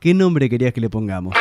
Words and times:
¿Qué 0.00 0.14
nombre 0.14 0.48
querías 0.48 0.72
que 0.72 0.80
le 0.80 0.88
pongamos? 0.88 1.34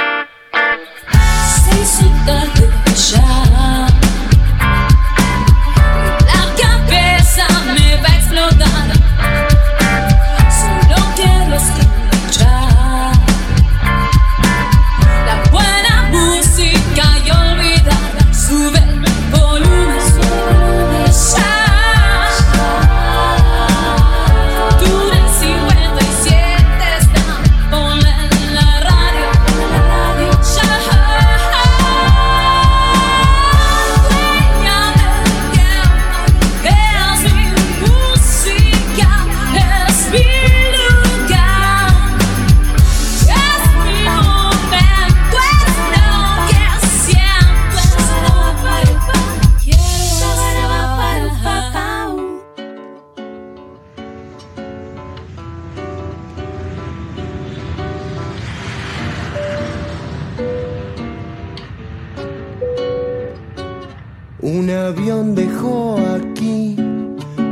Avión 64.92 65.36
dejó 65.36 65.98
aquí 66.18 66.76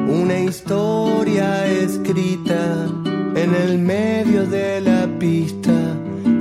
una 0.10 0.40
historia 0.40 1.66
escrita 1.68 2.86
en 3.34 3.56
el 3.56 3.80
medio 3.80 4.46
de 4.46 4.82
la 4.82 5.08
pista. 5.18 5.72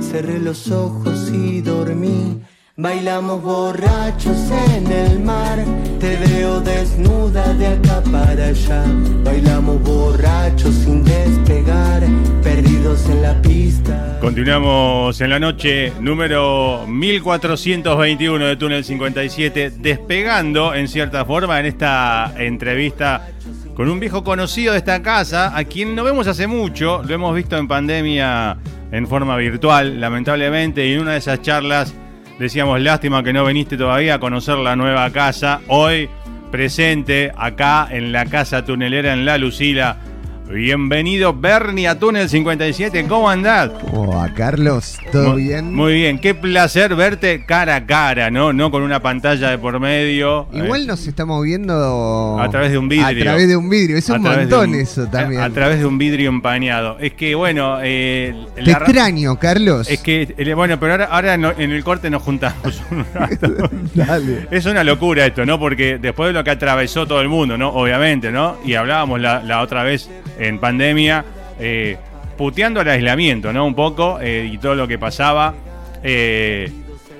Cerré 0.01 0.39
los 0.39 0.69
ojos 0.71 1.31
y 1.31 1.61
dormí. 1.61 2.41
Bailamos 2.81 3.41
borrachos 3.41 4.37
en 4.73 4.89
el 4.89 5.19
mar. 5.19 5.59
Te 5.99 6.15
veo 6.15 6.61
desnuda 6.61 7.53
de 7.55 7.67
acá 7.67 8.01
para 8.09 8.45
allá. 8.45 8.85
Bailamos 9.21 9.81
borrachos 9.83 10.75
sin 10.75 11.03
despegar. 11.03 12.03
Perdidos 12.41 13.05
en 13.09 13.21
la 13.21 13.41
pista. 13.41 14.17
Continuamos 14.21 15.19
en 15.19 15.29
la 15.29 15.39
noche 15.39 15.91
número 15.99 16.85
1421 16.87 18.45
de 18.45 18.55
Túnel 18.55 18.85
57, 18.85 19.71
despegando 19.71 20.73
en 20.73 20.87
cierta 20.87 21.25
forma 21.25 21.59
en 21.59 21.65
esta 21.65 22.33
entrevista 22.37 23.27
con 23.75 23.89
un 23.89 23.99
viejo 23.99 24.23
conocido 24.23 24.71
de 24.71 24.77
esta 24.77 25.01
casa, 25.01 25.53
a 25.53 25.65
quien 25.65 25.95
no 25.95 26.05
vemos 26.05 26.27
hace 26.27 26.47
mucho, 26.47 27.03
lo 27.03 27.13
hemos 27.13 27.35
visto 27.35 27.57
en 27.57 27.67
pandemia 27.67 28.57
en 28.93 29.05
forma 29.05 29.35
virtual, 29.35 29.99
lamentablemente, 29.99 30.87
y 30.87 30.93
en 30.93 31.01
una 31.01 31.11
de 31.11 31.17
esas 31.17 31.41
charlas 31.41 31.93
decíamos, 32.39 32.81
lástima 32.81 33.21
que 33.21 33.33
no 33.33 33.45
viniste 33.45 33.77
todavía 33.77 34.15
a 34.15 34.19
conocer 34.19 34.57
la 34.57 34.75
nueva 34.75 35.11
casa, 35.11 35.59
hoy 35.67 36.09
presente 36.49 37.31
acá 37.37 37.87
en 37.91 38.11
la 38.11 38.25
casa 38.25 38.65
tunelera 38.65 39.13
en 39.13 39.25
La 39.25 39.37
Lucila. 39.37 39.97
Bienvenido 40.51 41.31
Bernie 41.31 41.87
a 41.87 41.99
Túnel 41.99 42.27
57, 42.27 43.05
¿cómo 43.07 43.29
andás? 43.29 43.69
Oh, 43.93 44.19
a 44.19 44.33
Carlos, 44.33 44.97
¿todo 45.11 45.33
Muy- 45.33 45.43
bien? 45.43 45.75
Muy 45.75 45.93
bien, 45.93 46.17
qué 46.17 46.33
placer 46.33 46.95
verte 46.95 47.45
cara 47.45 47.75
a 47.75 47.85
cara, 47.85 48.31
¿no? 48.31 48.51
No 48.51 48.71
con 48.71 48.81
una 48.81 48.99
pantalla 48.99 49.51
de 49.51 49.59
por 49.59 49.79
medio. 49.79 50.47
Igual 50.51 50.81
eh, 50.83 50.87
nos 50.87 51.05
estamos 51.05 51.43
viendo 51.43 52.39
A 52.39 52.49
través 52.49 52.71
de 52.71 52.79
un 52.79 52.89
vidrio. 52.89 53.05
A 53.07 53.13
través 53.31 53.47
de 53.47 53.57
un 53.57 53.69
vidrio, 53.69 53.95
es 53.95 54.09
un 54.09 54.23
montón 54.23 54.69
un- 54.71 54.75
eso 54.75 55.05
también. 55.07 55.39
A, 55.39 55.45
a 55.45 55.49
través 55.51 55.77
de 55.81 55.85
un 55.85 55.99
vidrio 55.99 56.29
empañado. 56.29 56.97
Es 56.99 57.13
que, 57.13 57.35
bueno, 57.35 57.77
eh, 57.83 58.33
Te 58.55 58.63
la 58.63 58.79
ra- 58.79 58.85
extraño, 58.87 59.37
Carlos. 59.37 59.87
Es 59.87 59.99
que, 60.01 60.33
eh, 60.35 60.53
bueno, 60.55 60.79
pero 60.79 60.93
ahora, 60.93 61.05
ahora 61.11 61.37
no- 61.37 61.53
en 61.59 61.69
el 61.69 61.83
corte 61.83 62.09
nos 62.09 62.23
juntamos 62.23 62.81
un 62.89 63.05
rato. 63.13 63.69
Dale. 63.93 64.47
Es 64.49 64.65
una 64.65 64.83
locura 64.83 65.27
esto, 65.27 65.45
¿no? 65.45 65.59
Porque 65.59 65.99
después 65.99 66.29
de 66.29 66.33
lo 66.33 66.43
que 66.43 66.49
atravesó 66.49 67.05
todo 67.05 67.21
el 67.21 67.29
mundo, 67.29 67.55
¿no? 67.55 67.69
Obviamente, 67.69 68.31
¿no? 68.31 68.57
Y 68.65 68.73
hablábamos 68.73 69.21
la, 69.21 69.43
la 69.43 69.61
otra 69.61 69.83
vez 69.83 70.09
en 70.39 70.59
pandemia, 70.59 71.23
eh, 71.59 71.97
puteando 72.37 72.81
el 72.81 72.89
aislamiento, 72.89 73.51
¿no? 73.53 73.65
Un 73.65 73.75
poco, 73.75 74.17
eh, 74.21 74.49
y 74.51 74.57
todo 74.57 74.73
lo 74.75 74.87
que 74.87 74.97
pasaba. 74.97 75.53
Eh, 76.03 76.71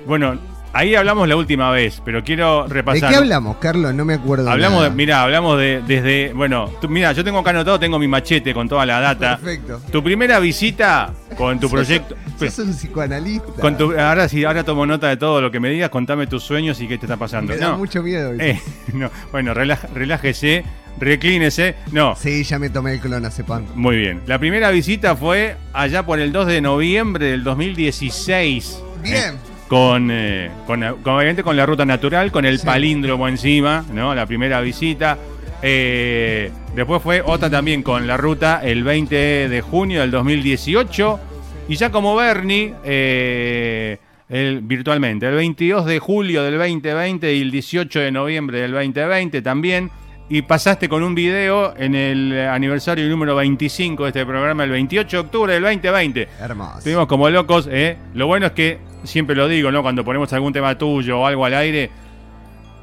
bueno, 0.06 0.38
ahí 0.72 0.94
hablamos 0.94 1.28
la 1.28 1.36
última 1.36 1.70
vez, 1.70 2.00
pero 2.04 2.24
quiero 2.24 2.66
¿De 2.66 2.72
repasar. 2.74 3.10
qué 3.10 3.16
hablamos, 3.16 3.56
Carlos? 3.58 3.92
No 3.92 4.04
me 4.06 4.14
acuerdo. 4.14 4.48
Hablamos 4.50 4.82
de, 4.84 4.90
mira, 4.90 5.22
hablamos 5.22 5.58
de 5.58 5.82
desde, 5.86 6.32
bueno, 6.32 6.70
tú- 6.80 6.88
mira, 6.88 7.12
yo 7.12 7.22
tengo 7.22 7.38
acá 7.40 7.50
anotado, 7.50 7.78
tengo 7.78 7.98
mi 7.98 8.08
machete 8.08 8.54
con 8.54 8.66
toda 8.68 8.86
la 8.86 9.00
data. 9.00 9.36
Perfecto. 9.36 9.80
Tu 9.92 10.02
primera 10.02 10.38
visita 10.38 11.12
con 11.36 11.60
tu 11.60 11.68
proyecto. 11.68 12.16
Sos 12.38 12.58
un 12.60 12.72
psicoanalista. 12.72 13.60
Con 13.60 13.76
tu- 13.76 13.92
ahora 13.98 14.26
sí, 14.26 14.42
ahora 14.44 14.64
tomo 14.64 14.86
nota 14.86 15.08
de 15.08 15.18
todo 15.18 15.42
lo 15.42 15.50
que 15.50 15.60
me 15.60 15.68
digas, 15.68 15.90
contame 15.90 16.26
tus 16.26 16.42
sueños 16.42 16.80
y 16.80 16.88
qué 16.88 16.96
te 16.96 17.04
está 17.04 17.18
pasando. 17.18 17.52
Me 17.52 17.58
da 17.58 17.68
No, 17.72 17.76
mucho 17.78 18.02
miedo. 18.02 18.32
eh, 18.38 18.58
no, 18.94 19.10
bueno, 19.30 19.52
relájese, 19.52 20.64
reclínese. 20.98 21.76
No, 21.92 22.14
Sí, 22.16 22.42
ya 22.44 22.58
me 22.58 22.70
tomé 22.70 22.94
el 22.94 23.00
clonazepam. 23.00 23.64
muy 23.74 23.96
bien. 23.96 24.20
La 24.26 24.38
primera 24.38 24.70
visita 24.70 25.14
fue 25.16 25.56
allá 25.72 26.04
por 26.04 26.18
el 26.20 26.32
2 26.32 26.46
de 26.46 26.60
noviembre 26.60 27.26
del 27.26 27.44
2016. 27.44 28.82
Bien. 29.02 29.14
Eh, 29.14 29.32
con, 29.68 30.08
eh, 30.10 30.50
con, 30.66 30.80
con- 31.02 31.14
obviamente 31.14 31.42
con 31.42 31.56
la 31.56 31.64
ruta 31.64 31.84
natural, 31.86 32.32
con 32.32 32.44
el 32.44 32.58
Sí. 32.58 32.66
palíndromo 32.66 33.28
encima, 33.28 33.84
¿no? 33.92 34.14
La 34.14 34.26
primera 34.26 34.60
visita. 34.60 35.16
Eh, 35.62 36.50
después 36.74 37.00
fue 37.02 37.22
otra 37.24 37.48
también 37.50 37.82
con 37.82 38.06
la 38.06 38.16
ruta 38.16 38.60
el 38.64 38.82
20 38.82 39.48
de 39.48 39.60
junio 39.60 40.00
del 40.00 40.10
2018. 40.10 41.20
Y 41.68 41.76
ya 41.76 41.90
como 41.92 42.16
Bernie, 42.16 42.74
el- 42.84 44.60
virtualmente, 44.62 45.26
el 45.28 45.34
22 45.34 45.86
de 45.86 45.98
julio 45.98 46.42
del 46.42 46.58
2020 46.58 47.32
y 47.34 47.40
el 47.42 47.50
18 47.50 48.00
de 48.00 48.10
noviembre 48.10 48.60
del 48.60 48.72
2020 48.72 49.42
también. 49.42 49.90
Y 50.32 50.42
pasaste 50.42 50.88
con 50.88 51.02
un 51.02 51.12
video 51.12 51.76
en 51.76 51.96
el 51.96 52.48
aniversario 52.48 53.08
número 53.08 53.34
25 53.34 54.04
de 54.04 54.08
este 54.10 54.24
programa, 54.24 54.62
el 54.62 54.70
28 54.70 55.16
de 55.16 55.20
octubre 55.20 55.54
del 55.54 55.62
2020. 55.64 56.28
Hermoso. 56.40 56.78
Estuvimos 56.78 57.08
como 57.08 57.28
locos, 57.28 57.68
¿eh? 57.68 57.96
Lo 58.14 58.28
bueno 58.28 58.46
es 58.46 58.52
que, 58.52 58.78
siempre 59.02 59.34
lo 59.34 59.48
digo, 59.48 59.72
¿no? 59.72 59.82
Cuando 59.82 60.04
ponemos 60.04 60.32
algún 60.32 60.52
tema 60.52 60.78
tuyo 60.78 61.18
o 61.18 61.26
algo 61.26 61.44
al 61.44 61.54
aire, 61.54 61.90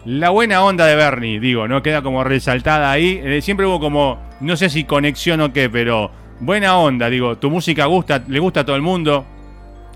la 0.04 0.30
buena 0.30 0.62
onda 0.62 0.86
de 0.88 0.98
Bernie, 0.98 1.40
digo, 1.40 1.70
¿no? 1.70 1.82
Queda 1.82 2.02
como 2.02 2.22
resaltada 2.26 2.92
ahí. 2.92 3.22
Eh, 3.24 3.42
siempre 3.42 3.66
hubo 3.66 3.80
como, 3.80 4.20
no 4.42 4.58
sé 4.58 4.70
si 4.70 4.84
conexión 4.84 5.40
o 5.40 5.54
qué, 5.54 5.70
pero 5.70 6.12
buena 6.42 6.78
onda, 6.78 7.10
digo, 7.10 7.38
tu 7.38 7.50
música 7.50 7.86
gusta, 7.86 8.26
le 8.28 8.40
gusta 8.40 8.60
a 8.60 8.66
todo 8.66 8.76
el 8.76 8.82
mundo. 8.82 9.26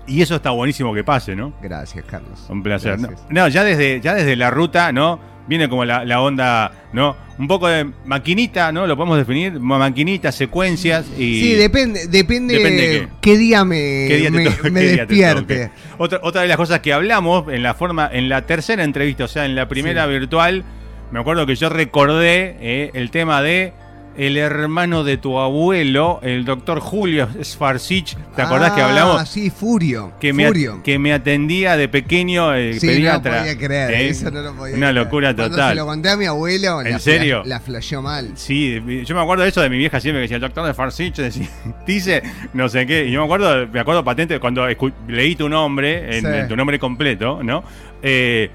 Y 0.06 0.22
eso 0.22 0.36
está 0.36 0.52
buenísimo 0.52 0.94
que 0.94 1.04
pase, 1.04 1.36
¿no? 1.36 1.52
Gracias, 1.60 2.02
Carlos. 2.06 2.46
Un 2.48 2.62
placer. 2.62 2.98
No, 2.98 3.10
no, 3.28 3.48
ya 3.48 3.62
desde, 3.62 4.00
ya 4.00 4.14
desde 4.14 4.36
la 4.36 4.48
ruta, 4.48 4.90
¿no? 4.90 5.31
Viene 5.48 5.68
como 5.68 5.84
la, 5.84 6.04
la 6.04 6.20
onda, 6.20 6.70
¿no? 6.92 7.16
Un 7.38 7.48
poco 7.48 7.66
de 7.66 7.84
maquinita, 8.04 8.70
¿no? 8.70 8.86
Lo 8.86 8.96
podemos 8.96 9.18
definir, 9.18 9.58
ma- 9.58 9.78
maquinita, 9.78 10.30
secuencias 10.30 11.06
y... 11.18 11.40
Sí, 11.40 11.54
depende, 11.54 12.06
depende, 12.06 12.54
Depende 12.54 12.82
de 12.88 13.08
qué. 13.20 13.36
día 13.36 13.64
me, 13.64 13.76
¿Qué 14.08 14.16
día 14.18 14.30
me, 14.30 14.44
toque? 14.44 14.70
me 14.70 14.80
¿Qué 14.80 14.86
día 14.92 15.06
te 15.06 15.14
despierte. 15.14 15.70
Otra, 15.98 16.20
otra 16.22 16.42
de 16.42 16.48
las 16.48 16.56
cosas 16.56 16.78
que 16.80 16.92
hablamos 16.92 17.52
en 17.52 17.62
la 17.64 17.74
forma, 17.74 18.08
en 18.12 18.28
la 18.28 18.42
tercera 18.46 18.84
entrevista, 18.84 19.24
o 19.24 19.28
sea, 19.28 19.44
en 19.44 19.56
la 19.56 19.66
primera 19.66 20.06
virtual, 20.06 20.62
me 21.10 21.18
acuerdo 21.20 21.44
que 21.44 21.56
yo 21.56 21.68
recordé 21.68 22.56
eh, 22.60 22.90
el 22.94 23.10
tema 23.10 23.42
de 23.42 23.72
el 24.16 24.36
hermano 24.36 25.04
de 25.04 25.16
tu 25.16 25.38
abuelo, 25.38 26.20
el 26.22 26.44
doctor 26.44 26.80
Julio 26.80 27.28
Sfarsich. 27.42 28.16
¿Te 28.36 28.42
acordás 28.42 28.72
que 28.72 28.82
Ah, 28.82 28.88
hablamos? 28.88 29.28
sí, 29.28 29.50
Furio. 29.50 30.12
Que 30.20 30.32
me, 30.32 30.46
Furio. 30.46 30.74
at- 30.74 30.82
que 30.82 30.98
me 30.98 31.12
atendía 31.12 31.76
de 31.76 31.88
pequeño 31.88 32.52
el 32.54 32.78
Sí, 32.80 32.86
pediatra. 32.86 33.32
no 33.32 33.38
podía 33.40 33.56
creer, 33.58 33.90
¿eh? 33.92 34.08
eso 34.08 34.30
no 34.30 34.42
lo 34.42 34.54
podía 34.54 34.76
Una 34.76 34.90
creer. 34.90 35.04
locura 35.04 35.34
Cuando 35.34 35.50
total. 35.56 35.68
se 35.70 35.74
lo 35.76 35.86
conté 35.86 36.10
a 36.10 36.16
mi 36.16 36.26
abuelo, 36.26 36.80
¿En 36.82 36.92
la, 36.92 36.98
serio? 36.98 37.38
La, 37.44 37.56
la 37.56 37.60
flasheó 37.60 38.02
mal. 38.02 38.30
Sí, 38.34 38.80
yo 39.06 39.14
me 39.14 39.20
acuerdo 39.22 39.44
de 39.44 39.48
eso 39.48 39.60
de 39.62 39.70
mi 39.70 39.78
vieja 39.78 40.00
siempre 40.00 40.18
que 40.20 40.22
decía 40.22 40.36
el 40.36 40.42
doctor 40.42 40.66
de 40.66 40.74
Farsich, 40.74 41.14
decía, 41.16 41.48
dice 41.86 42.22
no 42.52 42.68
sé 42.68 42.86
qué. 42.86 43.06
Y 43.06 43.12
yo 43.12 43.20
me 43.20 43.24
acuerdo, 43.24 43.66
me 43.72 43.80
acuerdo 43.80 44.04
patente 44.04 44.38
cuando 44.40 44.66
leí 45.08 45.36
tu 45.36 45.48
nombre, 45.48 46.16
en, 46.18 46.20
Sí. 46.22 46.26
en 46.26 46.48
tu 46.48 46.56
nombre 46.56 46.78
completo, 46.78 47.40
¿no? 47.42 47.64
Eh, 48.02 48.50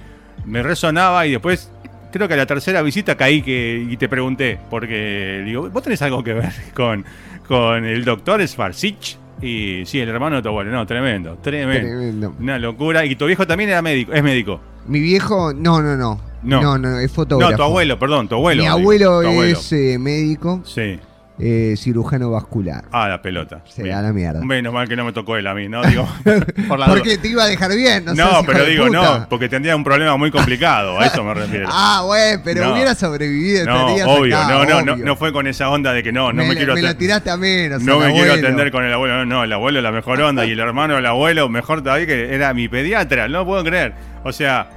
me 0.46 0.64
resonaba 0.64 1.26
y 1.28 1.32
después, 1.32 1.70
creo 2.18 2.28
que 2.28 2.34
a 2.34 2.38
la 2.38 2.46
tercera 2.46 2.82
visita 2.82 3.16
caí 3.16 3.42
que, 3.42 3.86
y 3.90 3.98
te 3.98 4.10
pregunté, 4.10 4.60
porque 4.70 5.42
digo, 5.46 5.70
vos 5.70 5.84
tenés 5.84 6.02
algo 6.02 6.24
que 6.24 6.34
ver 6.34 6.52
con, 6.74 7.06
con 7.48 7.86
el 7.86 8.04
doctor 8.04 8.46
Svarsich 8.48 9.18
y 9.42 9.84
sí, 9.86 10.00
el 10.00 10.10
hermano 10.10 10.38
de 10.38 10.42
tu 10.42 10.50
abuelo. 10.50 10.72
No, 10.72 10.86
tremendo, 10.86 11.38
tremendo. 11.42 11.88
Tremendo. 11.88 12.36
Una 12.40 12.58
locura. 12.58 13.06
Y 13.06 13.16
tu 13.16 13.26
viejo 13.26 13.46
también 13.46 13.70
era 13.70 13.82
médico, 13.82 14.14
es 14.14 14.24
médico. 14.24 14.60
Mi 14.88 15.00
viejo, 15.00 15.54
no, 15.54 15.82
no, 15.82 15.96
no. 15.96 16.20
No. 16.44 16.62
No, 16.62 16.78
no, 16.78 17.00
es 17.00 17.12
fotógrafo. 17.12 17.52
No, 17.52 17.58
tu 17.58 17.64
abuelo, 17.64 18.00
perdón, 18.00 18.28
tu 18.28 18.36
abuelo. 18.36 18.62
Mi 18.62 18.68
digo, 18.68 18.80
abuelo 18.80 19.22
tu 19.22 19.28
abuelo. 19.28 19.58
es 19.58 19.72
eh, 19.74 19.98
médico, 20.00 20.62
Sí. 20.64 21.00
Eh, 21.40 21.76
cirujano 21.78 22.32
vascular. 22.32 22.86
Ah, 22.92 23.08
la 23.08 23.22
pelota. 23.22 23.62
Se 23.66 23.88
da 23.88 24.02
la 24.02 24.12
mierda. 24.12 24.44
Menos 24.44 24.74
mal 24.74 24.88
que 24.88 24.96
no 24.96 25.06
me 25.06 25.14
tocó 25.14 25.38
él 25.38 25.46
a 25.48 25.54
mí, 25.54 25.68
¿no? 25.70 25.84
Digo, 25.84 26.08
por 26.68 26.80
la 26.80 26.88
duda. 26.88 26.96
Porque 26.96 27.18
te 27.18 27.28
iba 27.28 27.44
a 27.44 27.48
dejar 27.48 27.76
bien, 27.76 28.06
no, 28.06 28.14
No, 28.16 28.30
seas 28.30 28.44
pero 28.46 28.66
digo, 28.66 28.86
puta. 28.88 29.20
no, 29.20 29.30
porque 29.30 29.48
tendría 29.50 29.76
un 29.76 29.84
problema 29.84 30.18
muy 30.18 30.32
complicado, 30.32 31.00
a 31.00 31.06
eso 31.06 31.24
me 31.24 31.34
refiero. 31.34 31.70
Ah, 31.72 32.02
güey, 32.06 32.38
pero 32.44 32.66
No. 32.66 32.74
hubiera 32.74 32.96
sobrevivido. 32.96 33.66
no, 33.66 33.86
obvio, 33.88 34.38
acá, 34.38 34.50
no, 34.50 34.66
no, 34.66 34.82
no, 34.82 34.94
obvio. 34.94 35.06
no 35.06 35.16
fue 35.16 35.32
con 35.32 35.48
esa 35.48 35.70
onda 35.70 35.94
de 35.94 36.02
que 36.04 36.12
no, 36.12 36.34
no 36.34 36.42
me, 36.44 36.50
me, 36.50 36.56
quiero 36.56 36.74
me 36.74 36.82
lo 36.82 36.96
tiraste 36.96 37.30
a 37.30 37.38
menos. 37.38 37.84
No 37.84 38.00
me 38.00 38.12
quiero 38.14 38.34
atender 38.34 38.72
con 38.72 38.84
el 38.84 38.94
abuelo, 38.94 39.18
no, 39.18 39.26
no, 39.26 39.44
el 39.44 39.54
abuelo 39.54 39.80
es 39.80 39.84
la 39.84 39.92
mejor 39.92 40.20
onda 40.22 40.46
y 40.46 40.52
el 40.52 40.60
hermano 40.60 40.96
del 40.96 41.06
abuelo 41.06 41.50
mejor 41.50 41.82
todavía 41.84 42.08
que 42.08 42.34
era 42.34 42.54
mi 42.54 42.68
pediatra, 42.68 43.28
no 43.28 43.46
puedo 43.46 43.64
creer. 43.64 43.94
O 44.24 44.32
sea, 44.34 44.70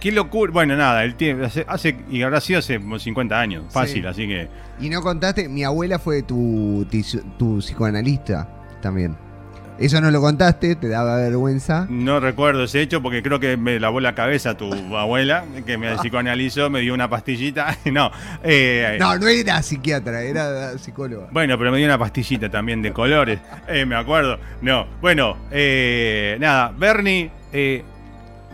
qué 0.00 0.10
locura. 0.12 0.52
Bueno, 0.52 0.76
nada, 0.76 1.04
el 1.04 1.14
tiempo 1.14 1.44
hace, 1.44 1.64
hace- 1.68 1.96
y 2.10 2.22
habrá 2.22 2.40
sido 2.40 2.58
hace 2.58 2.78
como 2.80 2.98
50 2.98 3.38
años, 3.38 3.64
fácil, 3.70 4.02
Sí. 4.02 4.08
así 4.08 4.26
que 4.28 4.48
Y 4.80 4.88
no 4.88 5.02
contaste, 5.02 5.48
mi 5.48 5.62
abuela 5.62 5.98
fue 5.98 6.22
tu, 6.22 6.86
tu 7.38 7.58
psicoanalista 7.58 8.48
también. 8.80 9.16
Eso 9.78 9.98
no 10.02 10.10
lo 10.10 10.20
contaste, 10.20 10.74
te 10.76 10.88
daba 10.88 11.16
vergüenza. 11.16 11.86
no 11.88 12.20
recuerdo 12.20 12.64
ese 12.64 12.82
hecho 12.82 13.00
porque 13.00 13.22
creo 13.22 13.40
que 13.40 13.56
me 13.56 13.80
lavó 13.80 13.98
la 14.00 14.14
cabeza 14.14 14.54
tu 14.54 14.70
abuela, 14.94 15.44
que 15.64 15.78
me 15.78 15.94
psicoanalizó, 15.96 16.68
me 16.68 16.80
dio 16.80 16.92
una 16.92 17.08
pastillita. 17.08 17.78
No, 17.90 18.10
eh, 18.42 18.98
No, 19.00 19.16
no 19.18 19.26
era 19.26 19.62
psiquiatra, 19.62 20.22
era 20.22 20.76
psicóloga. 20.76 21.28
Bueno, 21.32 21.56
pero 21.56 21.70
me 21.72 21.78
dio 21.78 21.86
una 21.86 21.96
pastillita 21.98 22.50
también 22.50 22.82
de 22.82 22.92
colores, 22.92 23.38
eh, 23.68 23.86
me 23.86 23.96
acuerdo. 23.96 24.38
No, 24.60 24.86
bueno, 25.00 25.36
eh, 25.50 26.36
nada, 26.38 26.74
Bernie, 26.76 27.30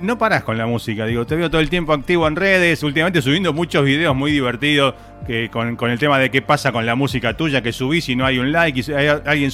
no 0.01 0.19
parás 0.19 0.45
con 0.45 0.59
la 0.59 0.67
música, 0.67 1.07
digo, 1.07 1.27
te 1.27 1.37
veo 1.37 1.51
todo 1.51 1.61
el 1.61 1.71
tiempo 1.71 1.93
activo 1.93 2.27
en 2.29 2.37
redes, 2.37 2.83
últimamente 2.83 3.23
subiendo 3.23 3.53
muchos 3.53 3.85
videos 3.85 4.15
muy 4.15 4.33
divertidos 4.33 4.95
que 5.27 5.51
con, 5.51 5.91
el 5.91 5.99
tema 5.99 6.19
de 6.19 6.31
qué 6.31 6.43
pasa 6.43 6.73
con 6.73 6.87
la 6.87 6.95
música 6.95 7.37
tuya 7.37 7.63
que 7.63 7.73
subís 7.73 8.09
y 8.09 8.17
no 8.17 8.27
hay 8.27 8.39
un 8.39 8.53
like 8.53 8.81
y 8.81 8.93
hay 8.93 9.09
alguien. 9.09 9.53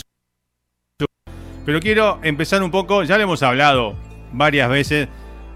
Pero 1.65 1.81
quiero 1.81 2.19
empezar 2.23 2.63
un 2.63 2.71
poco, 2.71 3.05
ya 3.05 3.17
lo 3.17 3.23
hemos 3.23 3.43
hablado 3.43 3.97
varias 4.33 4.69
veces, 4.69 5.09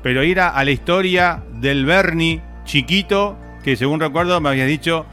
pero 0.02 0.22
ir 0.22 0.40
a, 0.40 0.50
a 0.50 0.64
la 0.64 0.70
historia 0.70 1.42
del 1.54 1.84
Bernie 1.84 2.40
chiquito, 2.64 3.36
que 3.64 3.76
según 3.76 4.00
recuerdo 4.00 4.40
me 4.40 4.50
habías 4.50 4.68
dicho 4.68 5.06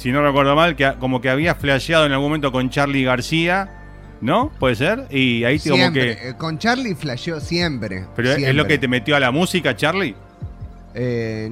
si 0.00 0.12
no 0.12 0.22
recuerdo 0.22 0.56
mal, 0.56 0.76
que 0.76 0.94
como 0.98 1.20
que 1.20 1.28
había 1.28 1.54
flasheado 1.54 2.06
en 2.06 2.12
algún 2.12 2.28
momento 2.28 2.52
con 2.52 2.70
Charlie 2.70 3.04
García, 3.04 3.79
¿no? 4.20 4.50
¿Puede 4.58 4.74
ser? 4.76 5.06
Y 5.10 5.44
ahí 5.44 5.58
te- 5.58 5.70
como 5.70 5.80
Siempre. 5.82 6.16
que... 6.16 6.28
eh, 6.30 6.34
Con 6.36 6.58
Charlie 6.58 6.94
flasheó 6.94 7.40
siempre. 7.40 8.06
Pero 8.16 8.28
es- 8.28 8.34
es 8.34 8.40
siempre. 8.40 8.54
lo 8.54 8.66
que 8.66 8.78
te 8.78 8.88
metió 8.88 9.16
a 9.16 9.20
la 9.20 9.30
música, 9.30 9.74
Charlie. 9.76 10.14
Eh, 10.94 11.50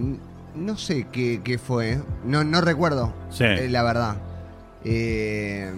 no 0.54 0.76
sé 0.76 1.06
qué, 1.12 1.40
qué 1.44 1.58
fue. 1.58 1.98
No, 2.24 2.44
no 2.44 2.60
recuerdo. 2.60 3.14
Sí. 3.30 3.44
eh, 3.44 3.68
la 3.70 3.82
verdad. 3.82 4.16
Eh, 4.84 5.70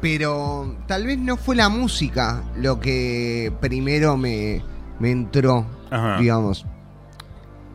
pero 0.00 0.76
tal 0.86 1.06
vez 1.06 1.18
no 1.18 1.36
fue 1.36 1.56
la 1.56 1.68
música 1.68 2.42
lo 2.56 2.78
que 2.80 3.52
primero 3.60 4.16
me, 4.16 4.62
me 4.98 5.10
entró, 5.10 5.66
Ajá. 5.90 6.18
digamos. 6.18 6.66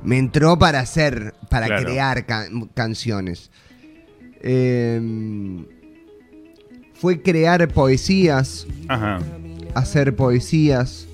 Me 0.03 0.17
entró 0.17 0.57
para 0.59 0.79
hacer, 0.79 1.33
para 1.49 1.65
Claro. 1.65 1.83
crear 1.85 2.25
can- 2.25 2.69
canciones. 2.73 3.49
Eh, 4.41 5.01
fue 6.99 7.21
crear 7.21 7.67
poesías, 7.69 8.67
Ajá. 8.87 9.19
hacer 9.75 10.15
poesías, 10.15 11.07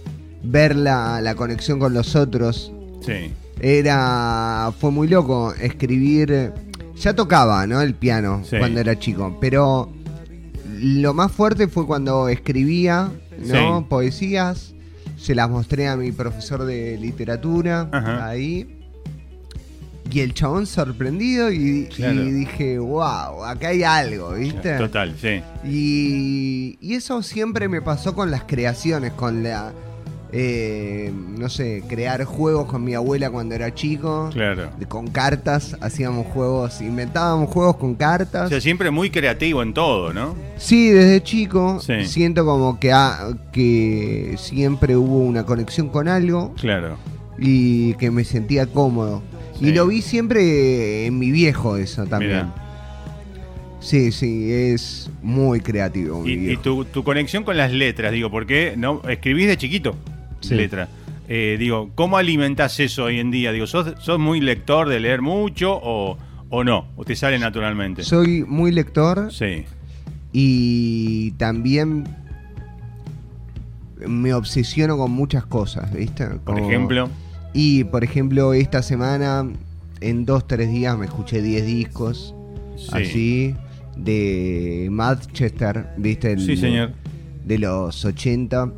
ver 0.43 0.75
la, 0.75 1.21
la 1.21 1.35
conexión 1.35 1.79
con 1.79 1.93
los 1.93 2.15
otros. 2.15 2.71
Sí. 3.05 3.31
Era. 3.61 4.71
Fue 4.79 4.91
muy 4.91 5.07
loco 5.07 5.53
escribir. 5.53 6.51
Ya 6.97 7.13
tocaba, 7.13 7.67
¿no? 7.67 7.81
El 7.81 7.93
piano 7.93 8.41
Sí. 8.49 8.57
cuando 8.57 8.79
era 8.79 8.97
chico. 8.97 9.37
Pero 9.41 9.91
lo 10.79 11.13
más 11.13 11.31
fuerte 11.31 11.67
fue 11.67 11.85
cuando 11.85 12.29
escribía, 12.29 13.11
¿no? 13.39 13.79
Sí. 13.79 13.85
Poesías. 13.89 14.73
Se 15.17 15.33
las 15.35 15.49
mostré 15.49 15.87
a 15.87 15.95
mi 15.97 16.11
profesor 16.11 16.65
de 16.65 16.97
literatura. 16.97 17.89
Ajá. 17.91 18.27
Ahí. 18.27 18.74
Y 20.11 20.19
el 20.21 20.33
chabón 20.33 20.65
sorprendido 20.65 21.51
y, 21.51 21.87
Claro. 21.93 22.13
y 22.23 22.31
dije, 22.31 22.79
wow, 22.79 23.43
acá 23.43 23.69
hay 23.69 23.83
algo, 23.83 24.31
¿viste? 24.33 24.77
Total, 24.77 25.13
sí. 25.19 25.41
Y, 25.67 26.77
y 26.79 26.93
eso 26.95 27.21
siempre 27.23 27.67
me 27.67 27.81
pasó 27.81 28.13
con 28.13 28.31
las 28.31 28.43
creaciones, 28.43 29.11
con 29.13 29.43
la, 29.43 29.73
eh, 30.31 31.11
no 31.37 31.49
sé, 31.49 31.83
crear 31.89 32.23
juegos 32.23 32.65
con 32.67 32.83
mi 32.83 32.93
abuela 32.93 33.29
cuando 33.29 33.55
era 33.55 33.73
chico, 33.73 34.29
Claro. 34.31 34.69
con 34.87 35.07
cartas, 35.07 35.75
hacíamos 35.81 36.27
juegos, 36.27 36.81
inventábamos 36.81 37.49
juegos 37.49 37.77
con 37.77 37.91
O 37.93 37.97
cartas. 37.97 38.49
sea, 38.49 38.61
siempre 38.61 38.91
muy 38.91 39.09
creativo 39.09 39.63
en 39.63 39.73
todo, 39.73 40.13
¿no? 40.13 40.35
Sí, 40.57 40.89
desde 40.91 41.23
chico 41.23 41.79
Sí. 41.81 42.05
siento 42.05 42.45
como 42.45 42.79
que, 42.79 42.93
ha- 42.93 43.29
que 43.51 44.35
siempre 44.37 44.95
hubo 44.95 45.17
una 45.19 45.45
conexión 45.45 45.89
con 45.89 46.07
algo 46.07 46.53
Claro. 46.61 46.95
y 47.39 47.95
que 47.95 48.11
me 48.11 48.23
sentía 48.23 48.65
cómodo. 48.67 49.21
Sí. 49.59 49.67
Y 49.67 49.71
lo 49.73 49.87
vi 49.87 50.01
siempre 50.01 51.05
en 51.05 51.17
mi 51.19 51.31
viejo 51.31 51.77
eso 51.77 52.05
también. 52.05 52.31
Mirá. 52.31 52.55
Sí, 53.79 54.11
sí, 54.11 54.51
es 54.51 55.09
muy 55.21 55.59
creativo. 55.61 56.21
mi 56.21 56.31
Y, 56.31 56.57
tu, 56.57 56.85
tu 56.85 57.03
conexión 57.03 57.43
con 57.43 57.55
las 57.55 57.71
letras, 57.71 58.11
digo, 58.11 58.31
porque 58.31 58.73
no 58.77 59.01
escribís 59.07 59.47
de 59.47 59.57
chiquito 59.57 59.95
Sí. 60.41 60.55
letras. 60.55 60.89
Eh, 61.27 61.55
digo, 61.59 61.89
¿cómo 61.95 62.17
alimentás 62.17 62.79
eso 62.79 63.05
hoy 63.05 63.19
en 63.19 63.31
día? 63.31 63.51
Digo, 63.51 63.65
¿sos, 63.67 63.93
sos 64.01 64.19
muy 64.19 64.41
lector 64.41 64.89
de 64.89 64.99
leer 64.99 65.21
mucho 65.21 65.71
o, 65.81 66.17
o 66.49 66.63
no? 66.63 66.87
¿O 66.95 67.03
te 67.05 67.15
sale 67.15 67.37
naturalmente? 67.39 68.03
Soy 68.03 68.43
muy 68.43 68.71
lector 68.71 69.31
Sí, 69.31 69.65
y 70.33 71.31
también 71.31 72.03
me 74.05 74.33
obsesiono 74.33 74.97
con 74.97 75.11
muchas 75.11 75.45
cosas, 75.45 75.91
¿viste? 75.93 76.25
por 76.43 76.59
ejemplo. 76.59 77.09
Y 77.57 77.85
por 77.85 78.03
ejemplo, 78.03 78.53
esta 78.53 78.83
semana, 78.83 79.47
en 80.01 80.25
dos, 80.25 80.45
tres 80.45 80.69
días, 80.69 80.97
me 80.97 81.05
escuché 81.05 81.41
10 81.41 81.65
discos, 81.65 82.35
Sí. 82.75 82.89
así, 82.91 83.55
de 83.95 84.89
Manchester, 84.91 85.87
¿viste? 85.97 86.33
El- 86.33 86.41
Sí, 86.45 86.57
señor. 86.57 86.91
De 87.45 87.57
los 87.57 88.03
80, 88.03 88.73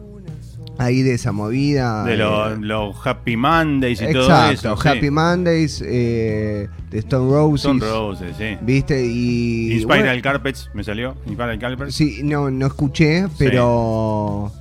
ahí 0.77 1.01
de 1.01 1.15
esa 1.15 1.31
movida. 1.31 2.03
De 2.03 2.13
eh, 2.13 2.17
los 2.17 2.59
los 2.59 3.07
Happy 3.07 3.35
Mondays 3.35 3.99
y 3.99 4.11
todo 4.13 4.23
Exacto, 4.25 4.53
eso. 4.73 4.77
sí. 4.83 4.87
Happy 4.89 5.09
Mondays, 5.09 5.83
eh, 5.83 6.67
de 6.91 6.99
Stone 6.99 7.31
Roses. 7.31 7.61
Stone 7.65 7.79
Roses, 7.79 8.35
sí. 8.37 8.57
¿Viste? 8.61 9.03
Y. 9.03 9.71
Inspiral 9.73 10.03
bueno, 10.05 10.21
Carpets, 10.21 10.69
me 10.75 10.83
salió. 10.83 11.15
Inspiral 11.25 11.57
Carpets. 11.57 11.95
Sí, 11.95 12.19
no, 12.23 12.51
no 12.51 12.67
escuché, 12.67 13.25
pero. 13.39 14.51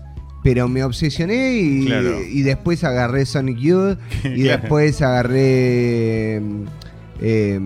Pero 0.46 0.68
me 0.68 0.84
obsesioné 0.84 1.54
y, 1.54 1.86
Claro. 1.86 2.20
y 2.22 2.42
después 2.42 2.84
agarré 2.84 3.26
Sonic 3.26 3.58
Youth 3.58 3.98
y 4.24 4.44
Claro. 4.44 4.60
después 4.62 5.02
agarré 5.02 6.36
em, 6.36 6.66
em, 7.20 7.64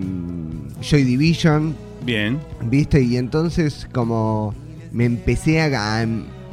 Joy 0.81 1.03
Division, 1.03 1.75
Bien. 2.03 2.39
¿viste? 2.63 2.99
Y 3.03 3.17
entonces 3.17 3.87
como 3.93 4.55
me 4.91 5.05
empecé 5.05 5.61
a, 5.61 6.05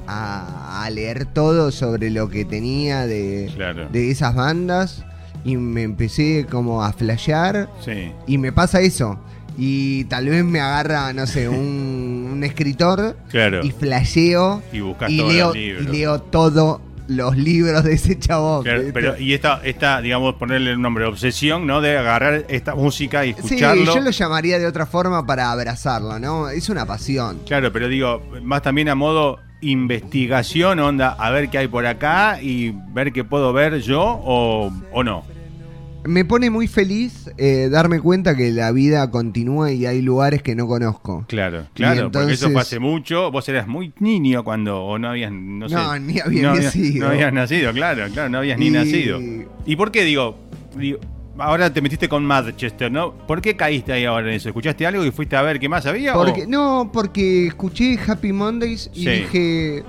a- 0.07 0.85
a 0.85 0.91
leer 0.91 1.25
todo 1.25 1.71
sobre 1.71 2.11
lo 2.11 2.29
que 2.29 2.45
tenía 2.45 3.07
de, 3.07 3.51
Claro. 3.57 3.89
de 3.91 4.11
esas 4.11 4.35
bandas 4.35 5.05
y 5.47 5.57
me 5.57 5.83
empecé 5.83 6.47
como 6.51 6.83
a 6.85 6.93
flashear 6.93 7.71
Sí. 7.83 8.13
y 8.27 8.37
me 8.37 8.53
pasa 8.53 8.81
eso. 8.83 9.19
Y 9.61 10.05
tal 10.05 10.29
vez 10.29 10.45
me 10.45 10.61
agarra, 10.61 11.12
no 11.12 11.27
sé, 11.27 11.49
un, 11.49 12.29
un 12.33 12.45
escritor 12.45 13.17
Claro. 13.29 13.65
y 13.65 13.73
flasheo 13.73 14.62
Y 14.73 15.17
leo, 15.17 15.55
y 15.55 15.73
leo 15.73 16.21
todos 16.21 16.81
los 17.09 17.37
libros 17.37 17.83
de 17.85 17.95
ese 17.95 18.19
chabón. 18.19 18.62
Claro, 18.62 18.83
pero, 18.95 19.19
y 19.19 19.33
esta, 19.33 19.61
esta, 19.65 20.00
digamos, 20.00 20.35
ponerle 20.35 20.73
el 20.73 20.81
nombre, 20.81 21.07
obsesión, 21.07 21.67
¿no? 21.67 21.81
De 21.81 21.97
agarrar 21.97 22.45
esta 22.49 22.75
música 22.75 23.25
y 23.27 23.33
sí, 23.33 23.41
escucharlo. 23.41 23.95
yo 23.95 24.00
lo 24.00 24.11
llamaría 24.11 24.59
de 24.59 24.67
otra 24.67 24.87
forma 24.87 25.27
para 25.27 25.50
abrazarlo, 25.50 26.19
¿no? 26.19 26.49
Es 26.50 26.69
una 26.69 26.87
pasión. 26.87 27.41
Claro, 27.47 27.73
pero 27.73 27.88
digo, 27.88 28.23
más 28.43 28.62
también 28.62 28.88
a 28.91 28.95
modo 28.95 29.41
investigación, 29.61 30.79
onda, 30.79 31.17
a 31.19 31.31
ver 31.31 31.49
qué 31.49 31.59
hay 31.59 31.69
por 31.69 31.85
acá 31.87 32.38
y 32.41 32.73
ver 32.93 33.12
qué 33.12 33.25
puedo 33.25 33.53
ver 33.53 33.81
yo 33.81 34.00
o, 34.03 34.71
o 34.93 35.03
no. 35.03 35.25
Me 36.05 36.25
pone 36.25 36.49
muy 36.49 36.69
feliz 36.69 37.31
eh, 37.37 37.69
darme 37.71 38.00
cuenta 38.00 38.35
que 38.37 38.50
la 38.50 38.73
vida 38.73 39.11
continúa 39.11 39.73
y 39.73 39.85
hay 39.85 40.00
lugares 40.00 40.43
que 40.43 40.55
no 40.55 40.67
conozco. 40.67 41.25
Claro, 41.28 41.67
claro, 41.75 42.11
porque 42.11 42.33
eso 42.33 42.47
entonces- 42.47 42.52
fue 42.52 42.61
hace 42.62 42.78
mucho. 42.78 43.31
Vos 43.31 43.47
eras 43.49 43.67
muy 43.67 43.93
niño 43.99 44.43
cuando, 44.45 44.83
o 44.85 44.99
no 44.99 45.09
habías, 45.11 45.33
no 45.33 45.69
sé. 45.69 45.75
No, 45.75 45.99
ni 45.99 46.19
había 46.21 46.43
no 46.43 46.55
nacido. 46.55 47.07
No 47.07 47.12
habías 47.12 47.33
nacido, 47.33 47.73
claro, 47.73 48.07
claro, 48.12 48.28
no 48.31 48.38
habías 48.38 48.59
ni 48.59 48.71
nacido. 48.71 49.21
¿Y 49.67 49.76
por 49.76 49.90
qué 49.90 50.05
digo? 50.05 50.38
digo, 50.76 50.99
ahora 51.37 51.73
te 51.73 51.83
metiste 51.83 52.09
con 52.09 52.25
Manchester, 52.25 52.90
¿no? 52.90 53.12
¿Por 53.26 53.43
qué 53.43 53.57
caíste 53.57 53.93
ahí 53.93 54.05
ahora 54.05 54.28
en 54.28 54.35
eso? 54.35 54.49
¿Escuchaste 54.49 54.87
algo 54.87 55.05
y 55.05 55.11
fuiste 55.11 55.37
a 55.37 55.43
ver 55.43 55.59
qué 55.59 55.69
más 55.69 55.85
había? 55.85 56.17
o- 56.17 56.47
no, 56.47 56.90
porque 56.93 57.49
escuché 57.49 57.99
Happy 58.07 58.33
Mondays 58.33 58.88
y 58.95 59.02
Sí. 59.05 59.11
dije, 59.11 59.83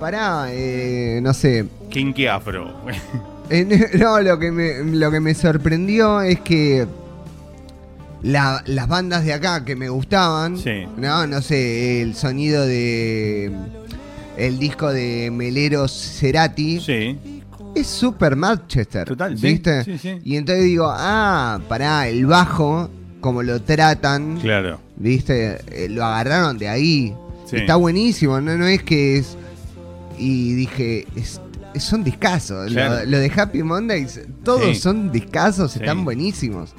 pará, 0.00 0.46
eh, 0.50 1.20
no 1.22 1.34
sé. 1.34 1.66
Kinky 1.90 2.26
Afro. 2.26 2.72
Eh, 3.50 3.90
no, 3.98 4.20
lo 4.20 4.38
que, 4.38 4.50
me, 4.52 4.82
lo 4.84 5.10
que 5.10 5.20
me 5.20 5.34
sorprendió 5.34 6.20
es 6.20 6.40
que 6.40 6.86
la- 8.22 8.62
las 8.66 8.88
bandas 8.88 9.24
de 9.24 9.32
acá 9.32 9.64
que 9.64 9.76
me 9.76 9.88
gustaban, 9.88 10.58
Sí. 10.58 10.86
no, 10.96 11.26
no 11.26 11.40
sé, 11.40 12.02
el 12.02 12.14
sonido 12.14 12.66
de 12.66 13.52
el 14.36 14.58
disco 14.58 14.92
de 14.92 15.30
Melero 15.32 15.88
Cerati 15.88 16.80
sí, 16.80 17.18
es 17.74 17.86
super 17.86 18.36
Manchester, 18.36 19.04
Total, 19.06 19.34
¿viste? 19.34 19.82
sí, 19.84 19.98
sí. 19.98 20.18
Y 20.24 20.36
entonces 20.36 20.64
digo, 20.64 20.86
ah, 20.88 21.60
pará, 21.68 22.06
el 22.08 22.24
bajo, 22.26 22.88
como 23.20 23.42
lo 23.42 23.60
tratan, 23.62 24.38
claro. 24.40 24.80
¿viste? 24.96 25.58
Eh, 25.72 25.88
lo 25.88 26.04
agarraron 26.04 26.56
de 26.58 26.68
ahí. 26.68 27.14
Está 27.50 27.76
buenísimo, 27.76 28.40
no, 28.40 28.56
no 28.58 28.66
es 28.66 28.82
que 28.82 29.16
es. 29.18 29.36
Y 30.18 30.52
dije, 30.54 31.06
es- 31.16 31.40
son 31.80 32.04
discazos. 32.04 32.70
Claro. 32.72 33.04
Lo, 33.04 33.10
lo 33.12 33.18
de 33.18 33.32
Happy 33.36 33.62
Mondays, 33.62 34.20
todos 34.44 34.64
Sí. 34.64 34.74
son 34.76 35.10
discazos, 35.12 35.72
Sí. 35.72 35.78
están 35.80 36.04
buenísimos. 36.04 36.74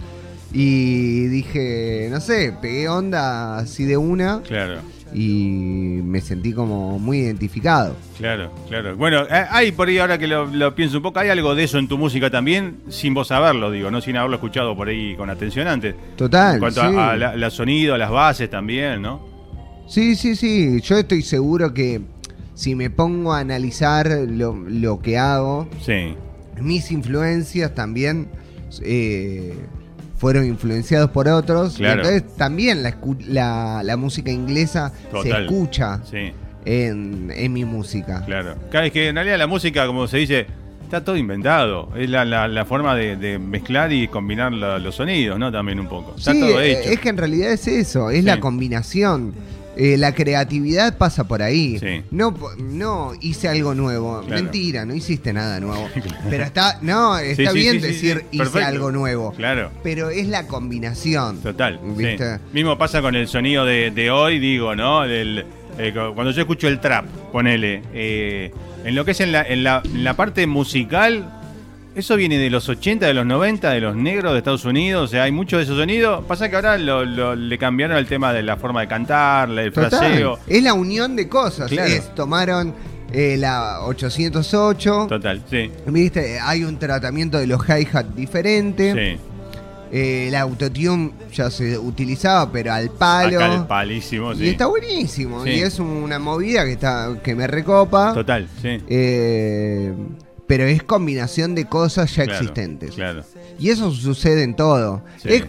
Y 0.52 1.26
dije, 1.28 2.08
no 2.12 2.20
sé, 2.20 2.54
pegué 2.62 2.90
onda 2.90 3.58
así 3.60 3.86
de 3.86 3.98
una 3.98 4.42
Claro. 4.42 4.80
y 5.14 6.00
me 6.04 6.22
sentí 6.22 6.54
como 6.54 6.98
muy 6.98 7.20
identificado. 7.20 7.96
Claro, 8.18 8.52
claro. 8.68 8.98
Bueno, 8.98 9.22
eh, 9.30 9.46
hay 9.52 9.72
por 9.72 9.88
ahí, 9.90 10.00
ahora 10.00 10.18
que 10.18 10.26
lo, 10.28 10.48
lo 10.48 10.74
pienso 10.74 10.98
un 10.98 11.04
poco, 11.04 11.20
hay 11.20 11.30
algo 11.30 11.54
de 11.54 11.66
eso 11.66 11.78
en 11.78 11.88
tu 11.88 12.00
música 12.00 12.32
también, 12.32 12.78
sin 12.90 13.14
vos 13.14 13.28
saberlo, 13.28 13.70
digo, 13.70 13.92
no 13.92 14.02
sin 14.02 14.18
haberlo 14.18 14.38
escuchado 14.38 14.76
por 14.76 14.88
ahí 14.88 15.16
con 15.16 15.30
atención 15.30 15.68
antes. 15.68 15.94
Total. 16.16 16.56
En 16.56 16.60
cuanto 16.62 16.82
sí. 16.82 16.96
a, 16.98 17.12
a 17.12 17.16
la, 17.16 17.36
la 17.36 17.50
sonido, 17.52 17.94
a 17.94 17.98
las 18.00 18.10
bases 18.10 18.50
también, 18.50 19.04
¿no? 19.04 19.22
Sí, 19.88 20.16
sí, 20.16 20.36
sí. 20.36 20.82
Yo 20.82 20.98
estoy 20.98 21.22
seguro 21.22 21.74
que 21.74 22.02
si 22.60 22.76
me 22.76 22.90
pongo 22.90 23.32
a 23.34 23.40
analizar 23.40 24.08
lo, 24.28 24.54
lo 24.54 25.00
que 25.02 25.18
hago, 25.18 25.68
Sí, 25.82 26.14
mis 26.62 26.92
influencias 26.92 27.74
también 27.74 28.28
eh, 28.82 29.54
fueron 30.18 30.46
influenciados 30.46 31.10
por 31.12 31.28
otros. 31.30 31.80
y 31.80 31.86
entonces 31.86 32.24
también 32.36 32.84
la, 32.84 32.98
la, 33.28 33.82
la 33.84 33.96
música 33.98 34.30
inglesa 34.32 34.92
se 35.24 35.30
escucha 35.30 36.02
sí, 36.04 36.34
en, 36.66 37.32
en 37.34 37.54
mi 37.54 37.64
música. 37.64 38.24
claro. 38.26 38.56
Claro, 38.70 38.88
es 38.88 38.92
que 38.92 39.08
en 39.08 39.16
realidad 39.16 39.38
la 39.38 39.48
música, 39.48 39.88
como 39.88 40.06
se 40.08 40.18
dice, 40.18 40.46
está 40.84 41.02
todo 41.04 41.16
inventado. 41.16 41.90
Es 41.96 42.10
la, 42.10 42.66
forma 42.66 42.94
de, 42.96 43.16
de 43.16 43.40
mezclar 43.40 43.94
y 43.94 44.10
combinar 44.10 44.52
los 44.52 44.96
sonidos, 44.96 45.40
¿no? 45.40 45.50
También 45.50 45.80
un 45.80 45.88
poco. 45.88 46.16
Está 46.18 46.34
Sí, 46.34 46.42
todo 46.42 46.60
eh, 46.60 46.72
hecho. 46.74 46.90
es 46.90 47.00
que 47.00 47.10
en 47.10 47.18
realidad 47.18 47.52
es 47.54 47.68
eso, 47.70 48.10
es 48.10 48.18
Sí. 48.20 48.26
la 48.26 48.42
combinación. 48.42 49.34
Eh, 49.82 49.96
la 49.98 50.14
creatividad 50.14 50.98
pasa 50.98 51.26
por 51.26 51.42
ahí. 51.42 51.80
Sí. 51.80 52.04
No, 52.12 52.36
no 52.58 53.14
hice 53.22 53.48
algo 53.48 53.74
nuevo. 53.74 54.22
Claro. 54.28 54.44
Mentira, 54.44 54.84
no 54.86 54.94
hiciste 54.94 55.32
nada 55.32 55.60
nuevo. 55.62 55.88
Pero 56.30 56.44
está, 56.44 56.80
no, 56.82 57.18
está 57.18 57.52
sí, 57.52 57.58
bien 57.60 57.76
sí, 57.80 57.88
decir 57.88 58.26
hice 58.32 58.62
algo 58.62 58.92
nuevo. 58.92 59.32
Claro. 59.32 59.72
Pero 59.82 60.10
es 60.10 60.28
la 60.28 60.48
combinación. 60.48 61.40
Total. 61.42 61.80
¿Viste? 61.96 62.40
Mismo 62.52 62.78
pasa 62.78 63.02
con 63.02 63.16
el 63.16 63.30
sonido 63.30 63.64
de, 63.64 63.92
de 63.92 64.12
hoy, 64.12 64.40
digo, 64.40 64.76
¿no? 64.76 65.04
Del, 65.08 65.46
eh, 65.78 65.94
cu- 65.94 66.14
cuando 66.14 66.32
yo 66.32 66.42
escucho 66.42 66.68
el 66.68 66.82
trap, 66.82 67.06
ponele. 67.32 67.82
eh, 67.94 68.52
en 68.84 68.96
lo 68.96 69.06
que 69.06 69.12
es 69.12 69.20
en 69.22 69.32
la, 69.32 69.44
en, 69.44 69.64
la, 69.64 69.82
en 69.86 70.04
la 70.04 70.14
parte 70.16 70.46
musical, 70.46 71.39
eso 71.96 72.16
viene 72.16 72.38
de 72.38 72.50
los 72.50 72.70
80, 72.70 73.06
de 73.08 73.14
los 73.14 73.26
90, 73.26 73.72
de 73.72 73.82
los 73.82 73.96
negros 73.96 74.32
de 74.34 74.38
Estados 74.40 74.66
Unidos. 74.66 75.06
O 75.06 75.08
sea, 75.08 75.24
hay 75.24 75.32
mucho 75.32 75.58
de 75.58 75.64
esos 75.64 75.78
sonidos. 75.78 76.24
Pasa 76.26 76.50
que 76.50 76.56
ahora 76.56 76.78
lo- 76.78 77.04
lo- 77.06 77.36
le 77.36 77.58
cambiaron 77.58 77.98
el 77.98 78.06
tema 78.08 78.32
de 78.34 78.44
la 78.44 78.58
forma 78.58 78.82
de 78.82 78.88
cantar, 78.88 79.50
el 79.50 79.72
Total. 79.74 79.90
fraseo. 79.90 80.40
Es 80.48 80.64
la 80.64 80.74
unión 80.74 81.16
de 81.16 81.28
cosas. 81.28 81.70
Claro. 81.70 81.90
Es, 81.92 82.14
tomaron 82.16 82.74
eh, 83.12 83.36
la 83.38 83.82
808. 83.86 85.08
Total, 85.10 85.42
sí. 85.50 85.72
¿Viste? 85.88 86.40
Hay 86.40 86.64
un 86.64 86.78
tratamiento 86.78 87.38
de 87.40 87.48
los 87.48 87.62
hi-hat 87.68 88.06
diferente. 88.16 88.94
Sí. 88.94 89.20
Eh, 89.92 90.28
el 90.28 90.36
autotune 90.36 91.12
ya 91.34 91.50
se 91.50 91.76
utilizaba, 91.76 92.52
pero 92.52 92.72
al 92.72 92.92
palo. 92.92 93.38
Acá 93.40 93.56
el 93.56 93.66
palísimo, 93.66 94.36
sí. 94.36 94.44
Y 94.44 94.50
está 94.50 94.68
buenísimo. 94.68 95.44
Sí. 95.44 95.50
Y 95.50 95.60
es 95.62 95.80
una 95.80 96.20
movida 96.20 96.64
que 96.64 96.74
está 96.74 97.18
que 97.24 97.34
me 97.34 97.48
recopa. 97.48 98.14
Total, 98.14 98.48
sí. 98.62 98.78
Eh, 98.88 99.92
pero 100.50 100.64
es 100.66 100.82
combinación 100.82 101.54
de 101.54 101.66
cosas 101.66 102.10
ya 102.16 102.24
Claro, 102.24 102.40
existentes. 102.40 102.96
Claro. 102.96 103.24
Y 103.60 103.70
eso 103.70 103.92
sucede 103.92 104.42
en 104.42 104.56
todo. 104.56 105.04
Sí. 105.22 105.30
Es- 105.30 105.44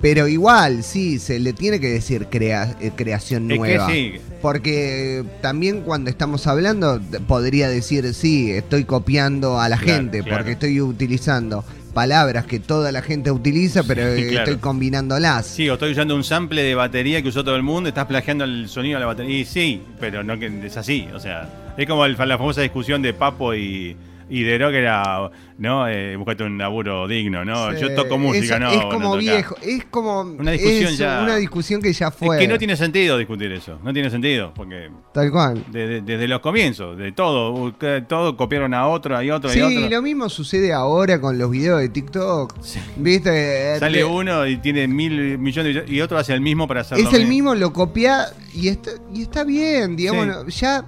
pero 0.00 0.26
igual, 0.26 0.82
sí, 0.82 1.18
se 1.18 1.38
le 1.38 1.52
tiene 1.52 1.80
que 1.80 1.88
decir 1.88 2.26
crea- 2.30 2.76
eh, 2.80 2.92
creación 2.96 3.44
Es 3.50 3.54
que 3.54 3.58
nueva. 3.58 3.90
sí. 3.90 4.14
Porque 4.42 5.22
también 5.42 5.82
cuando 5.82 6.08
estamos 6.10 6.46
hablando, 6.46 6.98
podría 7.28 7.68
decir, 7.68 8.12
sí, 8.14 8.50
estoy 8.52 8.84
copiando 8.84 9.60
a 9.60 9.68
la 9.68 9.76
Claro, 9.78 9.98
gente, 10.00 10.22
porque 10.22 10.52
estoy 10.52 10.80
utilizando 10.80 11.62
palabras 11.94 12.44
que 12.44 12.60
toda 12.60 12.92
la 12.92 13.00
gente 13.00 13.30
utiliza, 13.30 13.82
pero 13.84 14.14
Sí, 14.14 14.22
eh, 14.22 14.28
claro. 14.30 14.44
estoy 14.50 14.60
combinándolas. 14.60 15.46
Sí, 15.46 15.68
o 15.70 15.74
estoy 15.74 15.92
usando 15.92 16.14
un 16.14 16.24
sample 16.24 16.62
de 16.62 16.74
batería 16.74 17.22
que 17.22 17.28
usó 17.28 17.42
todo 17.44 17.56
el 17.56 17.62
mundo, 17.62 17.88
estás 17.88 18.04
plagiando 18.06 18.44
el 18.44 18.68
sonido 18.68 18.96
de 18.96 19.00
la 19.00 19.06
batería. 19.06 19.38
Y 19.38 19.44
sí, 19.44 19.80
pero 20.00 20.22
no 20.22 20.38
que 20.38 20.52
es 20.66 20.76
así. 20.76 21.08
O 21.14 21.20
sea, 21.20 21.48
es 21.78 21.86
como 21.86 22.04
el- 22.04 22.16
la 22.18 22.36
famosa 22.36 22.60
discusión 22.60 23.00
de 23.00 23.14
Papo 23.14 23.54
y, 23.54 23.96
y 24.28 24.42
Dero 24.42 24.70
que 24.70 24.78
era, 24.78 25.30
¿no? 25.58 25.88
Eh, 25.88 26.16
buscate 26.16 26.44
un 26.44 26.56
laburo 26.58 27.06
digno, 27.06 27.44
¿no? 27.44 27.72
Sí, 27.72 27.80
Yo 27.80 27.94
toco 27.94 28.18
música, 28.18 28.54
es, 28.54 28.60
¿no? 28.60 28.70
Es 28.72 28.80
como 28.84 29.16
viejo, 29.16 29.56
es 29.62 29.84
como 29.86 30.20
Una 30.22 30.50
discusión 30.52 30.90
es 30.92 30.98
ya- 30.98 31.20
una 31.22 31.36
discusión 31.36 31.82
que 31.82 31.92
ya 31.92 32.10
fue. 32.10 32.36
Es 32.36 32.42
que 32.42 32.48
no 32.48 32.58
tiene 32.58 32.76
sentido 32.76 33.18
discutir 33.18 33.52
eso, 33.52 33.78
no 33.82 33.92
tiene 33.92 34.10
sentido, 34.10 34.52
porque 34.54 34.90
Tal 35.12 35.30
cual. 35.30 35.64
de- 35.70 35.86
de- 35.86 36.00
desde 36.02 36.26
los 36.28 36.40
comienzos, 36.40 36.96
de 36.96 37.12
todo, 37.12 37.72
todo 38.08 38.36
copiaron 38.36 38.74
a 38.74 38.88
otro, 38.88 39.20
y 39.22 39.30
otro, 39.30 39.50
y 39.50 39.54
Sí, 39.54 39.60
otro. 39.62 39.88
lo 39.88 40.02
mismo 40.02 40.28
sucede 40.28 40.72
ahora 40.72 41.20
con 41.20 41.38
los 41.38 41.50
videos 41.50 41.80
de 41.80 41.88
TikTok. 41.88 42.54
¿Viste? 42.96 43.78
Sale 43.78 43.98
De- 43.98 44.04
uno 44.04 44.46
y 44.46 44.56
tiene 44.58 44.88
mil 44.88 45.38
millones 45.38 45.74
de- 45.86 45.92
y 45.92 46.00
otro 46.00 46.18
hace 46.18 46.32
el 46.32 46.40
mismo 46.40 46.66
para 46.66 46.80
hacerlo. 46.82 47.06
Es 47.08 47.14
el 47.14 47.26
mismo, 47.26 47.54
lo 47.54 47.72
copia 47.72 48.26
y 48.54 48.68
está, 48.68 48.90
y 49.12 49.22
está 49.22 49.44
bien, 49.44 49.96
digamos. 49.96 50.26
Sí. 50.54 50.60
Ya 50.60 50.84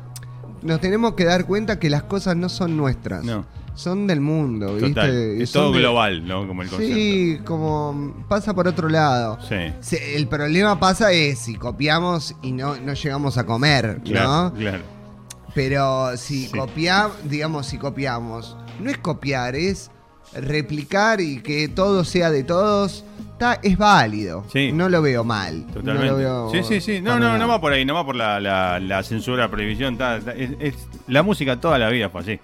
nos 0.67 0.81
tenemos 0.81 1.15
que 1.15 1.25
dar 1.25 1.47
cuenta 1.47 1.79
que 1.79 1.89
las 1.91 2.03
cosas 2.03 2.37
no 2.37 2.49
son 2.49 2.77
nuestras. 2.77 3.25
No. 3.25 3.45
Son 3.75 4.07
del 4.07 4.21
mundo, 4.21 4.73
¿viste? 4.75 4.89
Total, 4.89 5.11
es 5.41 5.51
son 5.51 5.63
todo 5.65 5.73
de- 5.73 5.79
global, 5.81 6.27
¿no? 6.27 6.47
Como 6.49 6.63
el 6.63 6.69
concepto. 6.69 6.95
Sí, 6.95 7.39
como 7.45 8.25
pasa 8.29 8.55
por 8.55 8.67
otro 8.69 8.89
lado. 8.89 9.39
Sí. 9.47 9.97
El 10.15 10.29
problema 10.29 10.81
pasa 10.81 11.13
es 11.13 11.39
si 11.41 11.57
copiamos 11.57 12.35
y 12.43 12.53
no, 12.53 12.77
no 12.77 12.95
llegamos 12.95 13.37
a 13.37 13.45
comer, 13.45 14.01
Claro, 14.03 14.29
¿no? 14.29 14.55
claro. 14.55 14.83
Pero 15.55 16.17
si 16.17 16.47
Sí. 16.47 16.57
copiamos, 16.59 17.13
digamos, 17.25 17.67
si 17.67 17.79
copiamos, 17.79 18.57
no 18.81 18.91
es 18.91 18.99
copiar, 18.99 19.55
es 19.57 19.91
replicar 20.35 21.21
y 21.21 21.41
que 21.41 21.69
todo 21.69 22.05
sea 22.05 22.31
de 22.31 22.45
todos, 22.45 23.05
está, 23.33 23.59
es 23.63 23.77
válido. 23.79 24.45
Sí. 24.53 24.73
No 24.73 24.89
lo 24.89 25.03
veo 25.03 25.25
mal. 25.25 25.67
Totalmente. 25.69 26.05
No 26.05 26.11
lo 26.13 26.17
veo 26.17 26.51
sí, 26.51 26.63
sí, 26.63 26.81
sí. 26.81 27.01
No, 27.01 27.19
no, 27.19 27.37
no 27.39 27.49
va 27.49 27.61
por 27.61 27.73
ahí, 27.73 27.85
no 27.85 27.95
va 27.95 28.05
por 28.05 28.17
la, 28.17 28.41
la, 28.41 28.79
la 28.81 29.03
censura, 29.03 29.49
prohibición. 29.51 29.97
ta, 29.97 30.17
es, 30.37 30.51
es- 30.61 30.89
la 31.07 31.23
música 31.23 31.61
toda 31.61 31.79
la 31.79 31.89
vida 31.89 32.09
fue 32.11 32.21
así. 32.23 32.41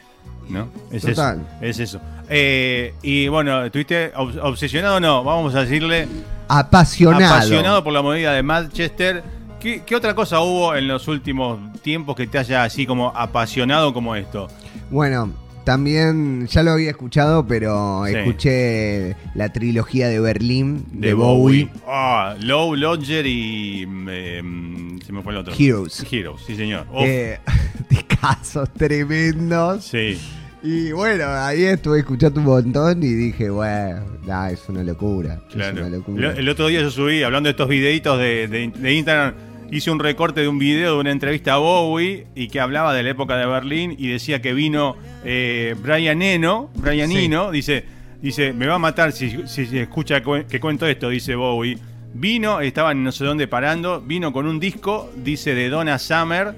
¿No? 0.48 0.68
Es 0.90 1.02
Total. 1.02 1.40
eso. 1.60 1.64
Es 1.64 1.78
eso. 1.78 2.00
Eh, 2.28 2.94
y 3.02 3.28
bueno, 3.28 3.64
¿estuviste 3.64 4.12
ob- 4.14 4.40
obsesionado 4.42 4.96
o 4.96 5.00
no? 5.00 5.22
Vamos 5.24 5.54
a 5.54 5.60
decirle 5.60 6.08
Apasionado. 6.48 7.34
apasionado 7.34 7.84
por 7.84 7.92
la 7.92 8.02
movida 8.02 8.32
de 8.32 8.42
Manchester. 8.42 9.22
¿Qué, 9.60 9.82
qué 9.86 9.94
otra 9.94 10.14
cosa 10.14 10.40
hubo 10.40 10.74
en 10.74 10.88
los 10.88 11.06
últimos 11.06 11.58
tiempos 11.82 12.16
que 12.16 12.26
te 12.26 12.38
haya 12.38 12.64
así 12.64 12.84
como 12.86 13.12
apasionado 13.14 13.94
como 13.94 14.16
esto? 14.16 14.48
Bueno, 14.90 15.32
también 15.64 16.46
ya 16.48 16.62
lo 16.62 16.72
había 16.72 16.90
escuchado, 16.90 17.46
pero 17.46 18.04
Sí. 18.06 18.14
escuché 18.16 19.16
la 19.34 19.52
trilogía 19.52 20.08
de 20.08 20.20
Berlín 20.20 20.84
de, 20.92 21.14
Bowie. 21.14 21.68
Ah, 21.86 22.34
Low, 22.40 22.74
Lodger 22.76 23.26
y. 23.26 23.86
mm, 23.86 24.08
eh, 24.10 24.42
mm, 24.42 25.00
se 25.00 25.12
me 25.12 25.22
fue 25.22 25.32
el 25.32 25.38
otro. 25.38 25.54
Heroes. 25.58 26.04
Heroes, 26.10 26.42
sí, 26.46 26.56
señor. 26.56 26.86
Eh, 27.00 27.38
discazos 27.90 28.68
tremendos. 28.74 29.84
sí. 29.84 30.18
Y 30.64 30.92
bueno, 30.92 31.24
ahí 31.26 31.64
estuve 31.64 31.98
escuchando 31.98 32.38
un 32.38 32.46
montón 32.46 33.02
y 33.02 33.08
dije, 33.08 33.50
bueno, 33.50 34.04
nah, 34.24 34.48
es 34.48 34.62
una 34.68 34.84
locura. 34.84 35.40
Es 35.48 35.54
Claro. 35.54 35.80
una 35.80 35.88
locura. 35.96 36.30
El, 36.30 36.38
el 36.38 36.48
otro 36.50 36.68
día 36.68 36.80
yo 36.82 36.88
subí, 36.92 37.20
hablando 37.24 37.48
de 37.48 37.50
estos 37.50 37.68
videitos 37.68 38.16
de, 38.16 38.46
de- 38.46 38.68
de 38.72 38.92
Instagram, 38.94 39.34
hice 39.72 39.90
un 39.90 39.98
recorte 39.98 40.42
de 40.42 40.48
un 40.48 40.58
video 40.58 40.94
de 40.94 41.00
una 41.00 41.10
entrevista 41.10 41.54
a 41.54 41.56
Bowie 41.56 42.26
y 42.34 42.46
que 42.48 42.60
hablaba 42.60 42.92
de 42.94 43.02
la 43.02 43.10
época 43.10 43.36
de 43.36 43.46
Berlín 43.46 43.96
y 43.98 44.06
decía 44.08 44.40
que 44.42 44.52
vino 44.52 44.96
eh, 45.24 45.74
Brian 45.82 46.20
Eno, 46.22 46.70
Brian 46.74 47.08
Sí. 47.10 47.24
Eno, 47.24 47.50
dice, 47.50 47.84
dice, 48.20 48.52
me 48.52 48.66
va 48.66 48.74
a 48.74 48.78
matar 48.78 49.12
si, 49.12 49.46
si, 49.48 49.62
escucha 49.78 50.22
cu- 50.22 50.44
que 50.48 50.60
cuento 50.60 50.86
esto, 50.86 51.08
dice 51.08 51.34
Bowie. 51.34 51.78
Vino, 52.14 52.60
estaba 52.60 52.92
en 52.92 53.02
no 53.02 53.10
sé 53.10 53.24
dónde 53.24 53.48
parando, 53.48 54.02
vino 54.02 54.30
con 54.32 54.46
un 54.46 54.60
disco, 54.60 55.10
dice 55.16 55.54
de 55.54 55.70
Donna 55.70 55.98
Summer, 55.98 56.54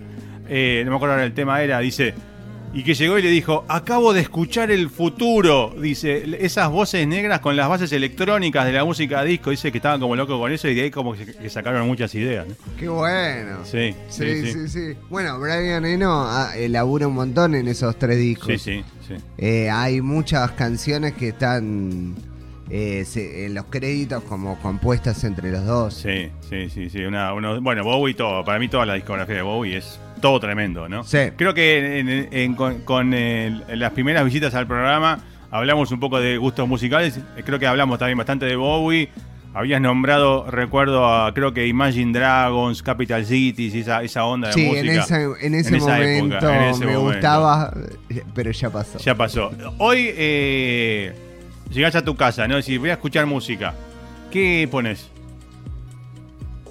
eh, 0.48 0.82
no 0.84 0.90
me 0.90 0.96
acuerdo 0.96 1.14
ahora 1.14 1.24
el 1.24 1.32
tema 1.34 1.62
era, 1.62 1.78
dice, 1.78 2.12
y 2.74 2.82
que 2.82 2.94
llegó 2.94 3.18
y 3.18 3.22
le 3.22 3.30
dijo, 3.30 3.64
acabo 3.68 4.12
de 4.12 4.20
escuchar 4.20 4.70
el 4.70 4.90
futuro, 4.90 5.74
dice, 5.80 6.24
esas 6.44 6.68
voces 6.70 7.06
negras 7.06 7.38
con 7.40 7.54
las 7.56 7.68
bases 7.68 7.92
electrónicas 7.92 8.66
de 8.66 8.72
la 8.72 8.84
música 8.84 9.22
disco, 9.22 9.50
dice 9.50 9.70
que 9.70 9.78
estaban 9.78 10.00
como 10.00 10.16
locos 10.16 10.38
con 10.40 10.50
eso 10.52 10.68
y 10.68 10.74
de 10.74 10.82
ahí 10.82 10.90
como 10.90 11.14
que, 11.14 11.48
sacaron 11.48 11.86
muchas 11.86 12.14
ideas. 12.14 12.46
¿no? 12.48 12.54
Qué 12.78 12.88
bueno. 12.88 13.58
Sí, 13.64 13.94
Sí, 14.08 14.24
sí, 14.24 14.42
sí, 14.42 14.52
sí. 14.52 14.68
sí. 14.68 14.98
Bueno, 15.08 15.38
Brian 15.38 15.84
Eno 15.84 16.24
ah, 16.26 16.50
eh, 16.56 16.68
labura 16.68 17.06
un 17.06 17.14
montón 17.14 17.54
en 17.54 17.68
esos 17.68 17.96
tres 17.98 18.18
discos. 18.18 18.48
Sí, 18.48 18.58
sí, 18.58 18.84
sí. 19.06 19.14
Eh, 19.38 19.70
hay 19.70 20.00
muchas 20.00 20.50
canciones 20.52 21.12
que 21.14 21.28
están 21.28 22.14
eh, 22.70 23.04
se- 23.06 23.46
en 23.46 23.54
los 23.54 23.66
créditos 23.66 24.22
como 24.24 24.58
compuestas 24.60 25.22
entre 25.24 25.52
los 25.52 25.64
dos. 25.64 25.94
Sí, 25.94 26.30
sí, 26.48 26.68
sí, 26.70 26.90
sí. 26.90 27.04
Una, 27.04 27.32
bueno, 27.32 27.84
Bowie 27.84 28.14
todo. 28.14 28.42
Para 28.44 28.58
mí 28.58 28.68
toda 28.68 28.86
la 28.86 28.94
discografía 28.94 29.36
de 29.36 29.42
Bowie 29.42 29.76
es 29.76 30.00
todo 30.24 30.40
tremendo, 30.40 30.88
¿no? 30.88 31.04
Sí. 31.04 31.18
Creo 31.36 31.52
que 31.52 31.98
en- 32.00 32.08
en- 32.08 32.28
en- 32.32 32.54
con, 32.54 32.78
con, 32.80 33.12
eh, 33.12 33.54
las 33.74 33.92
primeras 33.92 34.24
visitas 34.24 34.54
al 34.54 34.66
programa 34.66 35.18
hablamos 35.50 35.90
un 35.92 36.00
poco 36.00 36.18
de 36.18 36.38
gustos 36.38 36.66
musicales. 36.66 37.20
Creo 37.44 37.58
que 37.58 37.66
hablamos 37.66 37.98
también 37.98 38.16
bastante 38.16 38.46
de 38.46 38.56
Bowie. 38.56 39.10
Habías 39.52 39.82
nombrado, 39.82 40.50
recuerdo, 40.50 41.06
a, 41.06 41.34
creo 41.34 41.52
que 41.52 41.66
Imagine 41.66 42.18
Dragons, 42.18 42.82
Capital 42.82 43.26
Cities, 43.26 43.74
esa, 43.74 44.02
esa 44.02 44.24
onda 44.24 44.48
de 44.48 44.54
Sí, 44.54 44.64
música. 44.66 44.80
en, 44.94 44.98
esa- 44.98 45.20
en 45.42 45.54
ese 45.54 45.68
en 45.68 45.74
esa 45.74 46.00
época, 46.00 46.22
momento 46.40 46.48
en 46.50 46.62
ese 46.62 46.86
me 46.86 46.92
momento. 46.94 47.12
gustaba, 47.12 47.74
pero 48.34 48.50
ya 48.50 48.70
pasó. 48.70 48.98
Ya 49.00 49.14
pasó. 49.14 49.50
Hoy 49.76 50.06
eh, 50.10 51.12
llegás 51.70 51.94
a 51.96 52.02
tu 52.02 52.16
casa, 52.16 52.48
¿no? 52.48 52.56
Decís, 52.56 52.78
voy 52.80 52.88
a 52.88 52.94
escuchar 52.94 53.26
música. 53.26 53.74
¿Qué 54.30 54.66
pones? 54.70 55.10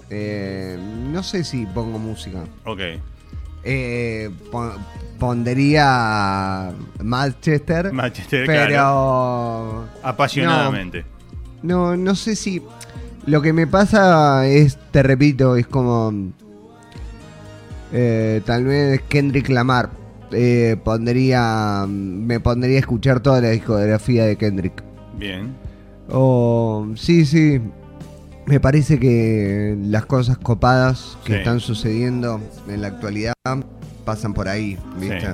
Eh, 0.09 0.77
no 1.11 1.21
sé 1.23 1.43
si 1.43 1.67
pongo 1.67 1.99
música. 1.99 2.43
Ok. 2.65 2.79
Eh, 3.63 4.29
pon- 4.51 4.73
pondría 5.19 6.71
Manchester, 7.01 7.93
Manchester, 7.93 8.45
pero 8.45 8.67
claro. 8.67 9.85
Apasionadamente. 10.03 11.05
no, 11.61 11.95
no 11.95 12.15
sé 12.15 12.35
si 12.35 12.61
lo 13.25 13.41
que 13.41 13.53
me 13.53 13.65
pasa 13.67 14.45
es, 14.47 14.77
te 14.91 15.01
repito, 15.01 15.55
es 15.55 15.65
como 15.67 16.11
eh, 17.93 18.41
tal 18.45 18.65
vez 18.65 19.01
Kendrick 19.07 19.49
Lamar. 19.49 19.89
Eh, 20.35 20.77
pondría, 20.83 21.85
me 21.87 22.39
pondría 22.39 22.77
a 22.77 22.79
escuchar 22.79 23.19
toda 23.19 23.39
la 23.39 23.49
discografía 23.49 24.25
de 24.25 24.35
Kendrick. 24.35 24.83
Bien. 25.17 25.55
O 26.09 26.87
sí, 26.95 27.23
sí. 27.25 27.61
Me 28.45 28.59
parece 28.59 28.99
que 28.99 29.77
las 29.81 30.05
cosas 30.05 30.37
copadas 30.37 31.17
que 31.23 31.33
Sí. 31.33 31.39
están 31.39 31.59
sucediendo 31.61 32.41
en 32.67 32.81
la 32.81 32.87
actualidad 32.89 33.33
pasan 34.05 34.33
por 34.33 34.49
ahí, 34.49 34.77
¿viste? 34.99 35.21
Sí. 35.21 35.27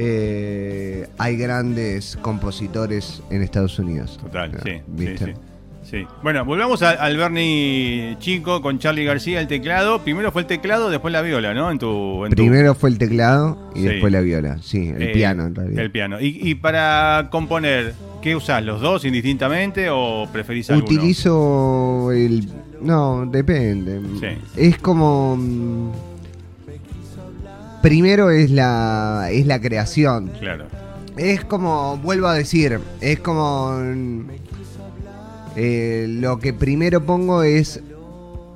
Eh, 0.00 1.08
hay 1.18 1.36
grandes 1.36 2.16
compositores 2.22 3.20
en 3.30 3.42
Estados 3.42 3.78
Unidos. 3.80 4.16
Total, 4.22 4.52
Ah, 4.56 4.60
sí, 4.62 4.80
¿viste? 4.86 5.18
sí, 5.18 5.32
sí. 5.32 5.38
Bueno, 6.22 6.44
volvamos 6.44 6.82
a- 6.82 6.90
al 6.90 7.16
Bernie 7.16 8.16
Chico 8.20 8.60
con 8.60 8.78
Charlie 8.78 9.04
García, 9.04 9.40
el 9.40 9.48
teclado. 9.48 10.00
Primero 10.00 10.30
fue 10.32 10.42
el 10.42 10.46
teclado, 10.46 10.90
después 10.90 11.12
la 11.12 11.22
viola, 11.22 11.54
¿no? 11.54 11.70
En 11.70 11.78
tu, 11.78 12.24
en 12.24 12.30
tu- 12.30 12.36
Primero 12.36 12.74
fue 12.74 12.90
el 12.90 12.98
teclado 12.98 13.70
y 13.74 13.80
Sí. 13.80 13.84
después 13.88 14.12
la 14.12 14.20
viola. 14.20 14.58
Sí, 14.62 14.88
el 14.88 15.02
eh, 15.02 15.12
piano 15.12 15.46
en 15.46 15.54
realidad. 15.54 15.82
El 15.84 15.90
piano. 15.90 16.20
Y, 16.20 16.38
y 16.42 16.54
para 16.56 17.28
componer, 17.30 17.94
¿qué 18.20 18.36
usás? 18.36 18.62
¿Los 18.64 18.80
dos 18.80 19.04
indistintamente 19.04 19.88
o 19.90 20.28
preferís 20.32 20.68
alguno? 20.70 20.86
Utilizo 20.86 22.12
el. 22.12 22.48
No, 22.82 23.24
depende. 23.26 24.00
Sí. 24.20 24.38
Es 24.56 24.78
como. 24.78 25.36
mm, 25.36 25.90
Primero 27.82 28.30
es 28.30 28.50
la, 28.50 29.28
es 29.30 29.46
la 29.46 29.60
creación. 29.60 30.32
Claro. 30.40 30.66
Es 31.16 31.44
como, 31.44 31.96
vuelvo 31.98 32.26
a 32.26 32.34
decir, 32.34 32.78
es 33.00 33.20
como... 33.20 33.78
eh, 35.56 36.06
lo 36.08 36.38
que 36.38 36.52
primero 36.52 37.04
pongo 37.04 37.42
es 37.42 37.80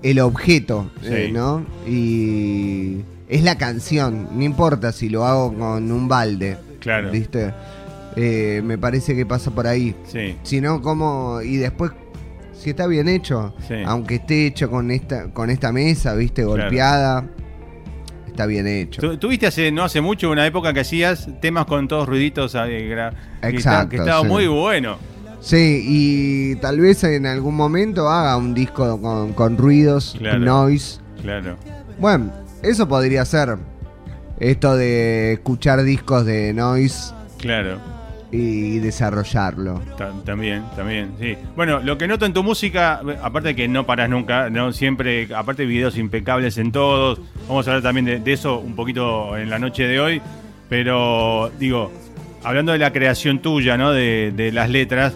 el 0.02 0.18
objeto, 0.20 0.90
eh. 1.04 1.30
¿no? 1.32 1.64
Y 1.86 2.98
es 3.28 3.42
la 3.44 3.56
canción, 3.56 4.28
no 4.34 4.42
importa 4.42 4.92
si 4.92 5.08
lo 5.08 5.24
hago 5.24 5.52
con 5.56 5.90
un 5.90 6.08
balde, 6.08 6.58
Claro. 6.80 7.10
¿viste? 7.10 7.52
Eh, 8.16 8.60
me 8.64 8.76
parece 8.78 9.14
que 9.16 9.24
pasa 9.24 9.50
por 9.50 9.66
ahí. 9.66 9.94
Sí. 10.06 10.36
Sino 10.42 10.82
como, 10.82 11.40
y 11.42 11.56
después, 11.56 11.92
si 12.52 12.70
está 12.70 12.86
bien 12.86 13.08
hecho, 13.08 13.54
Sí. 13.66 13.74
aunque 13.86 14.16
esté 14.16 14.46
hecho 14.46 14.70
con 14.70 14.90
esta, 14.90 15.32
con 15.32 15.50
esta 15.50 15.72
mesa, 15.72 16.14
¿viste? 16.14 16.42
Claro. 16.42 16.62
Golpeada, 16.62 17.24
está 18.26 18.46
bien 18.46 18.66
hecho. 18.66 19.00
Tu- 19.00 19.16
Tuviste 19.16 19.46
hace 19.46 19.70
no 19.72 19.84
hace 19.84 20.00
mucho 20.00 20.30
una 20.30 20.46
época 20.46 20.72
que 20.74 20.80
hacías 20.80 21.28
temas 21.40 21.64
con 21.66 21.88
todos 21.88 22.08
ruiditos 22.08 22.54
eh, 22.56 22.60
que, 23.40 23.48
Exacto, 23.48 23.82
está- 23.84 23.88
que 23.88 23.96
estaba 23.96 24.22
sí. 24.22 24.28
muy 24.28 24.46
bueno. 24.46 24.98
Sí, 25.42 25.82
y 25.84 26.56
tal 26.56 26.78
vez 26.80 27.02
en 27.04 27.26
algún 27.26 27.56
momento 27.56 28.08
haga 28.08 28.36
un 28.36 28.54
disco 28.54 29.00
con, 29.00 29.32
con 29.32 29.58
ruidos, 29.58 30.14
Claro. 30.18 30.38
noise. 30.38 31.00
Claro. 31.20 31.56
Bueno, 31.98 32.32
eso 32.62 32.86
podría 32.88 33.24
ser. 33.24 33.56
Esto 34.38 34.76
de 34.76 35.34
escuchar 35.34 35.82
discos 35.82 36.24
de 36.24 36.52
noise 36.54 37.12
Claro. 37.38 37.78
y 38.30 38.78
desarrollarlo. 38.78 39.82
Ta- 39.98 40.12
También, 40.24 40.62
también, 40.76 41.10
sí. 41.20 41.36
Bueno, 41.56 41.80
lo 41.80 41.98
que 41.98 42.06
noto 42.08 42.24
en 42.24 42.32
tu 42.32 42.42
música, 42.44 43.00
aparte 43.22 43.48
de 43.48 43.56
que 43.56 43.68
no 43.68 43.84
paras 43.84 44.08
nunca, 44.08 44.48
no 44.48 44.72
siempre, 44.72 45.28
aparte 45.34 45.62
de 45.62 45.68
videos 45.68 45.98
impecables 45.98 46.56
en 46.58 46.70
todos, 46.72 47.20
vamos 47.48 47.66
a 47.66 47.72
hablar 47.72 47.82
también 47.82 48.04
de, 48.06 48.20
de 48.20 48.32
eso 48.32 48.58
un 48.60 48.74
poquito 48.76 49.36
en 49.36 49.50
la 49.50 49.58
noche 49.58 49.86
de 49.88 49.98
hoy, 50.00 50.22
pero 50.68 51.50
digo, 51.58 51.90
hablando 52.44 52.72
de 52.72 52.78
la 52.78 52.92
creación 52.92 53.40
tuya, 53.42 53.76
¿no? 53.76 53.90
De, 53.92 54.32
de 54.34 54.50
las 54.52 54.70
letras, 54.70 55.12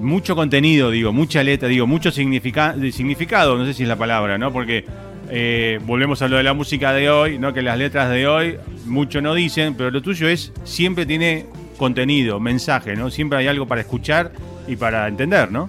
mucho 0.00 0.36
contenido, 0.36 0.90
digo, 0.90 1.12
mucha 1.12 1.42
letra, 1.42 1.68
digo, 1.68 1.86
mucho 1.86 2.10
significa- 2.10 2.74
significado, 2.92 3.56
no 3.56 3.64
sé 3.64 3.74
si 3.74 3.82
es 3.84 3.88
la 3.88 3.96
palabra, 3.96 4.36
¿no? 4.38 4.52
Porque 4.52 4.84
eh, 5.30 5.80
volvemos 5.84 6.22
a 6.22 6.28
lo 6.28 6.36
de 6.36 6.42
la 6.44 6.52
música 6.54 6.92
de 6.92 7.10
hoy, 7.10 7.38
¿no? 7.38 7.52
Que 7.52 7.62
las 7.62 7.76
letras 7.78 8.10
de 8.10 8.26
hoy 8.26 8.56
mucho 8.84 9.20
no 9.20 9.34
dicen, 9.34 9.74
pero 9.74 9.90
lo 9.90 10.00
tuyo 10.02 10.28
es, 10.28 10.52
siempre 10.64 11.04
tiene 11.06 11.46
contenido, 11.78 12.38
mensaje, 12.40 12.94
¿no? 12.94 13.10
Siempre 13.10 13.38
hay 13.38 13.48
algo 13.48 13.66
para 13.66 13.80
escuchar 13.80 14.32
y 14.68 14.76
para 14.76 15.08
entender, 15.08 15.50
¿no? 15.50 15.68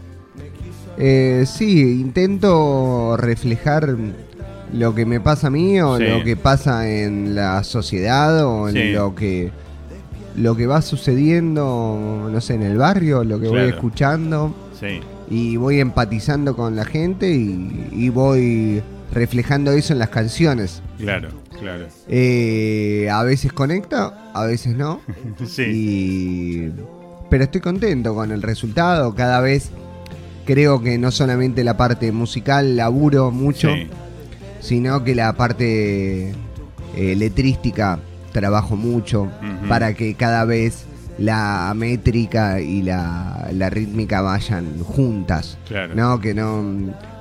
Eh, 0.97 1.43
sí, 1.47 1.99
intento 2.01 3.15
reflejar 3.17 3.95
lo 4.73 4.93
que 4.95 5.05
me 5.05 5.19
pasa 5.19 5.47
a 5.47 5.49
mí 5.49 5.79
o 5.79 5.97
Sí. 5.97 6.03
lo 6.05 6.23
que 6.23 6.35
pasa 6.35 6.89
en 6.89 7.33
la 7.35 7.63
sociedad 7.63 8.45
o 8.45 8.67
en 8.69 8.73
Sí. 8.75 8.91
lo 8.91 9.15
que 9.15 9.51
lo 10.37 10.55
que 10.55 10.67
va 10.67 10.81
sucediendo, 10.81 12.29
no 12.31 12.41
sé, 12.41 12.53
en 12.55 12.63
el 12.63 12.77
barrio, 12.77 13.23
lo 13.23 13.39
que 13.39 13.47
voy 13.47 13.61
escuchando. 13.69 14.53
Sí, 14.79 14.99
y 15.29 15.57
voy 15.57 15.79
empatizando 15.79 16.55
con 16.55 16.75
la 16.75 16.85
gente 16.85 17.29
y, 17.33 17.89
y 17.91 18.09
voy 18.09 18.81
reflejando 19.11 19.71
eso 19.71 19.93
en 19.93 19.99
las 19.99 20.09
canciones. 20.09 20.81
claro, 20.97 21.29
claro. 21.59 21.87
Eh, 22.07 23.09
a 23.11 23.23
veces 23.23 23.51
conecta, 23.51 24.31
a 24.33 24.45
veces 24.45 24.75
no. 24.75 25.01
Sí, 25.45 25.63
Y- 25.63 26.71
pero 27.29 27.43
estoy 27.43 27.59
contento 27.61 28.13
con 28.15 28.31
el 28.31 28.41
resultado. 28.41 29.13
Cada 29.15 29.41
vez 29.41 29.69
creo 30.45 30.81
que 30.81 30.97
no 30.97 31.11
solamente 31.11 31.63
la 31.63 31.75
parte 31.75 32.11
musical 32.13 32.77
laburo 32.77 33.31
mucho, 33.31 33.69
sí, 33.73 33.87
sino 34.61 35.03
que 35.03 35.13
la 35.15 35.33
parte 35.33 36.29
eh, 36.95 37.15
letrística 37.17 37.99
trabajo 38.39 38.75
mucho 38.75 39.29
para 39.67 39.93
que 39.93 40.13
cada 40.15 40.45
vez 40.45 40.85
la 41.17 41.73
métrica 41.75 42.61
y 42.61 42.83
la, 42.83 43.47
la 43.51 43.69
rítmica 43.71 44.21
vayan 44.21 44.79
juntas. 44.83 45.57
claro. 45.67 45.95
No, 45.95 46.19
que 46.19 46.33
no. 46.35 46.63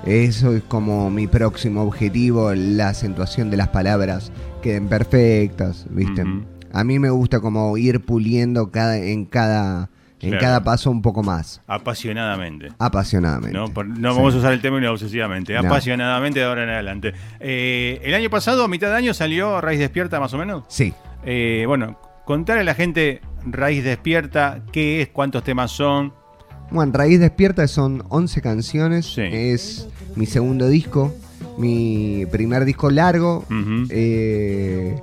Eso 0.05 0.55
es 0.55 0.63
como 0.63 1.09
mi 1.11 1.27
próximo 1.27 1.83
objetivo, 1.83 2.53
la 2.55 2.91
acentuación 2.91 3.51
de 3.51 3.57
las 3.57 3.69
palabras 3.69 4.31
queden 4.63 4.89
perfectas, 4.89 5.87
¿viste? 5.91 6.23
A 6.73 6.85
mí 6.85 6.99
me 6.99 7.09
gusta 7.11 7.41
como 7.41 7.77
ir 7.79 8.05
puliendo 8.05 8.71
cada, 8.71 8.99
en 8.99 9.25
cada 9.25 9.89
en 10.19 10.31
Claro. 10.31 10.43
cada 10.45 10.65
paso 10.65 10.91
un 10.91 11.03
poco 11.03 11.23
más, 11.23 11.61
Apasionadamente. 11.67 12.69
apasionadamente. 12.79 13.57
No, 13.57 13.69
Por- 13.69 13.87
no 13.87 14.13
Sí. 14.13 14.17
vamos 14.17 14.35
a 14.35 14.39
usar 14.39 14.53
el 14.55 14.61
término 14.63 14.91
obsesivamente, 14.91 15.53
No. 15.55 15.61
apasionadamente 15.61 16.41
de 16.41 16.47
ahora 16.47 16.65
en 16.65 16.71
adelante. 16.71 17.13
Eh, 17.39 18.01
el 18.03 18.15
año 18.15 18.31
pasado, 18.31 18.65
a 18.65 18.69
mitad 18.69 18.89
de 18.89 18.97
año, 18.97 19.13
salió 19.15 19.61
Raíz 19.61 19.79
Despierta 19.79 20.19
más 20.19 20.33
o 20.33 20.39
menos. 20.39 20.65
Sí. 20.69 20.95
Eh, 21.27 21.65
bueno, 21.67 21.99
contar 22.25 22.59
a 22.59 22.65
la 22.65 22.75
gente 22.75 23.21
Raíz 23.45 23.85
Despierta, 23.85 24.63
qué 24.73 25.03
es, 25.03 25.09
cuántos 25.09 25.45
temas 25.45 25.71
son. 25.73 26.13
Bueno, 26.71 26.93
Raíz 26.95 27.21
Despierta 27.21 27.67
son 27.69 28.03
11 28.09 28.41
canciones, 28.41 29.07
Sí. 29.07 29.23
es 29.23 29.89
mi 30.17 30.27
segundo 30.27 30.69
disco, 30.69 31.15
mi 31.59 32.25
primer 32.31 32.65
disco 32.65 32.91
largo. 32.91 33.45
Eh, 33.91 34.97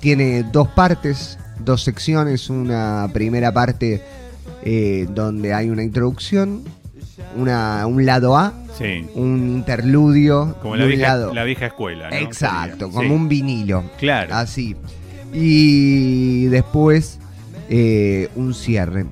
tiene 0.00 0.42
dos 0.44 0.68
partes, 0.68 1.38
dos 1.58 1.82
secciones. 1.82 2.48
Una 2.50 3.08
primera 3.12 3.52
parte 3.52 4.02
eh, 4.62 5.06
donde 5.10 5.54
hay 5.54 5.70
una 5.70 5.82
introducción, 5.82 6.62
una, 7.36 7.86
un 7.86 8.04
lado 8.04 8.36
A, 8.36 8.52
Sí, 8.78 9.06
un 9.14 9.48
interludio 9.56 10.56
como 10.62 10.76
la 10.76 10.84
vieja, 10.86 11.02
lado. 11.08 11.34
la 11.34 11.44
vieja 11.44 11.66
escuela. 11.66 12.08
¿no? 12.10 12.16
Exacto, 12.16 12.88
como 12.90 13.02
Sí. 13.02 13.14
un 13.14 13.28
vinilo. 13.28 13.84
Claro. 13.98 14.34
Así. 14.34 14.74
Y 15.32 16.44
después 16.46 17.18
eh, 17.68 18.28
un 18.36 18.54
cierre. 18.54 19.06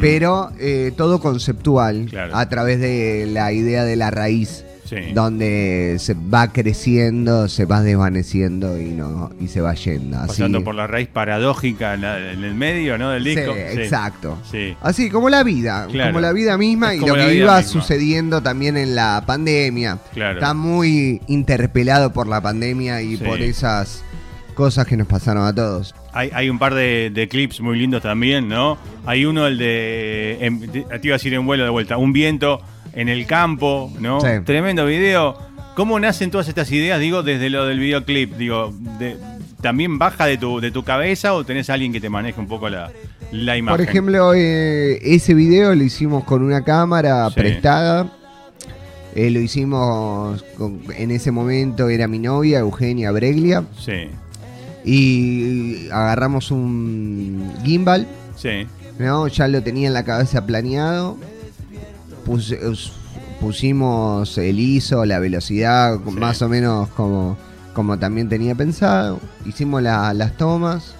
Pero 0.00 0.50
eh, 0.58 0.92
todo 0.96 1.20
conceptual 1.20 2.06
Claro. 2.10 2.34
a 2.36 2.48
través 2.48 2.80
de 2.80 3.28
la 3.30 3.52
idea 3.52 3.84
de 3.84 3.94
la 3.96 4.10
raíz, 4.10 4.64
Sí. 4.86 5.12
donde 5.14 5.96
se 6.00 6.14
va 6.14 6.50
creciendo, 6.50 7.46
se 7.48 7.66
va 7.66 7.82
desvaneciendo 7.82 8.80
y 8.80 8.86
no 8.86 9.30
y 9.38 9.48
se 9.48 9.60
va 9.60 9.74
yendo. 9.74 10.16
Así, 10.18 10.28
Pasando 10.28 10.64
por 10.64 10.74
la 10.74 10.86
raíz 10.86 11.08
paradójica 11.08 11.92
en, 11.94 12.00
la- 12.00 12.32
en 12.32 12.42
el 12.42 12.54
medio, 12.54 12.96
¿no? 12.96 13.10
Del 13.10 13.22
Sí, 13.22 13.36
disco. 13.36 13.54
exacto. 13.54 14.38
Sí. 14.50 14.74
Así 14.80 15.10
como 15.10 15.28
la 15.28 15.42
vida, 15.44 15.86
Claro. 15.92 16.12
como 16.12 16.20
la 16.22 16.32
vida 16.32 16.56
misma 16.56 16.94
Es 16.94 17.02
y 17.02 17.06
lo 17.06 17.14
que 17.14 17.34
iba 17.34 17.58
misma. 17.58 17.62
sucediendo 17.70 18.42
también 18.42 18.78
en 18.78 18.94
la 18.96 19.22
pandemia. 19.26 19.98
Claro. 20.14 20.38
Está 20.40 20.54
muy 20.54 21.20
interpelado 21.28 22.12
por 22.14 22.26
la 22.26 22.40
pandemia 22.40 23.02
y 23.02 23.18
por 23.18 23.42
esas 23.42 24.02
cosas 24.58 24.86
que 24.88 24.96
nos 24.96 25.06
pasaron 25.06 25.46
a 25.46 25.54
todos. 25.54 25.94
Hay, 26.12 26.30
hay 26.34 26.50
un 26.50 26.58
par 26.58 26.74
de, 26.74 27.10
de 27.14 27.28
clips 27.28 27.60
muy 27.60 27.78
lindos 27.78 28.02
también, 28.02 28.48
¿no? 28.48 28.76
Hay 29.06 29.24
uno, 29.24 29.46
el 29.46 29.56
de, 29.56 30.36
em, 30.44 30.58
de- 30.60 30.82
Te 30.82 31.00
iba 31.06 31.14
a 31.14 31.18
decir 31.18 31.32
en 31.34 31.46
vuelo 31.46 31.62
de 31.62 31.70
vuelta. 31.70 31.96
Un 31.96 32.12
viento 32.12 32.60
en 32.92 33.08
el 33.08 33.24
campo, 33.26 33.92
¿no? 34.00 34.20
Sí. 34.20 34.26
Tremendo 34.44 34.84
video. 34.84 35.38
¿Cómo 35.76 36.00
nacen 36.00 36.32
todas 36.32 36.48
estas 36.48 36.72
ideas? 36.72 36.98
Digo, 36.98 37.22
desde 37.22 37.50
lo 37.50 37.66
del 37.66 37.78
videoclip. 37.78 38.34
Digo, 38.36 38.74
de- 38.98 39.16
¿también 39.62 39.96
baja 39.96 40.26
de 40.26 40.36
tu, 40.38 40.58
de 40.60 40.72
tu 40.72 40.82
cabeza 40.82 41.34
o 41.34 41.44
tenés 41.44 41.70
a 41.70 41.74
alguien 41.74 41.92
que 41.92 42.00
te 42.00 42.10
maneje 42.10 42.40
un 42.40 42.48
poco 42.48 42.68
la, 42.68 42.90
la 43.30 43.56
imagen? 43.56 43.76
Por 43.76 43.88
ejemplo, 43.88 44.34
eh, 44.34 44.98
ese 45.04 45.34
video 45.34 45.72
lo 45.76 45.84
hicimos 45.84 46.24
con 46.24 46.42
una 46.42 46.64
cámara 46.64 47.28
Sí. 47.28 47.34
prestada. 47.36 48.12
Eh, 49.14 49.30
lo 49.30 49.38
hicimos 49.40 50.42
con- 50.56 50.80
en 50.96 51.12
ese 51.12 51.30
momento, 51.30 51.88
era 51.88 52.08
mi 52.08 52.18
novia, 52.18 52.58
Eugenia 52.58 53.10
Breglia. 53.12 53.62
Sí, 53.78 54.08
Y 54.84 55.88
agarramos 55.90 56.50
un 56.50 57.52
gimbal, 57.64 58.06
sí. 58.36 58.66
¿no? 58.98 59.28
Ya 59.28 59.48
lo 59.48 59.62
tenía 59.62 59.88
en 59.88 59.94
la 59.94 60.04
cabeza 60.04 60.44
planeado. 60.46 61.16
Pus- 62.24 62.52
us- 62.62 62.92
pusimos 63.40 64.36
el 64.38 64.58
ISO, 64.58 65.04
la 65.04 65.18
velocidad, 65.18 65.98
Sí. 66.04 66.10
más 66.12 66.42
o 66.42 66.48
menos 66.48 66.88
como, 66.90 67.36
como 67.74 67.98
también 67.98 68.28
tenía 68.28 68.54
pensado. 68.54 69.20
Hicimos 69.46 69.82
la- 69.82 70.12
las 70.14 70.36
tomas 70.36 70.94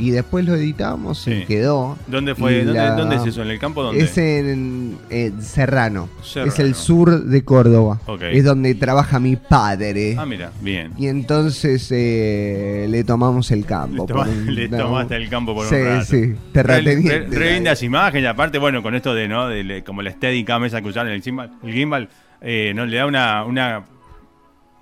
y 0.00 0.10
después 0.10 0.44
lo 0.44 0.54
editamos 0.54 1.18
Sí. 1.18 1.32
y 1.32 1.44
quedó. 1.44 1.96
¿Dónde 2.06 2.34
fue? 2.34 2.64
¿Dónde, 2.64 2.80
la- 2.80 2.94
dónde 2.96 3.16
es 3.16 3.26
eso? 3.26 3.42
¿En 3.42 3.50
el 3.50 3.58
campo? 3.58 3.82
¿Dónde? 3.82 4.02
Es 4.02 4.16
en, 4.18 4.96
en 5.10 5.42
Serrano. 5.42 6.08
Serrano. 6.22 6.50
Es 6.52 6.58
el 6.58 6.74
sur 6.74 7.24
de 7.24 7.44
Córdoba. 7.44 8.00
Es 8.32 8.44
donde 8.44 8.74
trabaja 8.74 9.18
mi 9.20 9.36
padre. 9.36 10.16
Ah, 10.18 10.26
mira, 10.26 10.50
bien. 10.60 10.92
Y 10.98 11.06
entonces 11.08 11.88
eh, 11.92 12.86
le 12.88 13.04
tomamos 13.04 13.50
el 13.50 13.64
campo. 13.64 14.02
Le, 14.06 14.08
toma- 14.12 14.24
por 14.24 14.28
un- 14.34 14.54
le 14.54 14.68
no. 14.68 14.76
tomaste 14.78 15.16
el 15.16 15.28
campo 15.28 15.54
por 15.54 15.66
Sí, 15.66 15.74
un 15.76 15.84
rato. 15.84 16.04
sí, 16.06 16.34
terrateniente. 16.52 17.18
Re, 17.28 17.38
re- 17.38 17.54
lindas 17.54 17.82
imágenes, 17.82 18.28
aparte, 18.30 18.58
bueno, 18.58 18.82
con 18.82 18.94
esto 18.94 19.14
de, 19.14 19.28
¿no? 19.28 19.48
De, 19.48 19.82
como 19.84 20.02
la 20.02 20.10
Steadicam 20.10 20.64
esa 20.64 20.80
que 20.82 20.88
usaron 20.88 21.12
el 21.12 21.22
gimbal, 21.22 21.50
el 21.62 21.72
gimbal 21.72 22.08
eh, 22.42 22.72
¿no? 22.74 22.86
Le 22.86 22.96
da 22.96 23.06
una, 23.06 23.44
una, 23.44 23.84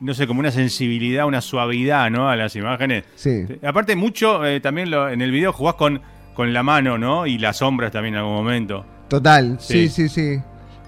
no 0.01 0.15
sé, 0.15 0.27
como 0.27 0.41
una 0.41 0.51
sensibilidad, 0.51 1.27
una 1.27 1.41
suavidad, 1.41 2.11
¿no? 2.11 2.29
A 2.29 2.37
las 2.37 2.55
imágenes. 2.57 3.05
Sí. 3.17 3.45
Aparte, 3.65 3.97
mucho, 3.97 4.45
eh, 4.47 4.61
también 4.61 4.91
lo- 4.91 5.09
en 5.09 5.21
el 5.23 5.31
video 5.33 5.53
jugás 5.53 5.75
con, 5.75 6.01
con 6.35 6.53
la 6.53 6.63
mano, 6.63 6.99
¿no? 6.99 7.27
Y 7.27 7.39
las 7.39 7.59
sombras 7.59 7.91
también 7.93 8.15
en 8.15 8.21
algún 8.21 8.35
momento. 8.35 8.85
Total, 9.09 9.57
Sí. 9.61 9.89
sí, 9.89 10.09
sí, 10.09 10.09
sí. 10.37 10.43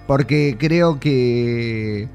Porque 0.07 0.55
creo 0.59 0.99
que 0.99 2.07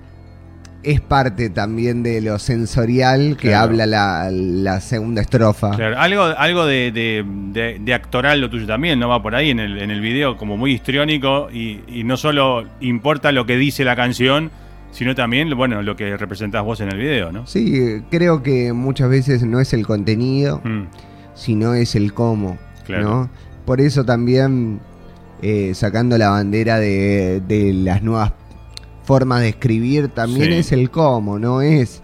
es 0.82 1.00
parte 1.00 1.50
también 1.50 2.02
de 2.04 2.20
lo 2.20 2.38
sensorial 2.38 3.36
que 3.36 3.48
Claro. 3.48 3.64
habla 3.64 3.86
la, 3.86 4.28
la 4.30 4.80
segunda 4.80 5.20
estrofa. 5.20 5.72
Claro, 5.74 5.98
algo, 5.98 6.22
algo 6.22 6.64
de, 6.66 6.92
de- 6.92 7.24
de- 7.26 7.78
de 7.80 7.94
actoral 7.94 8.40
lo 8.40 8.48
tuyo 8.48 8.66
también, 8.66 8.98
¿no? 9.00 9.08
Va 9.08 9.20
por 9.22 9.34
ahí 9.34 9.50
en 9.50 9.58
el, 9.60 9.78
en 9.82 9.90
el 9.90 10.00
video 10.00 10.36
como 10.36 10.56
muy 10.56 10.72
histriónico 10.72 11.48
y, 11.52 11.80
y 11.88 12.04
no 12.04 12.16
solo 12.16 12.64
importa 12.80 13.32
lo 13.32 13.46
que 13.46 13.56
dice 13.56 13.84
la 13.84 13.96
canción, 13.96 14.50
sino 14.96 15.14
también, 15.14 15.54
bueno, 15.56 15.82
lo 15.82 15.94
que 15.94 16.16
representás 16.16 16.64
vos 16.64 16.80
en 16.80 16.88
el 16.90 16.96
video, 16.98 17.30
¿no? 17.32 17.46
Sí, 17.46 18.02
creo 18.10 18.42
que 18.42 18.72
muchas 18.72 19.10
veces 19.10 19.42
no 19.44 19.60
es 19.60 19.72
el 19.74 19.86
contenido, 19.86 20.60
Mm, 20.64 20.84
sino 21.34 21.74
es 21.74 21.94
el 21.94 22.14
cómo. 22.14 22.56
Claro. 22.86 23.02
¿no? 23.04 23.30
Por 23.66 23.80
eso 23.80 24.04
también 24.04 24.80
eh, 25.42 25.72
sacando 25.74 26.16
la 26.16 26.30
bandera 26.30 26.78
de, 26.78 27.42
de 27.46 27.72
las 27.74 28.02
nuevas 28.02 28.32
formas 29.04 29.40
de 29.42 29.50
escribir, 29.50 30.08
también 30.08 30.46
Sí. 30.52 30.58
es 30.58 30.72
el 30.72 30.90
cómo, 30.90 31.38
no 31.38 31.60
es 31.60 32.02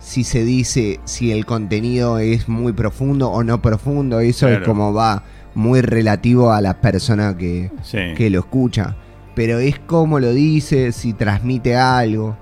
si 0.00 0.24
se 0.24 0.44
dice 0.44 1.00
si 1.04 1.30
el 1.30 1.46
contenido 1.46 2.18
es 2.18 2.48
muy 2.48 2.72
profundo 2.72 3.30
o 3.30 3.42
no 3.44 3.62
profundo, 3.62 4.18
eso 4.20 4.46
Claro. 4.46 4.62
es 4.62 4.66
como 4.68 4.92
va 4.92 5.22
muy 5.54 5.80
relativo 5.82 6.50
a 6.52 6.60
la 6.60 6.80
persona 6.80 7.36
que, 7.36 7.70
sí. 7.82 7.98
que 8.16 8.28
lo 8.28 8.40
escucha. 8.40 8.96
Pero 9.34 9.58
es 9.58 9.78
cómo 9.80 10.20
lo 10.20 10.32
dice, 10.32 10.92
si 10.92 11.12
transmite 11.12 11.76
algo 11.76 12.36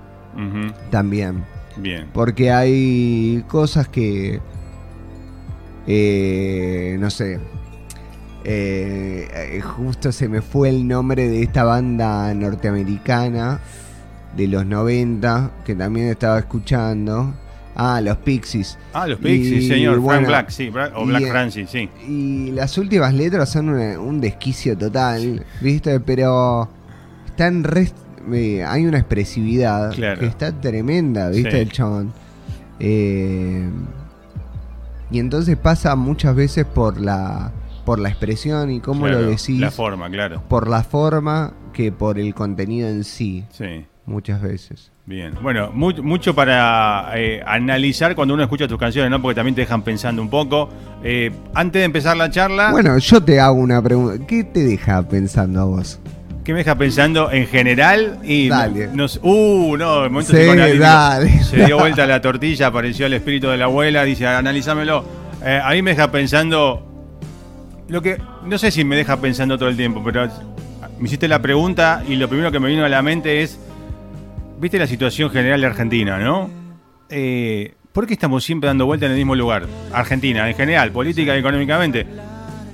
también. 0.90 1.44
Bien. 1.76 2.08
Porque 2.12 2.50
hay 2.50 3.44
cosas 3.48 3.88
que. 3.88 4.40
eh, 5.86 6.96
no 7.00 7.10
sé. 7.10 7.40
eh, 8.44 9.28
eh, 9.32 9.60
justo 9.60 10.10
se 10.12 10.28
me 10.28 10.42
fue 10.42 10.68
el 10.68 10.86
nombre 10.86 11.28
de 11.28 11.42
esta 11.42 11.64
banda 11.64 12.32
norteamericana 12.34 13.60
de 14.36 14.48
los 14.48 14.66
90 14.66 15.50
que 15.64 15.74
también 15.74 16.08
estaba 16.08 16.38
escuchando. 16.38 17.34
Ah, 17.74 18.02
los 18.02 18.18
Pixies. 18.18 18.78
Ah, 18.92 19.06
los 19.06 19.18
Pixies, 19.18 19.62
Y, 19.64 19.68
señor. 19.68 19.92
Frank 19.94 20.02
bueno, 20.04 20.26
Black, 20.28 20.50
sí. 20.50 20.70
O 20.94 21.06
Black 21.06 21.22
eh, 21.22 21.30
Francis, 21.30 21.70
sí. 21.70 21.88
Y 22.06 22.50
las 22.50 22.76
últimas 22.76 23.14
letras 23.14 23.48
son 23.50 23.70
una- 23.70 23.98
un 23.98 24.20
desquicio 24.20 24.76
total, 24.76 25.42
¿viste? 25.62 25.98
Pero 26.00 26.68
están 27.32 27.64
re- 27.64 27.90
eh, 28.32 28.62
hay 28.64 28.86
una 28.86 28.98
expresividad 28.98 29.92
Claro. 29.92 30.20
que 30.20 30.26
está 30.26 30.52
tremenda, 30.52 31.28
¿viste? 31.30 31.50
Sí. 31.50 31.56
El 31.56 31.72
chabón. 31.72 32.12
Eh, 32.78 33.68
y 35.10 35.18
entonces 35.18 35.56
pasa 35.56 35.94
muchas 35.96 36.34
veces 36.34 36.64
por 36.64 37.00
la 37.00 37.52
por 37.84 37.98
la 37.98 38.08
expresión 38.10 38.70
y 38.70 38.78
cómo 38.78 39.06
Claro, 39.06 39.22
lo 39.22 39.30
decís, 39.30 39.58
La 39.58 39.72
forma, 39.72 40.08
claro. 40.08 40.40
por 40.48 40.68
la 40.68 40.84
forma 40.84 41.52
que 41.72 41.90
por 41.90 42.16
el 42.16 42.32
contenido 42.32 42.88
en 42.88 43.02
sí, 43.02 43.44
Sí. 43.50 43.84
muchas 44.06 44.40
veces. 44.40 44.92
Bien, 45.04 45.34
bueno, 45.42 45.72
mu- 45.72 46.00
mucho 46.00 46.32
para 46.32 47.10
eh, 47.16 47.42
analizar 47.44 48.14
cuando 48.14 48.34
uno 48.34 48.44
escucha 48.44 48.68
tus 48.68 48.78
canciones, 48.78 49.10
¿no? 49.10 49.20
Porque 49.20 49.34
también 49.34 49.56
te 49.56 49.62
dejan 49.62 49.82
pensando 49.82 50.22
un 50.22 50.30
poco. 50.30 50.68
Eh, 51.02 51.32
antes 51.54 51.80
de 51.80 51.84
empezar 51.86 52.16
la 52.16 52.30
charla, 52.30 52.70
Bueno, 52.70 52.96
yo 52.98 53.20
te 53.20 53.40
hago 53.40 53.56
una 53.58 53.82
pregunta. 53.82 54.24
¿Qué 54.28 54.44
te 54.44 54.62
deja 54.62 55.02
pensando 55.08 55.60
a 55.60 55.64
vos? 55.64 55.98
¿Qué 56.44 56.52
me 56.52 56.58
deja 56.58 56.74
pensando 56.76 57.30
en 57.30 57.46
general? 57.46 58.18
Y 58.22 58.48
Dale. 58.48 58.88
no- 58.88 58.94
nos- 58.94 59.20
uh, 59.22 59.76
no, 59.76 60.04
el 60.04 60.10
momento 60.10 60.32
Sí, 60.36 60.78
dale. 60.78 61.42
Se 61.44 61.64
dio 61.66 61.78
vuelta 61.78 62.06
la 62.06 62.20
tortilla, 62.20 62.68
apareció 62.68 63.06
el 63.06 63.12
espíritu 63.14 63.48
de 63.48 63.56
la 63.56 63.64
abuela, 63.66 64.04
dice, 64.04 64.26
analízamelo. 64.26 65.04
Eh, 65.44 65.60
a 65.62 65.70
mí 65.70 65.82
me 65.82 65.90
deja 65.90 66.10
pensando, 66.10 66.86
lo 67.88 68.02
que, 68.02 68.18
no 68.44 68.58
sé 68.58 68.70
si 68.70 68.84
me 68.84 68.96
deja 68.96 69.16
pensando 69.20 69.58
todo 69.58 69.68
el 69.68 69.76
tiempo, 69.76 70.02
pero 70.04 70.28
me 70.98 71.06
hiciste 71.06 71.26
la 71.28 71.40
pregunta 71.42 72.02
y 72.08 72.16
lo 72.16 72.28
primero 72.28 72.52
que 72.52 72.60
me 72.60 72.68
vino 72.68 72.84
a 72.84 72.88
la 72.88 73.02
mente 73.02 73.42
es, 73.42 73.58
viste 74.60 74.78
la 74.78 74.86
situación 74.86 75.30
general 75.30 75.60
de 75.60 75.66
Argentina, 75.66 76.18
¿no? 76.18 76.48
Eh, 77.10 77.74
¿Por 77.92 78.06
qué 78.06 78.14
estamos 78.14 78.42
siempre 78.44 78.68
dando 78.68 78.86
vuelta 78.86 79.04
en 79.06 79.12
el 79.12 79.18
mismo 79.18 79.34
lugar? 79.34 79.66
Argentina, 79.92 80.48
en 80.48 80.54
general, 80.56 80.92
política 80.92 81.36
y 81.36 81.40
económicamente. 81.40 82.06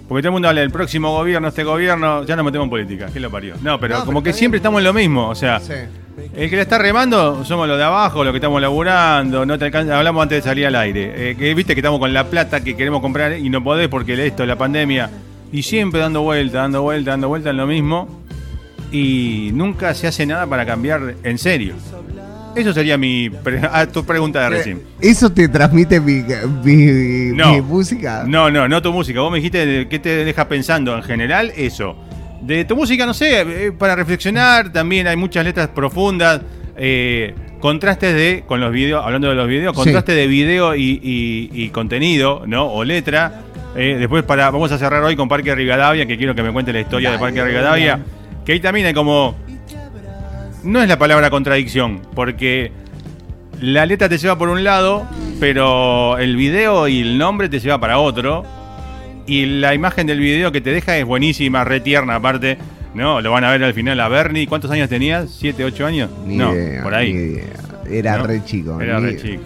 Porque 0.09 0.23
todo 0.23 0.29
el 0.31 0.33
mundo 0.33 0.49
habla 0.49 0.62
del 0.62 0.71
próximo 0.71 1.12
gobierno, 1.12 1.49
este 1.49 1.64
gobierno, 1.64 2.25
ya 2.25 2.35
nos 2.35 2.44
metemos 2.44 2.64
en 2.64 2.71
política, 2.71 3.07
¿qué 3.12 3.21
lo 3.21 3.31
parió? 3.31 3.57
No, 3.62 3.79
pero 3.79 3.99
No, 3.99 4.05
como 4.07 4.23
pero 4.23 4.33
que 4.33 4.38
siempre 4.38 4.57
bien. 4.57 4.62
estamos 4.62 4.79
en 4.81 4.85
lo 4.85 4.94
mismo, 4.94 5.29
o 5.29 5.35
sea, 5.35 5.61
el 6.35 6.49
que 6.51 6.57
la 6.57 6.62
está 6.62 6.79
remando 6.79 7.44
somos 7.44 7.68
los 7.68 7.77
de 7.77 7.85
abajo, 7.85 8.25
los 8.25 8.33
que 8.33 8.38
estamos 8.38 8.61
laburando, 8.61 9.44
no 9.44 9.59
te 9.59 9.66
alcanza, 9.66 9.99
hablamos 9.99 10.23
antes 10.23 10.42
de 10.42 10.49
salir 10.49 10.66
al 10.66 10.77
aire. 10.77 11.31
Eh, 11.31 11.37
que 11.37 11.55
viste 11.55 11.75
que 11.75 11.81
estamos 11.81 12.01
con 12.01 12.12
la 12.14 12.25
plata 12.25 12.64
que 12.64 12.75
queremos 12.75 13.03
comprar 13.03 13.38
y 13.38 13.51
no 13.51 13.62
podés 13.62 13.88
porque 13.88 14.27
esto, 14.27 14.47
la 14.47 14.57
pandemia, 14.57 15.11
y 15.53 15.62
siempre 15.62 16.01
dando 16.01 16.23
vuelta, 16.23 16.59
dando 16.59 16.81
vuelta, 16.83 17.11
dando 17.11 17.29
vuelta 17.29 17.51
en 17.51 17.59
lo 17.59 17.66
mismo, 17.66 18.23
y 18.90 19.51
nunca 19.53 19.92
se 19.94 20.07
hace 20.07 20.25
nada 20.25 20.47
para 20.47 20.64
cambiar 20.64 21.16
en 21.23 21.37
serio. 21.37 21.75
Eso 22.56 22.72
sería 22.72 22.98
mi 22.98 23.30
pre- 23.30 23.61
a 23.70 23.87
tu 23.87 24.04
pregunta 24.04 24.40
de 24.42 24.48
recién. 24.50 24.82
¿Eso 25.00 25.30
te 25.30 25.48
transmite 25.48 26.00
mi, 26.00 26.24
mi- 26.64 27.37
No. 27.37 27.52
mi 27.54 27.61
música? 27.61 28.24
No, 28.26 28.50
no, 28.50 28.66
no 28.68 28.82
tu 28.82 28.92
música. 28.92 29.20
Vos 29.20 29.30
me 29.30 29.37
dijiste 29.38 29.87
qué 29.88 29.98
te 29.98 30.24
deja 30.24 30.48
pensando 30.48 30.96
en 30.96 31.02
general, 31.02 31.52
eso. 31.56 31.96
De 32.42 32.64
tu 32.64 32.74
música, 32.76 33.04
no 33.06 33.14
sé, 33.14 33.40
eh, 33.66 33.72
para 33.72 33.94
reflexionar, 33.96 34.72
también 34.72 35.06
hay 35.06 35.16
muchas 35.16 35.44
letras 35.44 35.68
profundas. 35.68 36.40
eh, 36.80 37.34
contrastes 37.58 38.14
de, 38.14 38.44
con 38.46 38.61
los 38.61 38.70
videos, 38.72 39.04
hablando 39.04 39.28
de 39.28 39.34
los 39.34 39.48
videos, 39.48 39.74
Sí. 39.74 39.82
contraste 39.82 40.12
de 40.12 40.28
video 40.28 40.76
y, 40.76 41.00
y- 41.02 41.50
y 41.52 41.70
contenido, 41.70 42.44
¿no? 42.46 42.66
O 42.66 42.84
letra. 42.84 43.40
Eh, 43.74 43.96
después 43.98 44.22
para, 44.22 44.48
vamos 44.52 44.70
a 44.70 44.78
cerrar 44.78 45.02
hoy 45.02 45.16
con 45.16 45.28
Parque 45.28 45.52
Rivadavia, 45.56 46.06
que 46.06 46.16
quiero 46.16 46.37
que 46.37 46.42
me 46.44 46.52
cuente 46.52 46.72
la 46.72 46.78
historia 46.80 47.11
de 47.11 47.18
Parque 47.18 47.44
Rivadavia. 47.44 47.98
Que 48.44 48.52
ahí 48.52 48.61
también 48.61 48.87
hay 48.87 48.94
como. 48.94 49.34
No 50.62 50.83
es 50.83 50.88
la 50.88 50.99
palabra 50.99 51.31
contradicción, 51.31 52.03
porque 52.14 52.73
la 53.61 53.87
letra 53.87 54.09
te 54.09 54.18
lleva 54.18 54.37
por 54.37 54.49
un 54.49 54.64
lado, 54.64 55.07
pero 55.40 56.18
el 56.18 56.37
video 56.37 56.88
y 56.88 57.01
el 57.01 57.18
nombre 57.18 57.49
te 57.49 57.61
lleva 57.61 57.79
para 57.79 57.99
otro. 57.99 58.44
Y 59.27 59.44
la 59.61 59.75
imagen 59.75 60.07
del 60.07 60.21
video 60.21 60.51
que 60.53 60.61
te 60.61 60.71
deja 60.71 60.97
es 60.97 61.05
buenísima, 61.05 61.64
re 61.64 61.81
tierna 61.81 62.16
aparte. 62.16 62.59
¿No? 62.94 63.21
Lo 63.21 63.31
van 63.31 63.44
a 63.44 63.51
ver 63.51 63.62
al 63.62 63.75
final 63.75 64.01
a 64.01 64.09
Bernie. 64.09 64.47
¿Cuántos 64.47 64.71
años 64.71 64.88
tenías? 64.88 65.31
¿Siete, 65.31 65.62
ocho 65.64 65.87
años? 65.87 66.11
Ni 66.27 66.37
no, 66.37 66.53
idea, 66.55 66.83
por 66.83 66.94
ahí. 66.94 67.12
ni 67.12 67.21
idea. 67.35 67.44
Era 67.90 68.16
¿No? 68.16 68.27
re 68.27 68.42
chico. 68.44 68.81
Era 68.81 68.99
re 68.99 69.16
chico. 69.16 69.42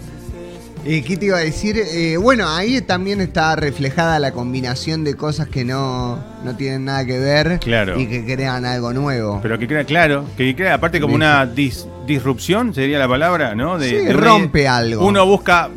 Eh, 0.85 1.05
¿Qué 1.07 1.17
te 1.17 1.27
iba 1.27 1.37
a 1.37 1.41
decir? 1.41 1.77
Eh, 1.79 2.17
bueno, 2.17 2.49
ahí 2.49 2.81
también 2.81 3.21
está 3.21 3.55
reflejada 3.55 4.19
la 4.19 4.33
combinación 4.33 5.05
de 5.05 5.15
cosas 5.15 5.47
que 5.47 5.65
no, 5.65 6.19
no 6.45 6.57
tienen 6.57 6.87
nada 6.87 7.07
que 7.07 7.21
ver 7.21 7.61
Claro. 7.61 8.01
y 8.01 8.07
que 8.09 8.25
crean 8.25 8.65
algo 8.65 8.93
nuevo. 8.93 9.39
Pero 9.43 9.59
que 9.61 9.69
crea, 9.69 9.85
claro, 9.85 10.25
que 10.37 10.57
crea 10.57 10.75
aparte 10.75 11.01
como 11.01 11.15
una 11.15 11.47
dis- 11.47 11.87
disrupción, 12.05 12.75
sería 12.75 12.99
la 12.99 13.07
palabra, 13.07 13.55
¿no? 13.55 13.81
Sí, 13.81 14.09
rompe 14.11 14.67
algo. 14.67 15.07
Uno 15.07 15.25
busca 15.25 15.71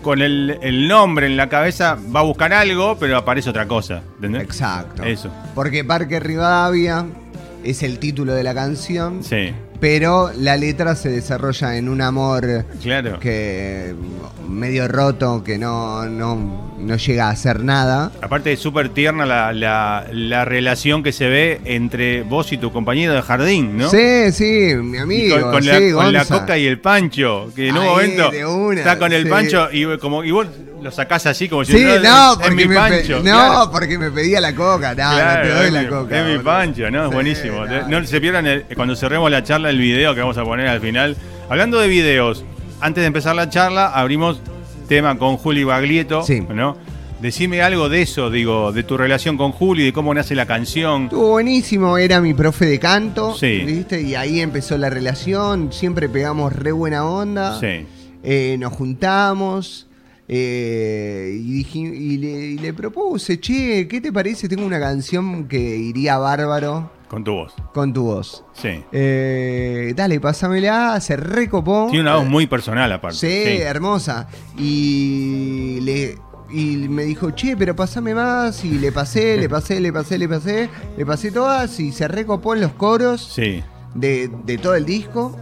con 0.00 0.22
el, 0.22 0.58
el 0.62 0.88
nombre 0.88 1.26
en 1.26 1.36
la 1.36 1.50
cabeza, 1.50 1.98
va 2.14 2.20
a 2.20 2.22
buscar 2.22 2.54
algo, 2.54 2.96
pero 2.98 3.18
aparece 3.18 3.50
otra 3.50 3.66
cosa. 3.68 4.02
¿Entendés? 4.14 4.42
Exacto. 4.42 5.02
Eso. 5.02 5.30
Porque 5.54 5.84
Parque 5.84 6.18
Rivadavia 6.18 7.04
es 7.62 7.82
el 7.82 7.98
título 7.98 8.32
de 8.32 8.42
la 8.44 8.54
canción, 8.54 9.22
Sí, 9.22 9.52
pero 9.80 10.30
la 10.36 10.56
letra 10.56 10.94
se 10.96 11.08
desarrolla 11.10 11.76
en 11.76 11.88
un 11.88 12.00
amor 12.00 12.64
claro. 12.82 13.18
que 13.20 13.94
medio 14.48 14.86
roto, 14.88 15.42
que 15.42 15.58
no, 15.58 16.06
no, 16.06 16.74
no 16.78 16.96
llega 16.96 17.26
a 17.28 17.30
hacer 17.30 17.64
nada. 17.64 18.12
Aparte 18.22 18.52
es 18.52 18.60
súper 18.60 18.90
tierna 18.90 19.26
la, 19.26 19.52
la- 19.52 20.06
la 20.12 20.44
relación 20.44 21.02
que 21.02 21.12
se 21.12 21.28
ve 21.28 21.60
entre 21.64 22.22
vos 22.22 22.52
y 22.52 22.58
tu 22.58 22.70
compañero 22.72 23.12
de 23.14 23.22
jardín, 23.22 23.76
¿no? 23.76 23.90
Sí, 23.90 24.30
sí, 24.32 24.74
mi 24.76 24.98
Y 24.98 25.00
amigo. 25.00 25.40
con, 25.40 25.50
con 25.52 25.62
sí, 25.62 25.68
la, 25.68 25.92
con 25.94 26.12
la 26.12 26.24
coca 26.24 26.56
y 26.58 26.66
el 26.66 26.80
pancho, 26.80 27.50
que 27.56 27.68
en 27.68 27.76
un 27.76 27.82
Ahí, 27.82 27.88
momento 27.88 28.32
está 28.72 28.98
con 28.98 29.12
el 29.12 29.24
sí. 29.24 29.28
pancho 29.30 29.68
y 29.72 29.98
como 29.98 30.22
y 30.24 30.30
vos 30.30 30.46
lo 30.86 30.92
sacás 30.92 31.26
así 31.26 31.48
como 31.48 31.64
si 31.64 31.72
Sí, 31.76 31.84
no, 31.84 32.32
es 32.32 32.38
porque, 32.38 32.54
me, 32.54 32.66
pe- 32.66 33.08
no 33.08 33.20
claro. 33.22 33.70
porque 33.70 33.98
me 33.98 34.10
pedía 34.10 34.40
la 34.40 34.54
coca. 34.54 34.90
No, 34.90 34.94
Claro, 34.94 35.42
no 35.48 35.48
te 35.54 35.54
doy 35.62 35.70
la 35.72 35.82
mi- 35.82 35.88
coca. 35.88 36.20
Es 36.20 36.38
mi 36.38 36.44
pancho, 36.44 36.90
¿no? 36.90 37.02
Es 37.04 37.08
Sí, 37.08 37.14
buenísimo. 37.14 37.66
no. 37.66 37.88
No 38.00 38.06
se 38.06 38.20
pierdan 38.20 38.46
el- 38.46 38.64
cuando 38.74 38.94
cerremos 38.96 39.30
la 39.30 39.42
charla 39.42 39.70
el 39.70 39.78
video 39.78 40.14
que 40.14 40.20
vamos 40.20 40.38
a 40.38 40.44
poner 40.44 40.68
al 40.68 40.80
final. 40.80 41.16
Hablando 41.48 41.78
de 41.80 41.88
videos, 41.88 42.44
antes 42.80 43.02
de 43.02 43.06
empezar 43.08 43.34
la 43.34 43.48
charla, 43.50 43.88
abrimos 43.88 44.40
tema 44.88 45.18
con 45.18 45.36
Juli 45.36 45.64
Baglietto, 45.64 46.22
Sí. 46.22 46.40
¿no? 46.48 46.76
Decime 47.20 47.62
algo 47.62 47.88
de 47.88 48.02
eso, 48.02 48.30
digo, 48.30 48.72
de 48.72 48.82
tu 48.82 48.96
relación 48.98 49.36
con 49.38 49.50
Juli, 49.50 49.84
de 49.84 49.92
cómo 49.92 50.12
nace 50.14 50.34
la 50.34 50.44
canción. 50.46 51.04
Estuvo 51.04 51.30
buenísimo, 51.30 51.96
era 51.98 52.20
mi 52.20 52.34
profe 52.34 52.66
de 52.66 52.78
canto, 52.78 53.34
Sí. 53.34 53.62
¿viste? 53.66 54.02
Y 54.02 54.14
ahí 54.14 54.40
empezó 54.40 54.76
la 54.76 54.90
relación, 54.90 55.72
siempre 55.72 56.08
pegamos 56.10 56.52
re 56.52 56.72
buena 56.72 57.04
onda. 57.06 57.58
Sí. 57.58 57.86
Eh, 58.22 58.56
nos 58.58 58.72
juntamos 58.74 59.85
eh, 60.28 61.38
y, 61.40 61.52
dije- 61.62 61.78
y 61.78 62.16
le, 62.18 62.28
y 62.28 62.58
le 62.58 62.72
propuse, 62.74 63.38
che, 63.40 63.86
¿qué 63.88 64.00
te 64.00 64.12
parece? 64.12 64.48
Tengo 64.48 64.66
una 64.66 64.80
canción 64.80 65.46
que 65.48 65.58
iría 65.76 66.18
bárbaro 66.18 66.90
Con 67.08 67.22
tu 67.24 67.32
voz. 67.32 67.54
con 67.72 67.92
tu 67.92 68.02
voz. 68.04 68.44
Sí. 68.54 68.82
Eh, 68.92 69.92
dale, 69.96 70.18
pásamela, 70.20 70.98
se 71.00 71.16
recopó. 71.16 71.86
Tiene 71.90 72.02
una 72.08 72.16
voz 72.16 72.26
muy 72.26 72.46
personal 72.46 72.90
aparte. 72.92 73.16
Sí, 73.18 73.60
hermosa. 73.62 74.28
Y 74.58 75.78
le 75.82 76.18
y 76.48 76.86
me 76.88 77.04
dijo, 77.04 77.32
che, 77.32 77.56
pero 77.56 77.74
pasame 77.74 78.14
más. 78.14 78.64
Y 78.64 78.78
le 78.78 78.92
pasé, 78.92 79.36
le 79.40 79.48
pasé, 79.48 79.80
le 79.80 79.92
pasé, 79.92 80.18
le 80.18 80.28
pasé. 80.28 80.68
Le 80.96 81.06
pasé 81.06 81.30
todas 81.32 81.78
y 81.80 81.92
se 81.92 82.08
recopó 82.08 82.54
en 82.54 82.60
los 82.62 82.72
coros 82.72 83.20
Sí. 83.34 83.62
de, 83.94 84.30
de 84.44 84.58
todo 84.58 84.74
el 84.74 84.84
disco. 84.86 85.36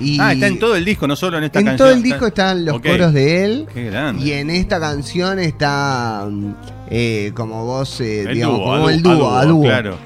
Y 0.00 0.18
Ah, 0.20 0.32
está 0.32 0.46
en 0.46 0.58
todo 0.58 0.74
el 0.76 0.84
disco, 0.84 1.06
no 1.06 1.14
solo 1.16 1.38
en 1.38 1.44
esta 1.44 1.58
en 1.60 1.66
canción. 1.66 1.88
todo 1.88 1.96
el 1.96 2.02
disco 2.02 2.26
están 2.26 2.64
los 2.64 2.80
coros 2.80 3.12
de 3.12 3.44
él. 3.44 3.66
Qué 3.72 3.84
grande. 3.84 4.24
Y 4.24 4.32
en 4.32 4.50
esta 4.50 4.80
canción 4.80 5.38
está 5.38 6.26
mm, 6.30 6.54
eh, 6.90 7.32
como 7.34 7.64
voz, 7.66 8.00
eh, 8.00 8.22
El 8.22 8.34
digamos, 8.34 8.56
dúo, 8.58 8.64
como 8.66 8.86
a 8.88 8.92
el 8.92 9.02
dúo, 9.02 9.30
a 9.30 9.44
dúo, 9.44 9.52
dúo. 9.54 9.62
claro. 9.62 9.96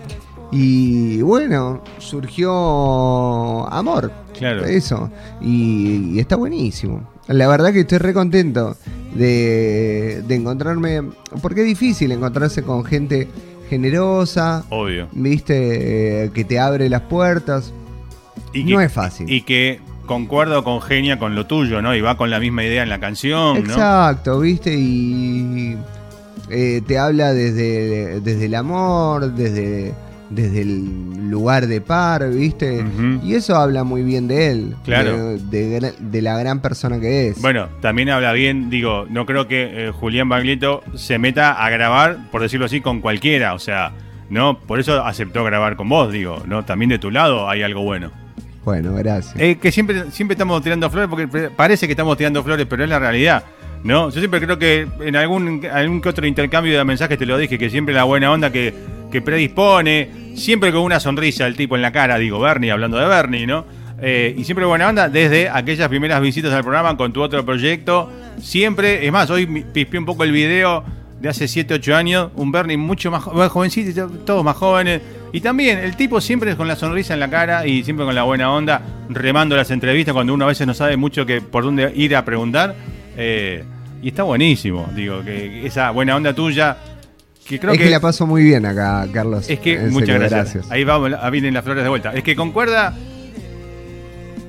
Y 0.53 1.21
bueno, 1.23 1.83
surgió 1.99 3.69
amor. 3.73 4.13
Claro. 4.39 4.65
Eso. 4.65 5.11
Y, 5.41 6.13
y 6.15 6.19
está 6.21 6.37
buenísimo. 6.37 7.09
La 7.29 7.49
verdad 7.49 7.73
que 7.73 7.81
estoy 7.81 7.99
re 7.99 8.13
contento 8.13 8.77
de, 9.15 10.23
de 10.27 10.35
encontrarme. 10.35 11.03
Porque 11.43 11.63
es 11.63 11.67
difícil 11.67 12.13
encontrarse 12.13 12.63
con 12.63 12.85
gente 12.85 13.29
generosa, 13.69 14.65
Obvio. 14.71 15.09
viste, 15.13 16.25
Eh, 16.27 16.31
que 16.35 16.45
te 16.45 16.59
abre 16.59 16.89
las 16.89 17.03
puertas. 17.03 17.73
Y 18.53 18.65
No 18.65 18.81
es 18.81 18.93
fácil. 18.93 19.31
Y 19.31 19.43
que 19.43 19.81
concuerda 20.07 20.59
o 20.59 20.65
congenia 20.65 21.19
con 21.19 21.35
lo 21.35 21.47
tuyo, 21.47 21.81
¿no? 21.83 21.95
Y 21.95 22.01
va 22.01 22.17
con 22.17 22.31
la 22.31 22.39
misma 22.39 22.63
idea 22.65 22.83
en 22.83 22.89
la 22.89 22.99
canción, 23.01 23.55
¿no? 23.65 23.71
Exacto, 23.71 24.41
viste, 24.41 24.75
y 24.75 25.77
eh, 26.51 26.83
te 26.87 26.99
habla 26.99 27.33
desde, 27.33 28.21
desde 28.21 28.45
el 28.47 28.55
amor, 28.55 29.33
desde, 29.33 29.95
desde 30.31 30.61
el 30.61 31.31
lugar 31.31 31.67
de 31.67 31.81
par, 31.81 32.29
viste. 32.31 32.85
Y 33.23 33.35
eso 33.35 33.57
habla 33.57 33.83
muy 33.83 34.03
bien 34.03 34.29
de 34.29 34.51
él, 34.51 34.77
Claro. 34.85 35.39
de, 35.39 35.93
de 35.99 36.23
la 36.23 36.39
gran 36.39 36.61
persona 36.61 37.01
que 37.01 37.29
es. 37.29 37.41
Bueno, 37.41 37.69
también 37.81 38.11
habla 38.11 38.33
bien, 38.33 38.69
digo, 38.69 39.07
no 39.09 39.25
creo 39.27 39.49
que 39.49 39.87
eh, 39.87 39.91
Julián 39.91 40.29
Baglietto 40.29 40.83
se 40.95 41.19
meta 41.19 41.53
a 41.65 41.71
grabar, 41.71 42.31
por 42.31 42.43
decirlo 42.43 42.67
así, 42.67 42.83
con 42.83 43.01
cualquiera, 43.01 43.55
o 43.55 43.59
sea, 43.59 43.93
no, 44.29 44.59
por 44.59 44.81
eso 44.81 45.03
aceptó 45.05 45.45
grabar 45.45 45.77
con 45.77 45.89
vos, 45.89 46.13
digo, 46.13 46.43
no, 46.47 46.65
también 46.65 46.91
de 46.91 46.99
tu 46.99 47.11
lado 47.11 47.49
hay 47.49 47.63
algo 47.63 47.83
bueno. 47.83 48.11
Bueno, 48.65 48.95
gracias. 48.95 49.35
Eh, 49.39 49.57
que 49.61 49.71
siempre, 49.71 50.11
siempre 50.11 50.35
estamos 50.35 50.63
tirando 50.63 50.89
flores, 50.91 51.09
porque 51.09 51.51
parece 51.51 51.87
que 51.87 51.93
estamos 51.93 52.17
tirando 52.17 52.43
flores, 52.43 52.67
pero 52.69 52.85
es 52.85 52.89
la 52.89 52.99
realidad. 52.99 53.45
¿No? 53.83 54.09
Yo 54.09 54.19
siempre 54.19 54.41
creo 54.41 54.59
que 54.59 54.89
en 55.01 55.15
algún, 55.15 55.61
algún 55.71 56.01
que 56.01 56.09
otro 56.09 56.27
intercambio 56.27 56.77
de 56.77 56.83
mensajes 56.85 57.19
te 57.19 57.27
lo 57.27 57.37
dije, 57.37 57.59
que 57.59 57.69
siempre 57.69 57.95
la 57.95 58.05
buena 58.05 58.33
onda 58.33 58.51
que, 58.51 58.73
que 59.13 59.21
predispone, 59.21 60.33
siempre 60.37 60.73
con 60.73 60.81
una 60.81 60.99
sonrisa 61.01 61.47
el 61.47 61.55
tipo 61.55 61.77
en 61.77 61.83
la 61.83 61.93
cara, 61.93 62.17
digo, 62.17 62.41
Bernie, 62.41 62.71
hablando 62.71 62.97
de 62.97 63.07
Bernie, 63.07 63.47
¿no? 63.47 63.67
Eh, 64.01 64.35
y 64.37 64.45
siempre 64.45 64.65
buena 64.65 64.89
onda 64.89 65.09
desde 65.09 65.51
aquellas 65.51 65.89
primeras 65.89 66.21
visitas 66.21 66.53
al 66.53 66.63
programa 66.63 66.97
con 66.97 67.13
tu 67.13 67.23
otro 67.23 67.45
proyecto. 67.45 68.11
Siempre, 68.41 69.07
es 69.07 69.13
más, 69.13 69.29
hoy 69.29 69.47
pispié 69.47 69.99
un 69.99 70.07
poco 70.07 70.25
el 70.25 70.33
video 70.33 70.83
de 71.21 71.29
hace 71.29 71.47
7, 71.47 71.75
8 71.75 71.95
años, 71.95 72.31
un 72.35 72.53
Bernie 72.53 72.77
mucho 72.77 73.11
más 73.11 73.23
jovencito, 73.23 74.09
todos 74.25 74.43
más 74.43 74.57
jóvenes. 74.57 75.03
Y 75.35 75.41
también 75.41 75.81
el 75.81 75.97
tipo 75.97 76.21
siempre 76.21 76.55
con 76.55 76.69
la 76.69 76.77
sonrisa 76.77 77.13
en 77.13 77.19
la 77.19 77.29
cara 77.29 77.67
y 77.67 77.83
siempre 77.83 78.07
con 78.07 78.15
la 78.15 78.23
buena 78.23 78.53
onda, 78.53 78.81
remando 79.09 79.57
las 79.57 79.69
entrevistas 79.73 80.15
cuando 80.15 80.33
uno 80.33 80.45
a 80.45 80.49
veces 80.49 80.65
no 80.65 80.75
sabe 80.75 80.97
mucho 80.97 81.27
que 81.27 81.41
por 81.41 81.65
dónde 81.65 81.93
ir 81.97 82.15
a 82.15 82.25
preguntar. 82.25 82.77
Eh, 83.17 83.65
y 84.01 84.09
está 84.09 84.23
buenísimo, 84.23 84.89
digo, 84.95 85.25
que 85.25 85.67
esa 85.67 85.91
buena 85.91 86.15
onda 86.15 86.33
tuya, 86.33 86.77
que 87.49 87.59
creo 87.59 87.73
es 87.73 87.79
que, 87.79 87.85
que, 87.87 87.91
la 87.91 87.99
paso 87.99 88.29
muy 88.29 88.45
bien 88.45 88.65
acá, 88.65 89.09
Carlos. 89.13 89.51
es 89.51 89.59
que 89.59 89.77
muchas 89.79 90.11
serio, 90.11 90.29
gracias. 90.31 90.71
Ahí 90.71 90.85
vamos, 90.85 91.11
ahí 91.21 91.33
vienen 91.33 91.53
las 91.53 91.65
flores 91.65 91.83
de 91.83 91.89
vuelta. 91.89 92.13
Es 92.15 92.23
que 92.23 92.37
concuerda. 92.37 92.95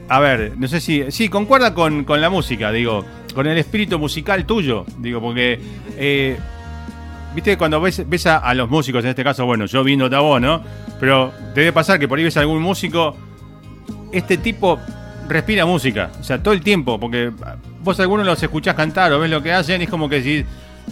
A 0.07 0.19
ver, 0.19 0.53
no 0.55 0.67
sé 0.67 0.79
si. 0.81 1.03
Sí, 1.09 1.29
concuerda 1.29 1.73
con, 1.73 2.03
con 2.03 2.21
la 2.21 2.29
música, 2.29 2.71
digo. 2.71 3.03
Con 3.33 3.47
el 3.47 3.57
espíritu 3.57 3.97
musical 3.97 4.45
tuyo. 4.45 4.85
Digo, 4.99 5.19
porque. 5.19 5.59
eh, 5.97 6.37
Viste, 7.35 7.57
cuando 7.57 7.81
ves, 7.81 8.07
ves 8.07 8.25
a, 8.27 8.37
a 8.37 8.53
los 8.53 8.69
músicos, 8.69 9.03
en 9.03 9.09
este 9.09 9.23
caso, 9.23 9.45
bueno, 9.45 9.65
yo 9.65 9.83
viéndote 9.83 10.15
a 10.15 10.19
vos, 10.19 10.39
¿no? 10.41 10.63
Pero 10.99 11.33
debe 11.53 11.71
pasar 11.73 11.99
que 11.99 12.07
por 12.07 12.17
ahí 12.17 12.23
ves 12.23 12.37
a 12.37 12.39
algún 12.39 12.61
músico. 12.61 13.15
Este 14.11 14.37
tipo 14.37 14.79
respira 15.27 15.65
música. 15.65 16.11
O 16.19 16.23
sea, 16.23 16.41
todo 16.41 16.53
el 16.53 16.61
tiempo. 16.61 16.99
Porque 16.99 17.31
vos 17.83 17.99
algunos 17.99 18.25
los 18.25 18.41
escuchás 18.41 18.75
cantar 18.75 19.11
o 19.11 19.19
ves 19.19 19.29
lo 19.29 19.43
que 19.43 19.51
hacen 19.51 19.81
y 19.81 19.83
es 19.83 19.89
como 19.89 20.07
que 20.09 20.21
decís. 20.21 20.45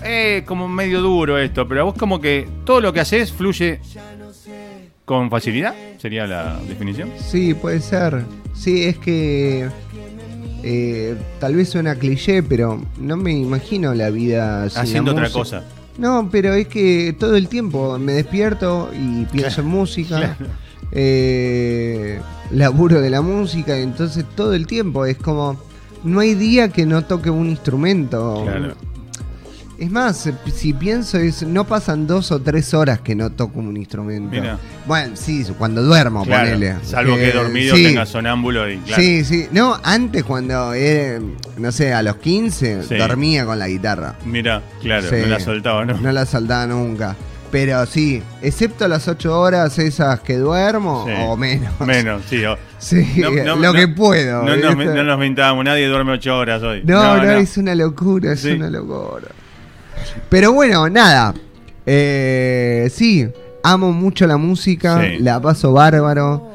Eh, 0.04 0.44
como 0.46 0.68
medio 0.68 1.02
duro 1.02 1.38
esto. 1.38 1.68
Pero 1.68 1.86
vos 1.86 1.96
como 1.98 2.20
que 2.20 2.48
todo 2.66 2.82
lo 2.82 2.92
que 2.92 3.00
haces 3.00 3.32
fluye 3.32 3.80
con 5.06 5.30
facilidad, 5.30 5.76
sería 5.98 6.26
la 6.26 6.60
definición. 6.68 7.10
Sí, 7.20 7.54
puede 7.54 7.82
ser. 7.82 8.24
Sí, 8.56 8.86
es 8.86 8.98
que 8.98 9.70
eh, 10.64 11.16
tal 11.40 11.56
vez 11.56 11.70
suena 11.70 11.96
cliché, 11.96 12.42
pero 12.42 12.82
no 12.98 13.18
me 13.18 13.34
imagino 13.34 13.94
la 13.94 14.10
vida 14.10 14.70
sin 14.70 14.78
la 14.78 14.82
Haciendo 14.82 15.12
otra 15.12 15.30
cosa. 15.30 15.64
No, 15.98 16.30
pero 16.32 16.54
es 16.54 16.68
que 16.68 17.16
todo 17.18 17.36
el 17.36 17.48
tiempo 17.48 17.98
me 18.00 18.14
despierto 18.14 18.90
y 18.94 19.26
pienso 19.26 19.62
en 19.62 19.68
música. 19.68 20.38
eh, 20.92 22.20
laburo 22.52 23.02
de 23.02 23.10
la 23.10 23.22
música, 23.22 23.78
entonces 23.78 24.26
todo 24.36 24.54
el 24.54 24.68
tiempo 24.68 25.06
es 25.06 25.18
como. 25.18 25.60
No 26.04 26.20
hay 26.20 26.36
día 26.36 26.68
que 26.70 26.86
no 26.86 27.04
toque 27.04 27.30
un 27.30 27.50
instrumento. 27.50 28.42
Claro. 28.44 28.76
Es 29.84 29.92
más, 29.92 30.30
si 30.56 30.72
pienso, 30.74 31.18
es 31.18 31.44
no 31.44 31.66
pasan 31.68 32.08
dos 32.08 32.32
o 32.32 32.40
tres 32.42 32.74
horas 32.74 33.02
que 33.02 33.16
no 33.16 33.32
toco 33.32 33.60
un 33.60 33.76
instrumento. 33.76 34.30
Mira. 34.32 34.58
Bueno, 34.88 35.18
sí, 35.18 35.46
cuando 35.58 35.84
duermo, 35.84 36.24
Claro, 36.24 36.52
ponele. 36.52 36.76
salvo 36.84 37.18
que 37.18 37.30
Eh, 37.30 37.34
dormido 37.34 37.76
sí. 37.76 37.84
tenga 37.84 38.06
sonámbulo 38.06 38.70
y 38.72 38.78
claro. 38.78 39.04
Sí, 39.04 39.26
sí. 39.26 39.48
No, 39.52 39.78
antes 39.84 40.24
cuando, 40.24 40.74
eh, 40.74 41.20
no 41.58 41.72
sé, 41.74 41.94
a 41.94 42.02
los 42.02 42.16
15, 42.16 42.84
Sí. 42.84 42.96
dormía 42.96 43.46
con 43.46 43.60
la 43.60 43.68
guitarra. 43.68 44.16
Mira, 44.26 44.62
claro, 44.82 45.10
Sí. 45.10 45.16
no 45.20 45.28
la 45.28 45.40
soltaba, 45.42 45.84
¿no? 45.84 45.98
No 46.00 46.12
la 46.14 46.26
saltaba 46.26 46.66
nunca. 46.66 47.18
Pero 47.52 47.86
sí, 47.86 48.24
excepto 48.42 48.88
las 48.88 49.08
8 49.10 49.38
horas 49.40 49.78
esas 49.80 50.22
que 50.22 50.38
duermo, 50.38 51.06
Sí. 51.08 51.14
o 51.28 51.36
menos. 51.36 51.74
Menos, 51.82 52.24
sí. 52.30 52.44
o- 52.46 52.58
Sí, 52.80 53.06
No, 53.18 53.32
no, 53.32 53.44
lo 53.56 53.56
no, 53.58 53.74
que 53.74 53.88
puedo. 53.90 54.44
No, 54.44 54.56
nos, 55.04 55.18
mintamos, 55.20 55.64
nadie 55.64 55.88
duerme 55.88 56.14
ocho 56.14 56.38
horas 56.38 56.62
hoy. 56.64 56.82
No, 56.86 57.18
no, 57.18 57.32
es 57.32 57.58
una 57.58 57.76
locura, 57.76 58.32
es 58.34 58.42
Sí. 58.42 58.52
una 58.54 58.70
locura. 58.70 59.28
Pero 60.30 60.52
bueno, 60.54 60.90
nada. 60.90 61.34
Eh, 61.86 62.90
sí, 62.94 63.28
amo 63.64 63.92
mucho 63.92 64.26
la 64.28 64.38
música, 64.38 65.02
Sí. 65.02 65.18
la 65.20 65.42
paso 65.42 65.74
bárbaro. 65.74 66.50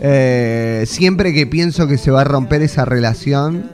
Eh, 0.00 0.84
siempre 0.86 1.32
que 1.34 1.46
pienso 1.46 1.86
que 1.88 1.98
se 1.98 2.10
va 2.10 2.20
a 2.20 2.24
romper 2.24 2.62
esa 2.62 2.84
relación, 2.84 3.68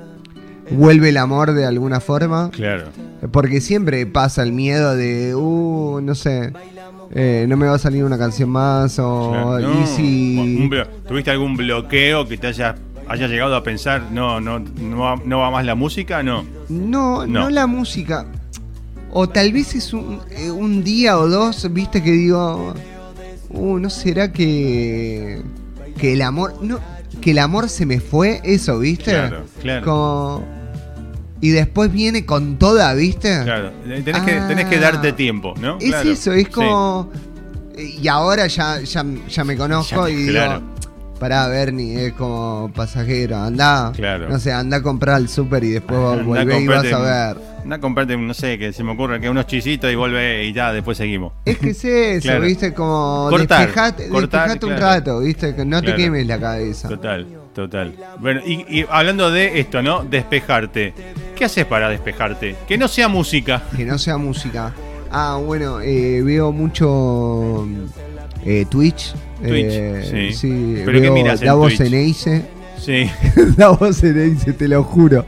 vuelve 0.71 1.11
el 1.11 1.19
amor 1.19 1.53
de 1.53 1.67
alguna 1.67 2.01
forma. 2.01 2.51
Claro. 2.51 2.87
Porque 3.31 3.61
siempre 3.61 4.07
pasa 4.07 4.43
el 4.43 4.53
miedo 4.53 4.97
de, 4.97 5.35
uh, 5.35 6.01
no 6.03 6.15
sé, 6.15 6.53
eh, 7.15 7.45
no 7.49 7.57
me 7.57 7.67
va 7.67 7.75
a 7.75 7.79
salir 7.79 8.05
una 8.05 8.19
canción 8.19 8.49
más 8.51 8.99
o... 8.99 9.33
claro. 9.59 9.83
y 9.83 9.87
si... 9.87 10.71
¿Tuviste 11.07 11.31
algún 11.31 11.57
bloqueo 11.57 12.27
que 12.27 12.37
te 12.39 12.47
haya, 12.49 12.75
haya 13.09 13.27
llegado 13.29 13.55
a 13.57 13.63
pensar, 13.63 14.05
no, 14.11 14.41
no, 14.41 14.59
no, 14.59 14.99
va, 14.99 15.17
no 15.25 15.39
va 15.41 15.51
más 15.51 15.65
la 15.67 15.75
música? 15.75 16.23
No. 16.23 16.45
No, 16.71 17.27
no, 17.27 17.45
No. 17.45 17.51
la 17.51 17.67
música. 17.67 18.27
O 19.17 19.29
tal 19.29 19.53
vez 19.53 19.75
es 19.77 19.93
un, 19.93 20.21
eh, 20.31 20.51
un 20.51 20.83
día 20.83 21.17
o 21.19 21.29
dos, 21.29 21.73
viste, 21.73 22.03
que 22.03 22.11
digo, 22.11 22.75
uh, 23.51 23.79
¿no 23.79 23.89
será 23.89 24.33
que, 24.33 25.41
que 25.97 26.15
el 26.15 26.23
amor, 26.23 26.57
no, 26.63 26.81
que 27.21 27.31
el 27.31 27.39
amor 27.39 27.69
se 27.69 27.87
me 27.87 28.01
fue? 28.01 28.41
Eso, 28.43 28.79
viste. 28.81 29.13
Claro, 29.13 29.45
claro. 29.63 29.85
Como, 29.87 30.45
y 31.41 31.51
después 31.51 31.93
viene 31.93 32.27
con 32.27 32.59
toda, 32.59 32.93
viste. 32.95 33.41
Claro. 33.45 33.71
Tenés, 33.85 34.23
que, 34.23 34.33
tenés 34.49 34.65
que 34.67 34.77
Ah. 34.77 34.81
darte 34.81 35.13
tiempo, 35.13 35.55
¿no? 35.61 35.79
Es 35.79 35.91
Claro. 35.91 36.11
eso, 36.11 36.33
es 36.33 36.45
Sí. 36.47 36.51
como, 36.51 37.11
y 37.79 38.09
ahora 38.09 38.49
ya, 38.49 38.81
ya, 38.81 39.05
ya 39.29 39.45
me 39.45 39.57
conozco 39.57 40.09
Ya, 40.09 40.13
y 40.13 40.17
digo, 40.17 40.31
claro. 40.33 40.63
Pará, 41.19 41.47
Bernie, 41.49 42.07
es 42.09 42.13
como 42.15 42.71
pasajero, 42.75 43.37
anda, 43.39 43.93
Claro. 43.95 44.29
no 44.29 44.39
sé, 44.39 44.53
anda 44.53 44.79
a 44.79 44.83
comprar 44.83 45.15
al 45.17 45.29
súper 45.29 45.63
y 45.65 45.71
después 45.71 45.99
Andá 45.99 46.23
volvé 46.25 46.61
y 46.61 46.67
vas 46.67 46.93
a 46.93 46.99
ver. 46.99 47.37
Anda 47.63 47.77
a 47.77 47.81
comprarte, 47.81 48.17
no 48.17 48.35
sé, 48.35 48.59
que 48.59 48.73
se 48.73 48.83
me 48.83 48.93
ocurre 48.93 49.21
que 49.21 49.31
unos 49.31 49.47
chisitos 49.47 49.91
y 49.91 49.95
vuelve 49.95 50.45
y 50.45 50.53
ya, 50.53 50.73
después 50.73 50.99
seguimos. 50.99 51.33
Es 51.45 51.59
que 51.59 51.71
es 51.71 51.85
eso, 51.85 52.23
Claro. 52.29 52.41
viste, 52.43 52.75
como 52.75 53.29
Cortar, 53.31 53.61
despejate, 53.61 54.09
cortar, 54.09 54.49
despejate 54.51 54.67
un 54.67 54.81
rato, 54.81 55.21
viste, 55.21 55.55
que 55.55 55.65
no 55.65 55.81
te 55.81 55.95
quemes 55.95 56.27
la 56.27 56.39
cabeza. 56.39 56.89
Total, 56.89 57.27
total. 57.55 57.95
Bueno, 58.21 58.41
y, 58.45 58.67
y 58.81 58.85
hablando 58.91 59.31
de 59.31 59.61
esto, 59.61 59.83
¿no? 59.83 60.03
Despejarte. 60.05 60.93
¿Qué 61.37 61.45
haces 61.47 61.65
para 61.65 61.89
despejarte? 61.89 62.57
Que 62.69 62.77
no 62.77 62.87
sea 62.89 63.09
música. 63.09 63.63
Que 63.77 63.85
no 63.85 63.99
sea 63.99 64.17
música. 64.19 64.73
Ah, 65.11 65.39
bueno, 65.43 65.81
eh, 65.81 66.23
veo 66.23 66.51
mucho 66.53 67.67
eh, 68.45 68.65
Twitch. 68.69 69.13
Twitch, 69.43 69.67
eh, 69.71 70.31
sí. 70.35 70.83
¿Pero 70.85 71.01
qué 71.01 71.11
miras 71.11 71.41
en 71.41 71.47
Davos 71.47 71.75
Twitch? 71.77 72.43
Sí. 72.79 73.11
Davos 73.57 74.01
te 74.01 74.69
lo 74.69 74.83
juro. 74.85 75.25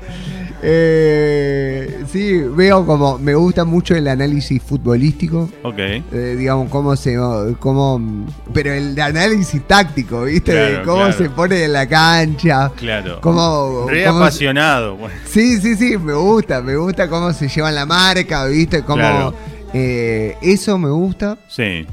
Eh, 0.62 2.04
sí, 2.10 2.38
veo 2.38 2.84
como 2.86 3.18
me 3.18 3.34
gusta 3.34 3.64
mucho 3.64 3.94
el 3.94 4.08
análisis 4.08 4.60
futbolístico. 4.62 5.48
Ok. 5.62 5.78
eh, 5.78 6.34
digamos, 6.38 6.70
cómo 6.70 6.96
se. 6.96 7.16
Cómo, 7.60 8.26
pero 8.52 8.72
el 8.72 8.98
análisis 8.98 9.62
táctico, 9.66 10.24
¿viste? 10.24 10.52
Claro, 10.52 10.82
cómo 10.84 10.96
claro. 11.04 11.12
se 11.18 11.30
pone 11.30 11.64
en 11.64 11.72
la 11.72 11.86
cancha. 11.86 12.70
Claro. 12.76 13.20
Cómo, 13.20 13.86
Re 13.88 14.06
cómo- 14.06 14.18
apasionado. 14.18 14.96
Bueno, 14.96 15.14
Sí, 15.26 15.60
sí, 15.60 15.76
sí, 15.76 15.96
me 15.98 16.14
gusta. 16.14 16.60
Me 16.62 16.74
gusta 16.76 17.08
cómo 17.08 17.32
se 17.32 17.48
llevan 17.48 17.74
la 17.74 17.86
marca, 17.86 18.46
¿viste? 18.46 18.82
Cómo. 18.82 18.96
Claro. 18.96 19.34
eh, 19.72 20.36
eso 20.42 20.78
me 20.78 20.90
gusta. 20.90 21.38
Sí. 21.48 21.86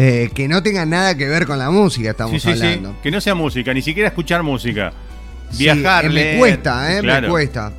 Eh, 0.00 0.30
que 0.32 0.46
no 0.46 0.62
tenga 0.62 0.86
nada 0.86 1.16
que 1.16 1.26
ver 1.26 1.44
con 1.44 1.58
la 1.58 1.70
música, 1.70 2.10
estamos 2.10 2.40
Sí, 2.40 2.52
sí, 2.52 2.56
sí. 2.56 2.64
hablando. 2.66 2.94
Que 3.02 3.10
no 3.10 3.20
sea 3.20 3.34
música, 3.34 3.74
ni 3.74 3.82
siquiera 3.82 4.08
escuchar 4.08 4.44
música. 4.44 4.92
Viajar, 5.58 6.04
eh, 6.04 6.08
me 6.10 6.38
cuesta, 6.38 6.96
¿eh? 6.96 7.00
Claro. 7.00 7.22
Me 7.26 7.28
cuesta. 7.32 7.72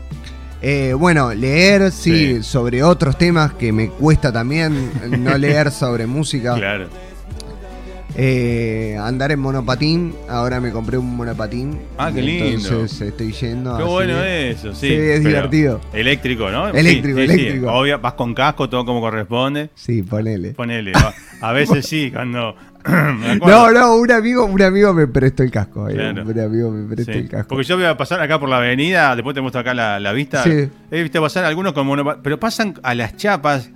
Eh, 0.61 0.93
bueno, 0.97 1.33
leer, 1.33 1.91
sí, 1.93 2.35
Sí. 2.35 2.43
sobre 2.43 2.83
otros 2.83 3.17
temas 3.17 3.53
que 3.53 3.71
me 3.71 3.87
cuesta 3.89 4.33
también. 4.33 4.91
no 5.23 5.37
leer 5.37 5.71
sobre 5.71 6.05
música. 6.07 6.55
Claro. 6.55 6.89
Eh, 8.15 8.97
andar 8.99 9.31
en 9.31 9.39
monopatín. 9.39 10.13
Ahora 10.27 10.59
me 10.59 10.71
compré 10.71 10.97
un 10.97 11.15
monopatín. 11.15 11.77
Ah, 11.97 12.11
qué 12.13 12.21
lindo. 12.21 12.45
Entonces 12.69 13.01
estoy 13.01 13.31
yendo. 13.31 13.77
Qué 13.77 13.83
así 13.83 13.91
bueno 13.91 14.13
que- 14.21 14.49
eso, 14.51 14.73
sí. 14.73 14.87
Sí, 14.87 14.93
es 14.93 15.23
divertido. 15.23 15.79
Eléctrico, 15.93 16.49
¿no? 16.49 16.67
Eléctrico, 16.69 17.19
Sí, 17.19 17.27
sí, 17.27 17.33
sí. 17.33 17.39
eléctrico. 17.41 17.71
Obvio, 17.71 17.99
vas 17.99 18.13
con 18.13 18.33
casco, 18.33 18.67
todo 18.69 18.83
como 18.85 18.99
corresponde. 19.01 19.69
Sí, 19.75 20.01
ponele. 20.03 20.51
Ponele. 20.53 20.91
A 21.41 21.51
veces 21.53 21.85
sí, 21.85 22.11
cuando. 22.13 22.55
No, 23.45 23.71
no, 23.71 23.97
un 23.97 24.11
amigo, 24.11 24.45
un 24.45 24.61
amigo 24.61 24.93
me 24.93 25.05
prestó 25.05 25.43
el 25.43 25.51
casco. 25.51 25.87
eh, 25.89 25.93
Claro. 25.93 26.23
Un 26.23 26.39
amigo 26.39 26.71
me 26.71 26.93
prestó 26.95 27.11
el 27.11 27.27
casco. 27.29 27.49
Porque 27.49 27.63
yo 27.65 27.75
voy 27.75 27.85
a 27.85 27.95
pasar 27.97 28.21
acá 28.21 28.39
por 28.39 28.47
la 28.49 28.57
avenida, 28.57 29.15
después 29.15 29.33
te 29.35 29.41
muestro 29.41 29.61
acá 29.61 29.73
la, 29.73 29.99
la 29.99 30.13
vista. 30.13 30.43
Sí. 30.43 30.69
He 30.89 31.01
visto 31.03 31.21
pasar 31.21 31.43
algunos 31.45 31.73
con 31.73 31.85
monopa- 31.87 32.19
pero 32.23 32.39
pasan 32.39 32.73
a 32.81 32.95
las 32.95 33.15
chapas 33.17 33.69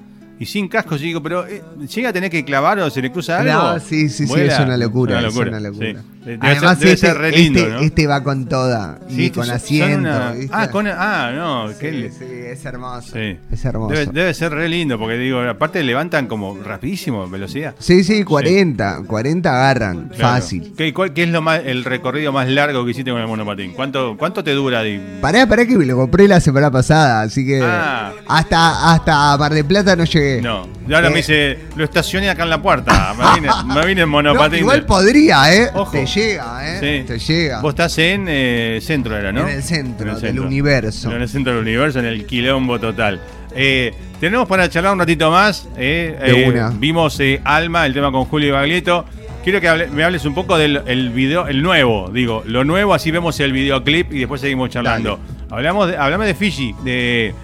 y 0.43 0.45
sin 0.45 0.67
cascos. 0.67 1.01
Y 1.01 1.05
digo, 1.05 1.23
pero 1.23 1.47
eh, 1.47 1.63
¿llega 1.93 2.09
a 2.09 2.13
tener 2.13 2.29
que 2.29 2.45
clavar 2.45 2.79
o 2.79 2.89
se 2.89 3.01
le 3.01 3.11
cruza 3.11 3.39
algo? 3.39 3.51
No, 3.53 3.79
sí, 3.79 4.09
sí, 4.09 4.27
sí, 4.27 4.33
es 4.39 4.59
una 4.59 4.77
locura. 4.77 5.19
Es 5.19 5.25
Es 5.27 5.35
una 5.35 5.59
locura. 5.59 5.93
sí. 5.93 5.97
Debe, 6.25 6.37
Además, 6.41 6.77
ser, 6.77 6.79
debe 6.79 6.91
este, 6.93 7.07
ser 7.07 7.17
re 7.17 7.31
lindo, 7.31 7.59
este, 7.59 7.71
¿no? 7.71 7.79
este 7.81 8.07
va 8.07 8.23
con 8.23 8.45
toda. 8.45 8.97
Sí, 9.09 9.25
y 9.25 9.29
con 9.29 9.45
son- 9.45 9.47
son 9.47 9.55
asiento. 9.55 10.09
Ah, 10.53 10.69
con, 10.69 10.87
ah, 10.87 11.31
no. 11.35 11.67
Sí, 11.69 11.75
qué 11.81 11.91
li- 11.91 12.09
sí, 12.11 12.25
es 12.25 12.63
hermoso. 12.63 13.17
Es 13.17 13.65
hermoso. 13.65 13.93
Debe, 13.93 14.11
debe 14.11 14.33
ser 14.33 14.53
re 14.53 14.69
lindo, 14.69 14.97
porque 14.97 15.15
digo, 15.17 15.41
aparte 15.41 15.83
levantan 15.83 16.27
como 16.27 16.57
rapidísimo, 16.63 17.29
velocidad. 17.29 17.75
Sí, 17.77 18.03
sí, 18.05 18.23
40. 18.23 19.01
40 19.05 19.49
agarran. 19.53 20.09
Claro. 20.15 20.35
Fácil. 20.35 20.73
¿Qué, 20.77 20.93
cuál- 20.93 21.13
qué 21.13 21.23
es 21.23 21.29
lo 21.29 21.41
más, 21.41 21.61
el 21.65 21.83
recorrido 21.83 22.31
más 22.31 22.47
largo 22.47 22.85
que 22.85 22.91
hiciste 22.91 23.11
con 23.11 23.19
el 23.19 23.27
monopatín? 23.27 23.73
¿Cuánto, 23.73 24.15
cuánto 24.17 24.43
te 24.43 24.51
dura? 24.51 24.81
Di- 24.81 25.01
Pará, 25.21 25.45
pará 25.47 25.65
que 25.65 25.73
lo 25.75 25.95
compré 25.97 26.27
la 26.29 26.39
semana 26.39 26.71
pasada, 26.71 27.21
así 27.23 27.45
que 27.45 27.61
Ah. 27.61 28.13
hasta, 28.29 28.93
hasta 28.93 29.37
Mar 29.37 29.53
de 29.53 29.63
Plata 29.65 29.95
no 29.97 30.05
llegué. 30.05 30.41
No, 30.41 30.67
y 30.87 30.93
ahora 30.93 31.07
Eh. 31.07 31.11
me 31.11 31.17
dice, 31.17 31.59
lo 31.75 31.83
estacioné 31.83 32.29
acá 32.29 32.43
en 32.43 32.49
la 32.49 32.61
puerta. 32.61 33.13
Me 33.17 33.41
vine, 33.41 33.53
me 33.75 33.85
vine 33.85 34.01
en 34.03 34.07
No, 34.13 34.13
monopatín. 34.13 34.59
igual 34.59 34.79
de- 34.81 34.85
podría, 34.85 35.53
¿eh? 35.53 35.69
Ojo. 35.73 35.91
Te 35.91 36.05
llega, 36.15 36.77
¿eh? 36.77 37.01
Sí. 37.01 37.07
Te 37.07 37.19
llega. 37.19 37.61
Vos 37.61 37.69
estás 37.71 37.97
en 37.97 38.25
eh, 38.27 38.79
centro, 38.81 39.17
era, 39.17 39.31
¿no? 39.31 39.41
En 39.47 39.55
el 39.55 39.63
centro 39.63 40.09
En 40.09 40.15
el 40.15 40.21
del 40.21 40.39
universo. 40.39 41.11
En 41.15 41.21
el 41.21 41.29
centro 41.29 41.53
del 41.53 41.61
universo, 41.61 41.99
en 41.99 42.05
el 42.05 42.25
quilombo 42.25 42.79
total. 42.79 43.19
Eh, 43.55 43.93
tenemos 44.19 44.47
para 44.47 44.69
charlar 44.69 44.93
un 44.93 44.99
ratito 44.99 45.29
más. 45.31 45.67
eh, 45.77 46.17
De 46.19 46.43
eh, 46.45 46.49
una. 46.49 46.69
Vimos 46.69 47.19
Alma, 47.43 47.85
el 47.85 47.93
tema 47.93 48.11
con 48.11 48.25
Julio 48.25 48.53
Baglietto. 48.53 49.05
Quiero 49.43 49.59
que 49.59 49.67
hable- 49.69 49.87
me 49.89 50.03
hables 50.05 50.23
un 50.25 50.33
poco 50.33 50.57
del 50.57 50.81
el 50.85 51.09
video, 51.09 51.47
el 51.49 51.61
nuevo, 51.61 52.09
digo, 52.13 52.43
lo 52.45 52.63
nuevo, 52.63 52.93
así 52.93 53.11
vemos 53.11 53.37
el 53.41 53.51
videoclip 53.51 54.13
y 54.13 54.19
después 54.19 54.39
seguimos 54.39 54.69
charlando. 54.69 55.19
Hablamos 55.49 55.89
de, 55.89 55.97
hablame 55.97 56.25
de 56.25 56.33
Fiji, 56.33 56.73
de 56.85 57.35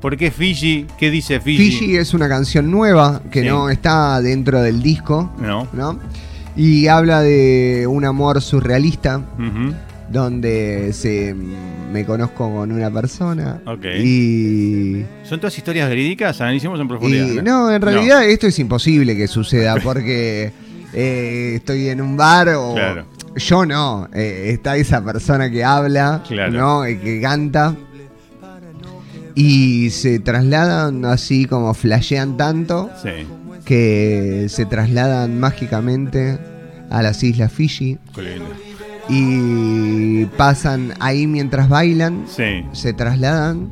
por 0.00 0.16
qué 0.16 0.30
Fiji, 0.30 0.86
qué 0.96 1.10
dice 1.10 1.40
Fiji. 1.40 1.72
Fiji 1.72 1.96
es 1.96 2.14
una 2.14 2.28
canción 2.28 2.70
nueva 2.70 3.20
que 3.32 3.42
Sí. 3.42 3.48
no 3.48 3.68
está 3.68 4.20
dentro 4.22 4.62
del 4.62 4.80
disco, 4.80 5.34
No. 5.40 5.66
¿no? 5.72 5.98
Y 6.58 6.88
habla 6.88 7.20
de 7.22 7.86
un 7.88 8.04
amor 8.04 8.42
surrealista 8.42 9.22
donde 10.10 10.90
se 10.92 11.34
me 11.92 12.04
conozco 12.04 12.52
con 12.52 12.72
una 12.72 12.90
persona 12.90 13.60
Ok. 13.66 13.84
y, 14.02 15.04
¿Son 15.22 15.38
todas 15.38 15.56
historias 15.56 15.88
verídicas? 15.88 16.40
Analicemos 16.40 16.80
en 16.80 16.88
profundidad. 16.88 17.28
y- 17.28 17.42
no, 17.42 17.70
en 17.72 17.80
realidad 17.80 18.24
esto 18.24 18.46
es 18.48 18.58
imposible 18.58 19.16
que 19.16 19.26
suceda 19.28 19.76
porque 19.76 20.52
eh, 20.92 21.52
estoy 21.56 21.88
en 21.88 22.00
un 22.00 22.16
bar 22.16 22.48
o 22.56 22.74
Claro. 22.74 23.04
yo 23.36 23.64
no, 23.66 24.08
eh, 24.14 24.50
está 24.52 24.76
esa 24.76 25.04
persona 25.04 25.50
que 25.50 25.62
habla, 25.62 26.22
Claro. 26.26 26.52
¿no? 26.52 26.84
Eh, 26.86 26.98
que 26.98 27.20
canta 27.20 27.76
y 29.34 29.90
se 29.90 30.18
trasladan 30.18 31.04
así 31.04 31.44
como 31.44 31.72
flashean 31.74 32.36
tanto 32.36 32.90
Sí, 33.00 33.10
que 33.68 34.46
se 34.48 34.64
trasladan 34.64 35.38
mágicamente 35.38 36.38
a 36.88 37.02
las 37.02 37.22
islas 37.22 37.52
Fiji 37.52 37.98
y 39.10 40.24
pasan 40.38 40.94
ahí 41.00 41.26
mientras 41.26 41.68
bailan, 41.68 42.24
Sí, 42.34 42.64
se 42.72 42.94
trasladan 42.94 43.70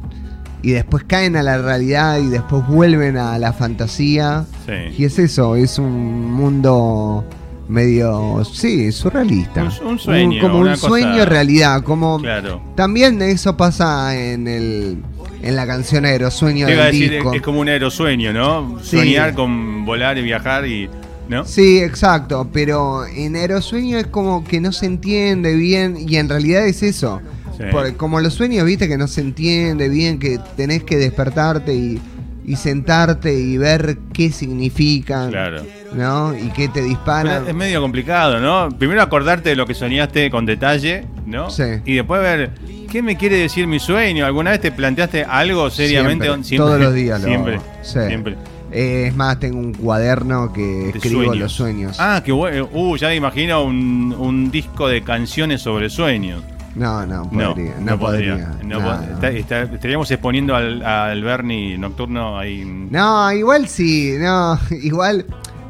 y 0.62 0.72
después 0.72 1.04
caen 1.04 1.34
a 1.36 1.42
la 1.42 1.56
realidad 1.56 2.18
y 2.18 2.26
después 2.26 2.66
vuelven 2.68 3.16
a 3.16 3.38
la 3.38 3.54
fantasía. 3.54 4.44
sí. 4.66 4.72
Y 4.98 5.04
es 5.06 5.18
eso, 5.18 5.56
es 5.56 5.78
un 5.78 6.30
mundo 6.30 7.24
medio, 7.68 8.44
sí, 8.44 8.92
surrealista. 8.92 9.64
Un- 9.82 9.86
un 9.92 9.98
sueño, 9.98 10.40
como 10.42 10.58
una 10.60 10.72
un 10.72 10.76
cosa- 10.76 10.88
sueño 10.88 11.24
realidad, 11.24 11.82
como 11.82 12.18
Claro. 12.20 12.60
también 12.74 13.20
eso 13.22 13.56
pasa 13.56 14.14
en 14.14 14.46
el 14.46 15.02
en 15.42 15.56
la 15.56 15.66
canción 15.66 16.04
Aerosueño 16.04 16.66
del 16.66 16.78
decir, 16.78 17.10
disco. 17.12 17.32
es 17.34 17.42
como 17.42 17.60
un 17.60 17.68
aerosueño, 17.68 18.32
¿no? 18.32 18.78
Sí. 18.82 18.98
Soñar 18.98 19.34
con 19.34 19.84
volar 19.84 20.18
y 20.18 20.22
viajar 20.22 20.66
y. 20.66 20.88
¿No? 21.28 21.44
Sí, 21.44 21.78
exacto, 21.80 22.48
pero 22.52 23.04
en 23.04 23.34
Aerosueño 23.34 23.98
es 23.98 24.06
como 24.06 24.44
que 24.44 24.60
no 24.60 24.70
se 24.70 24.86
entiende 24.86 25.54
bien 25.56 25.96
y 26.08 26.16
en 26.16 26.28
realidad 26.28 26.66
es 26.66 26.84
eso. 26.84 27.20
Sí. 27.56 27.64
Porque 27.72 27.94
como 27.94 28.20
los 28.20 28.34
sueños, 28.34 28.64
viste 28.64 28.86
que 28.86 28.96
no 28.96 29.08
se 29.08 29.22
entiende 29.22 29.88
bien, 29.88 30.18
que 30.20 30.38
tenés 30.56 30.84
que 30.84 30.96
despertarte 30.98 31.74
y, 31.74 32.00
y 32.44 32.54
sentarte 32.56 33.34
y 33.34 33.56
ver 33.58 33.98
qué 34.12 34.30
significan, 34.30 35.30
Claro. 35.30 35.64
¿No? 35.92 36.36
Y 36.36 36.50
qué 36.50 36.68
te 36.68 36.82
disparan. 36.82 37.38
Pero 37.40 37.48
es 37.48 37.54
medio 37.54 37.80
complicado, 37.80 38.40
¿no? 38.40 38.68
Primero 38.76 39.02
acordarte 39.02 39.50
de 39.50 39.56
lo 39.56 39.66
que 39.66 39.74
soñaste 39.74 40.30
con 40.30 40.46
detalle, 40.46 41.04
¿no? 41.26 41.50
Sí. 41.50 41.64
Y 41.84 41.94
después 41.94 42.20
ver 42.20 42.50
qué 42.90 43.02
me 43.02 43.16
quiere 43.16 43.36
decir 43.36 43.66
mi 43.66 43.78
sueño. 43.78 44.26
¿Alguna 44.26 44.50
vez 44.50 44.60
te 44.60 44.72
planteaste 44.72 45.24
algo 45.24 45.70
seriamente? 45.70 46.26
Siempre, 46.26 46.56
todos 46.56 46.80
los 46.80 46.94
días 46.94 47.20
lo 47.20 47.26
Siempre. 47.26 47.60
Sí. 47.82 47.98
Siempre. 48.08 48.36
Eh, 48.72 49.06
es 49.08 49.14
más, 49.16 49.38
tengo 49.38 49.58
un 49.58 49.72
cuaderno 49.72 50.52
que 50.52 50.60
De 50.60 50.88
escribo 50.90 51.20
sueños. 51.22 51.36
los 51.38 51.52
sueños. 51.52 51.96
Ah, 52.00 52.20
qué 52.24 52.32
bueno. 52.32 52.68
Uh, 52.72 52.96
ya 52.96 53.08
me 53.08 53.14
imagino 53.16 53.62
un, 53.62 54.14
un 54.18 54.50
disco 54.50 54.88
de 54.88 55.02
canciones 55.02 55.62
sobre 55.62 55.88
sueños. 55.88 56.42
No, 56.74 57.06
no, 57.06 57.26
No, 57.32 57.54
podría. 57.54 57.74
no, 57.78 57.92
No, 57.92 57.98
podría. 57.98 58.32
podría. 58.32 58.58
No 58.64 58.80
no. 58.80 59.02
está- 59.14 59.30
está- 59.30 59.62
estaríamos 59.62 60.10
exponiendo 60.10 60.54
al, 60.54 60.84
al 60.84 61.22
Bernie 61.22 61.78
nocturno 61.78 62.38
ahí. 62.38 62.64
No, 62.90 63.32
igual 63.32 63.66
sí, 63.68 64.14
no, 64.18 64.58
igual, 64.82 65.24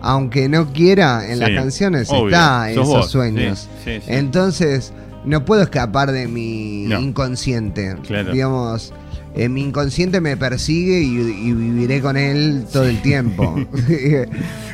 aunque 0.06 0.48
no 0.48 0.72
quiera, 0.72 1.26
en 1.26 1.34
Sí, 1.34 1.40
las 1.40 1.50
canciones 1.50 2.08
obvio, 2.10 2.26
está 2.28 2.62
sos 2.64 2.70
esos 2.72 2.86
vos, 2.88 3.10
sueños. 3.10 3.68
sí, 3.84 3.92
sí, 3.96 4.00
sí. 4.00 4.12
Entonces, 4.12 4.92
no 5.24 5.44
puedo 5.44 5.62
escapar 5.62 6.12
de 6.12 6.28
mi 6.28 6.84
No. 6.86 7.00
inconsciente. 7.00 7.96
Claro. 8.06 8.32
Digamos, 8.32 8.92
eh, 9.34 9.48
mi 9.48 9.62
inconsciente 9.62 10.20
me 10.20 10.36
persigue 10.36 11.00
y, 11.00 11.16
y 11.48 11.52
viviré 11.52 12.00
con 12.00 12.16
él 12.16 12.64
todo 12.72 12.84
el 12.84 13.00
tiempo. 13.02 13.54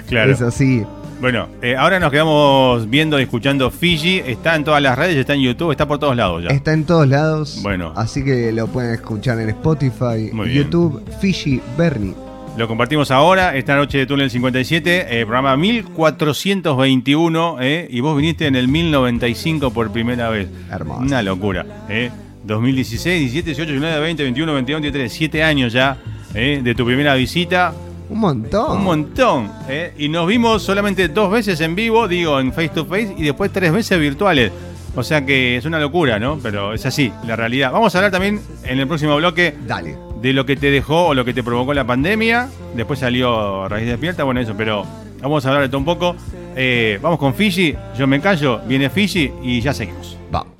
Claro. 0.08 0.32
Es 0.32 0.42
así. 0.42 0.82
Bueno, 1.22 1.48
eh, 1.62 1.76
ahora 1.76 1.98
nos 2.00 2.10
quedamos 2.10 2.90
viendo 2.90 3.18
y 3.18 3.22
escuchando 3.22 3.70
Fiji. 3.70 4.18
Está 4.26 4.56
en 4.56 4.64
todas 4.64 4.82
las 4.82 4.98
redes, 4.98 5.16
está 5.16 5.34
en 5.34 5.40
YouTube, 5.40 5.70
está 5.70 5.86
por 5.86 5.98
todos 5.98 6.16
lados 6.16 6.42
ya. 6.42 6.50
Está 6.50 6.72
en 6.72 6.84
todos 6.84 7.08
lados. 7.08 7.60
Bueno. 7.62 7.92
Así 7.96 8.22
que 8.24 8.52
lo 8.52 8.66
pueden 8.66 8.92
escuchar 8.92 9.38
en 9.40 9.48
Spotify, 9.50 10.30
Muy 10.32 10.48
bien. 10.48 10.64
YouTube, 10.64 11.00
Fiji 11.20 11.62
Bernie. 11.78 12.14
Lo 12.56 12.68
compartimos 12.68 13.10
ahora, 13.10 13.56
esta 13.56 13.76
noche 13.76 13.96
de 13.96 14.06
Túnel 14.06 14.30
57, 14.30 15.06
eh, 15.08 15.24
programa 15.24 15.56
1421, 15.56 17.56
eh, 17.62 17.88
y 17.90 18.00
vos 18.00 18.14
viniste 18.14 18.46
en 18.46 18.56
el 18.56 18.68
1095 18.68 19.72
por 19.72 19.90
primera 19.90 20.28
vez. 20.28 20.48
Hermoso. 20.70 21.00
Una 21.00 21.22
locura. 21.22 21.64
Eh. 21.88 22.10
2016, 22.44 23.32
17, 23.32 23.46
18, 23.46 23.70
19, 23.70 24.00
20, 24.00 24.22
21, 24.24 24.52
22, 24.52 24.82
23, 24.82 25.12
7 25.12 25.42
años 25.42 25.72
ya 25.72 25.96
eh, 26.34 26.60
de 26.62 26.74
tu 26.74 26.84
primera 26.84 27.14
visita. 27.14 27.72
Un 28.10 28.20
montón. 28.20 28.76
Un 28.76 28.84
montón. 28.84 29.50
Y 29.96 30.10
nos 30.10 30.26
vimos 30.26 30.62
solamente 30.62 31.08
dos 31.08 31.32
veces 31.32 31.58
en 31.62 31.74
vivo, 31.74 32.06
digo, 32.06 32.38
en 32.38 32.52
face 32.52 32.68
to 32.68 32.84
face, 32.84 33.14
y 33.16 33.22
después 33.22 33.50
tres 33.50 33.72
veces 33.72 33.98
virtuales. 33.98 34.52
O 34.94 35.02
sea 35.02 35.24
que 35.24 35.56
es 35.56 35.64
una 35.64 35.80
locura, 35.80 36.18
¿no? 36.18 36.38
Pero 36.42 36.74
es 36.74 36.84
así, 36.84 37.10
la 37.26 37.34
realidad. 37.34 37.72
Vamos 37.72 37.94
a 37.94 37.98
hablar 37.98 38.12
también 38.12 38.42
en 38.64 38.78
el 38.78 38.86
próximo 38.86 39.16
bloque 39.16 39.54
Dale. 39.66 40.11
De 40.22 40.32
lo 40.32 40.46
que 40.46 40.56
te 40.56 40.70
dejó 40.70 41.08
o 41.08 41.14
lo 41.14 41.24
que 41.24 41.34
te 41.34 41.42
provocó 41.42 41.74
la 41.74 41.84
pandemia. 41.84 42.48
Después 42.76 43.00
salió 43.00 43.68
Raíz 43.68 43.86
Despierta, 43.86 44.22
bueno, 44.22 44.40
eso, 44.40 44.54
pero 44.56 44.86
vamos 45.20 45.44
a 45.44 45.48
hablar 45.48 45.64
de 45.64 45.68
todo 45.68 45.78
un 45.78 45.84
poco. 45.84 46.14
Eh, 46.54 46.98
vamos 47.02 47.18
con 47.18 47.34
Fiji, 47.34 47.74
yo 47.98 48.06
me 48.06 48.20
callo, 48.20 48.60
viene 48.66 48.88
Fiji 48.88 49.32
y 49.42 49.60
ya 49.60 49.74
seguimos. 49.74 50.16
Vamos. 50.30 50.52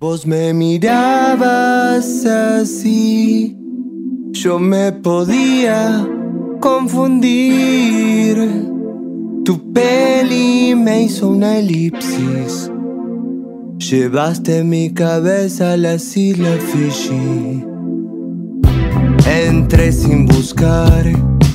Vos 0.00 0.26
me 0.26 0.52
mirabas 0.52 2.26
así, 2.26 3.56
yo 4.32 4.58
me 4.58 4.90
podía 4.92 6.06
confundir. 6.60 8.36
Tu 9.44 9.72
peli 9.72 10.74
me 10.74 11.02
hizo 11.04 11.28
una 11.28 11.58
elipsis. 11.58 12.70
Llevaste 13.78 14.64
mi 14.64 14.92
cabeza 14.92 15.72
a 15.72 15.76
las 15.76 16.16
islas 16.16 16.58
Fiji. 16.72 17.73
Entré 19.26 19.90
sin 19.90 20.26
buscar 20.26 21.04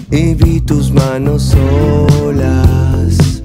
y 0.10 0.34
vi 0.34 0.60
tus 0.60 0.92
manos 0.92 1.54
solas. 1.54 3.44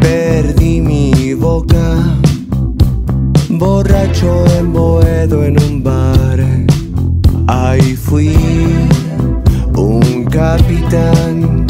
Perdí 0.00 0.80
mi 0.80 1.34
boca, 1.34 1.96
borracho 3.48 4.44
en 4.58 4.72
Boedo 4.72 5.44
en 5.44 5.60
un 5.60 5.82
bar. 5.82 6.38
Ahí 7.48 7.96
fui 7.96 8.36
un 9.74 10.24
capitán, 10.24 11.66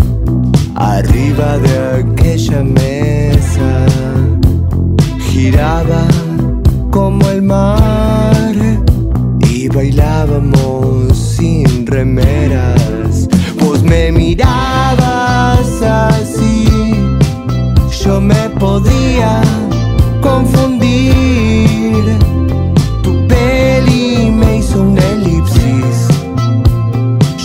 arriba 0.74 1.57
de 1.59 2.03
aquella 2.03 2.62
mesa. 2.62 3.86
Giraba 5.30 6.07
como 6.90 7.28
el 7.30 7.42
mar 7.42 8.18
bailábamos 9.69 11.16
sin 11.16 11.87
remeras. 11.87 13.29
Vos 13.61 13.83
me 13.83 14.12
mirabas 14.12 15.83
así 15.83 16.69
yo 18.09 18.21
me 18.21 18.49
podía 18.59 19.43
confundir. 20.23 22.05
Tu 23.03 23.27
peli 23.27 24.31
me 24.31 24.59
hizo 24.59 24.83
una 24.83 25.03
elipsis. 25.11 26.09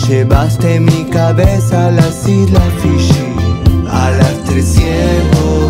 Llevaste 0.08 0.80
mi 0.80 1.04
cabeza 1.04 1.88
a 1.88 1.90
las 1.90 2.26
islas 2.26 2.62
Fiji. 2.80 3.26
A 3.90 4.10
las 4.10 4.44
333 4.44 5.63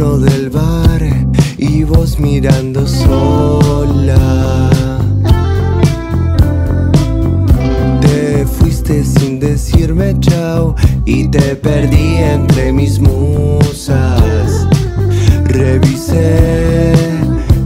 del 0.00 0.48
bar 0.48 1.02
y 1.58 1.84
vos 1.84 2.18
mirando 2.18 2.88
sola. 2.88 4.70
Te 8.00 8.46
fuiste 8.46 9.04
sin 9.04 9.38
decirme 9.38 10.16
chao 10.20 10.74
y 11.04 11.28
te 11.28 11.54
perdí 11.54 12.16
entre 12.16 12.72
mis 12.72 12.98
musas. 12.98 14.66
Revisé 15.44 16.94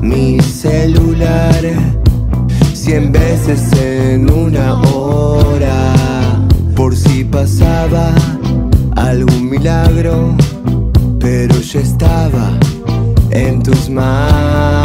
mi 0.02 0.40
celular 0.40 1.62
cien 2.72 3.12
veces 3.12 3.72
en 3.80 4.28
una 4.28 4.82
hora 4.82 5.94
por 6.74 6.96
si 6.96 7.22
pasaba 7.22 8.12
algún 8.96 9.50
milagro 9.50 10.34
pero 11.46 11.60
yo 11.60 11.80
estaba 11.80 12.58
en 13.30 13.62
tus 13.62 13.90
manos. 13.90 14.83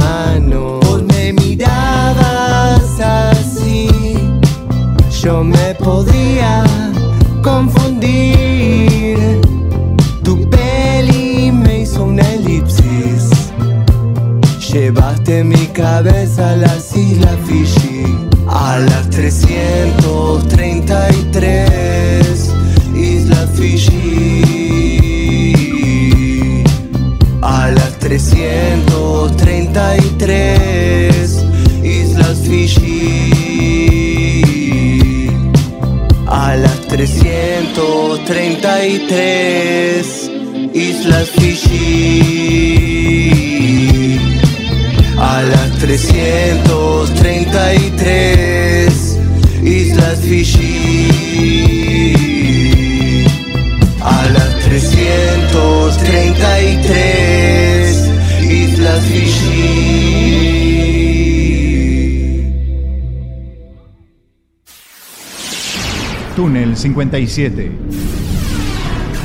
57. 66.99 67.71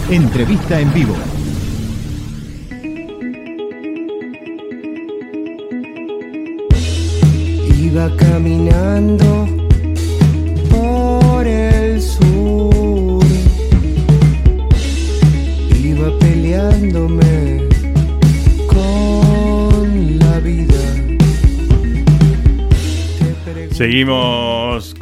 Entrevista 0.08 0.78
en 0.78 0.94
vivo. 0.94 1.33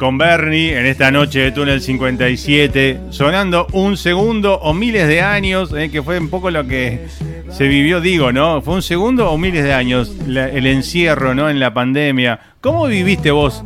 Con 0.03 0.17
Bernie 0.17 0.77
en 0.77 0.85
esta 0.85 1.11
noche 1.11 1.39
de 1.39 1.51
Túnel 1.53 1.79
57, 1.79 2.99
sonando 3.11 3.67
un 3.71 3.95
segundo 3.95 4.55
o 4.55 4.73
miles 4.73 5.07
de 5.07 5.21
años, 5.21 5.71
eh, 5.73 5.89
que 5.89 6.03
fue 6.03 6.19
un 6.19 6.27
poco 6.27 6.51
lo 6.51 6.67
que 6.67 7.05
se 7.49 7.69
vivió, 7.69 8.01
digo, 8.01 8.33
¿no? 8.33 8.61
¿Fue 8.61 8.73
un 8.73 8.81
segundo 8.81 9.31
o 9.31 9.37
miles 9.37 9.63
de 9.63 9.71
años 9.73 10.11
la- 10.27 10.49
el 10.49 10.67
encierro, 10.67 11.33
¿no? 11.33 11.49
En 11.49 11.57
la 11.61 11.73
pandemia. 11.73 12.37
¿Cómo 12.59 12.85
viviste 12.87 13.31
vos 13.31 13.63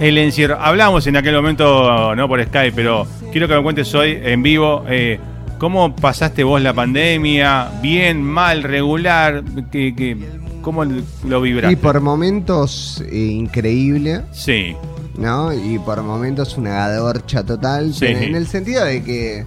el 0.00 0.18
encierro? 0.18 0.58
Hablamos 0.60 1.06
en 1.06 1.16
aquel 1.16 1.34
momento, 1.36 2.14
no 2.14 2.28
por 2.28 2.44
Skype, 2.44 2.72
pero 2.76 3.06
quiero 3.32 3.48
que 3.48 3.54
me 3.54 3.62
cuentes 3.62 3.94
hoy 3.94 4.18
en 4.22 4.42
vivo. 4.42 4.84
eh, 4.86 5.18
¿Cómo 5.56 5.96
pasaste 5.96 6.44
vos 6.44 6.60
la 6.60 6.74
pandemia? 6.74 7.68
¿Bien, 7.80 8.22
mal, 8.22 8.64
regular? 8.64 9.42
¿Qué, 9.72 9.94
qué- 9.96 10.16
cómo 10.60 10.84
lo 11.26 11.40
vibraste? 11.40 11.72
Y 11.72 11.76
por 11.76 11.98
momentos 12.02 13.02
eh, 13.10 13.16
increíble, 13.16 14.20
Sí, 14.32 14.74
¿no? 15.18 15.52
Y 15.52 15.78
por 15.78 16.02
momentos 16.02 16.56
una 16.58 16.70
gadorcha 16.70 17.44
total, 17.44 17.92
Sí. 17.94 18.06
en 18.06 18.34
el 18.34 18.46
sentido 18.46 18.84
de 18.84 19.02
que 19.02 19.44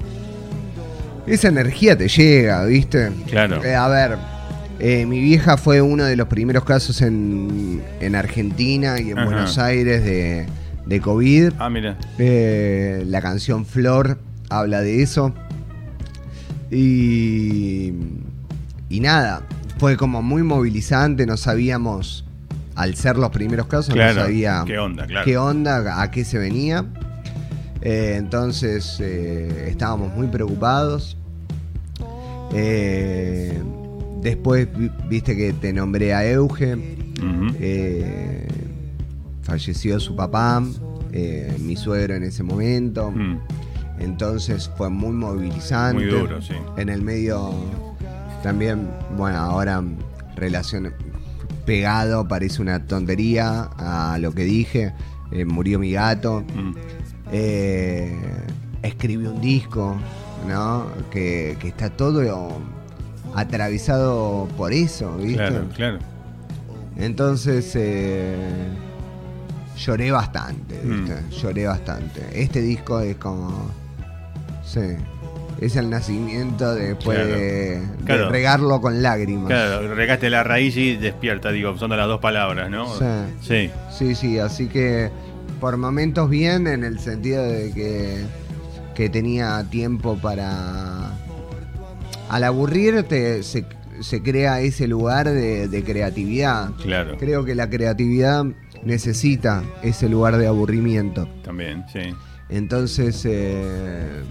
esa 1.28 1.48
energía 1.48 1.98
te 1.98 2.08
llega, 2.08 2.66
¿viste? 2.66 3.12
Claro. 3.30 3.64
Eh, 3.64 3.74
a 3.76 3.88
ver, 3.88 4.18
eh, 4.80 5.06
mi 5.06 5.20
vieja 5.22 5.56
fue 5.58 5.82
uno 5.82 6.04
de 6.04 6.16
los 6.16 6.28
primeros 6.28 6.64
casos 6.66 7.02
en, 7.02 7.82
en 8.02 8.16
Argentina 8.16 9.00
y 9.00 9.12
en 9.12 9.18
Ajá. 9.20 9.26
Buenos 9.28 9.58
Aires 9.58 10.04
de, 10.04 10.46
de 10.86 11.00
COVID. 11.02 11.52
ah, 11.60 11.70
mira. 11.70 11.98
Eh, 12.18 13.04
la 13.08 13.22
canción 13.22 13.66
Flor 13.66 14.20
habla 14.50 14.82
de 14.82 15.02
eso. 15.02 15.34
Y, 16.72 17.94
y 18.90 19.00
nada, 19.00 19.44
fue 19.78 19.96
como 19.98 20.22
muy 20.22 20.44
movilizante, 20.44 21.26
no 21.26 21.38
sabíamos, 21.38 22.26
al 22.76 22.96
ser 22.96 23.18
los 23.18 23.30
primeros 23.30 23.68
casos, 23.68 23.94
Claro, 23.94 24.16
no 24.16 24.22
sabía 24.22 24.64
qué 24.66 24.78
onda, 24.80 25.06
claro. 25.06 25.26
qué 25.26 25.38
onda, 25.38 26.02
a 26.02 26.12
qué 26.12 26.24
se 26.26 26.38
venía. 26.38 26.86
Eh, 27.82 28.16
entonces 28.18 28.98
eh, 29.02 29.68
estábamos 29.70 30.14
muy 30.16 30.28
preocupados. 30.28 31.18
Eh, 32.54 33.60
después 34.22 34.68
vi- 34.78 34.92
viste 35.10 35.36
que 35.36 35.54
te 35.54 35.74
nombré 35.74 36.14
a 36.14 36.26
Euge. 36.26 36.78
Falleció 39.42 40.00
su 40.00 40.16
papá, 40.16 40.64
mi 41.60 41.76
suegro 41.76 42.16
en 42.16 42.24
ese 42.24 42.44
momento. 42.44 43.12
Mm. 43.12 43.40
Entonces 44.00 44.72
fue 44.78 44.90
muy 44.90 45.12
movilizante. 45.12 46.04
Muy 46.06 46.06
duro, 46.20 46.42
sí. 46.42 46.54
En 46.78 46.90
el 46.90 47.02
medio 47.02 47.54
también, 48.42 48.88
bueno, 49.18 49.38
ahora 49.38 49.84
relación 50.36 50.92
pegado, 51.66 52.28
parece 52.28 52.62
una 52.62 52.86
tontería 52.86 53.70
a 53.78 54.18
lo 54.20 54.34
que 54.34 54.44
dije. 54.44 54.94
Eh, 55.32 55.46
murió 55.46 55.80
mi 55.80 55.92
gato. 55.92 56.42
Mm. 56.56 56.74
Eh, 57.32 58.16
escribí 58.84 59.26
un 59.26 59.42
disco, 59.42 59.96
¿no? 60.48 60.88
Que, 61.10 61.58
que 61.60 61.70
está 61.70 61.90
todo 61.90 62.22
atravesado 63.36 64.48
por 64.58 64.74
eso, 64.74 65.16
¿viste? 65.18 65.36
Claro, 65.36 65.70
claro. 65.76 66.00
Entonces 66.98 67.72
eh, 67.76 68.36
lloré 69.78 70.12
bastante, 70.12 70.80
¿viste? 70.84 71.16
Mm. 71.16 71.30
Lloré 71.30 71.66
bastante. 71.66 72.22
Este 72.34 72.62
disco 72.62 73.00
es 73.00 73.16
como. 73.18 73.70
Sí. 74.64 74.96
Es 75.62 75.76
el 75.76 75.90
nacimiento 75.90 76.74
después 76.76 77.18
Claro. 77.18 77.32
de, 77.38 77.80
de 77.80 77.82
Claro. 78.06 78.30
regarlo 78.30 78.82
con 78.82 79.02
lágrimas. 79.02 79.48
Claro, 79.48 79.94
regaste 79.96 80.30
la 80.30 80.44
raíz 80.44 80.76
y 80.78 80.96
despierta, 80.98 81.52
digo, 81.52 81.78
son 81.78 81.92
las 81.92 82.08
dos 82.08 82.20
palabras, 82.20 82.70
¿no? 82.70 82.88
Sí. 82.98 83.06
Sí. 83.42 83.70
Sí, 83.98 84.16
sí, 84.16 84.40
así 84.40 84.68
que 84.68 85.10
por 85.62 85.78
momentos 85.78 86.30
bien 86.30 86.68
en 86.68 86.84
el 86.84 87.00
sentido 87.00 87.44
de 87.44 87.72
que, 87.72 88.24
que 88.96 89.10
tenía 89.10 89.64
tiempo 89.70 90.18
para... 90.18 91.12
Al 92.30 92.44
aburrirte 92.44 93.44
se, 93.44 93.66
se 94.02 94.22
crea 94.22 94.60
ese 94.60 94.88
lugar 94.88 95.30
de, 95.30 95.68
de 95.68 95.84
creatividad. 95.84 96.72
Claro. 96.82 97.16
Creo 97.18 97.46
que 97.46 97.54
la 97.56 97.70
creatividad 97.70 98.44
necesita 98.84 99.64
ese 99.84 100.10
lugar 100.10 100.38
de 100.38 100.48
aburrimiento. 100.48 101.28
También, 101.44 101.86
sí. 101.94 102.00
Entonces 102.50 103.24
eh, 103.26 104.22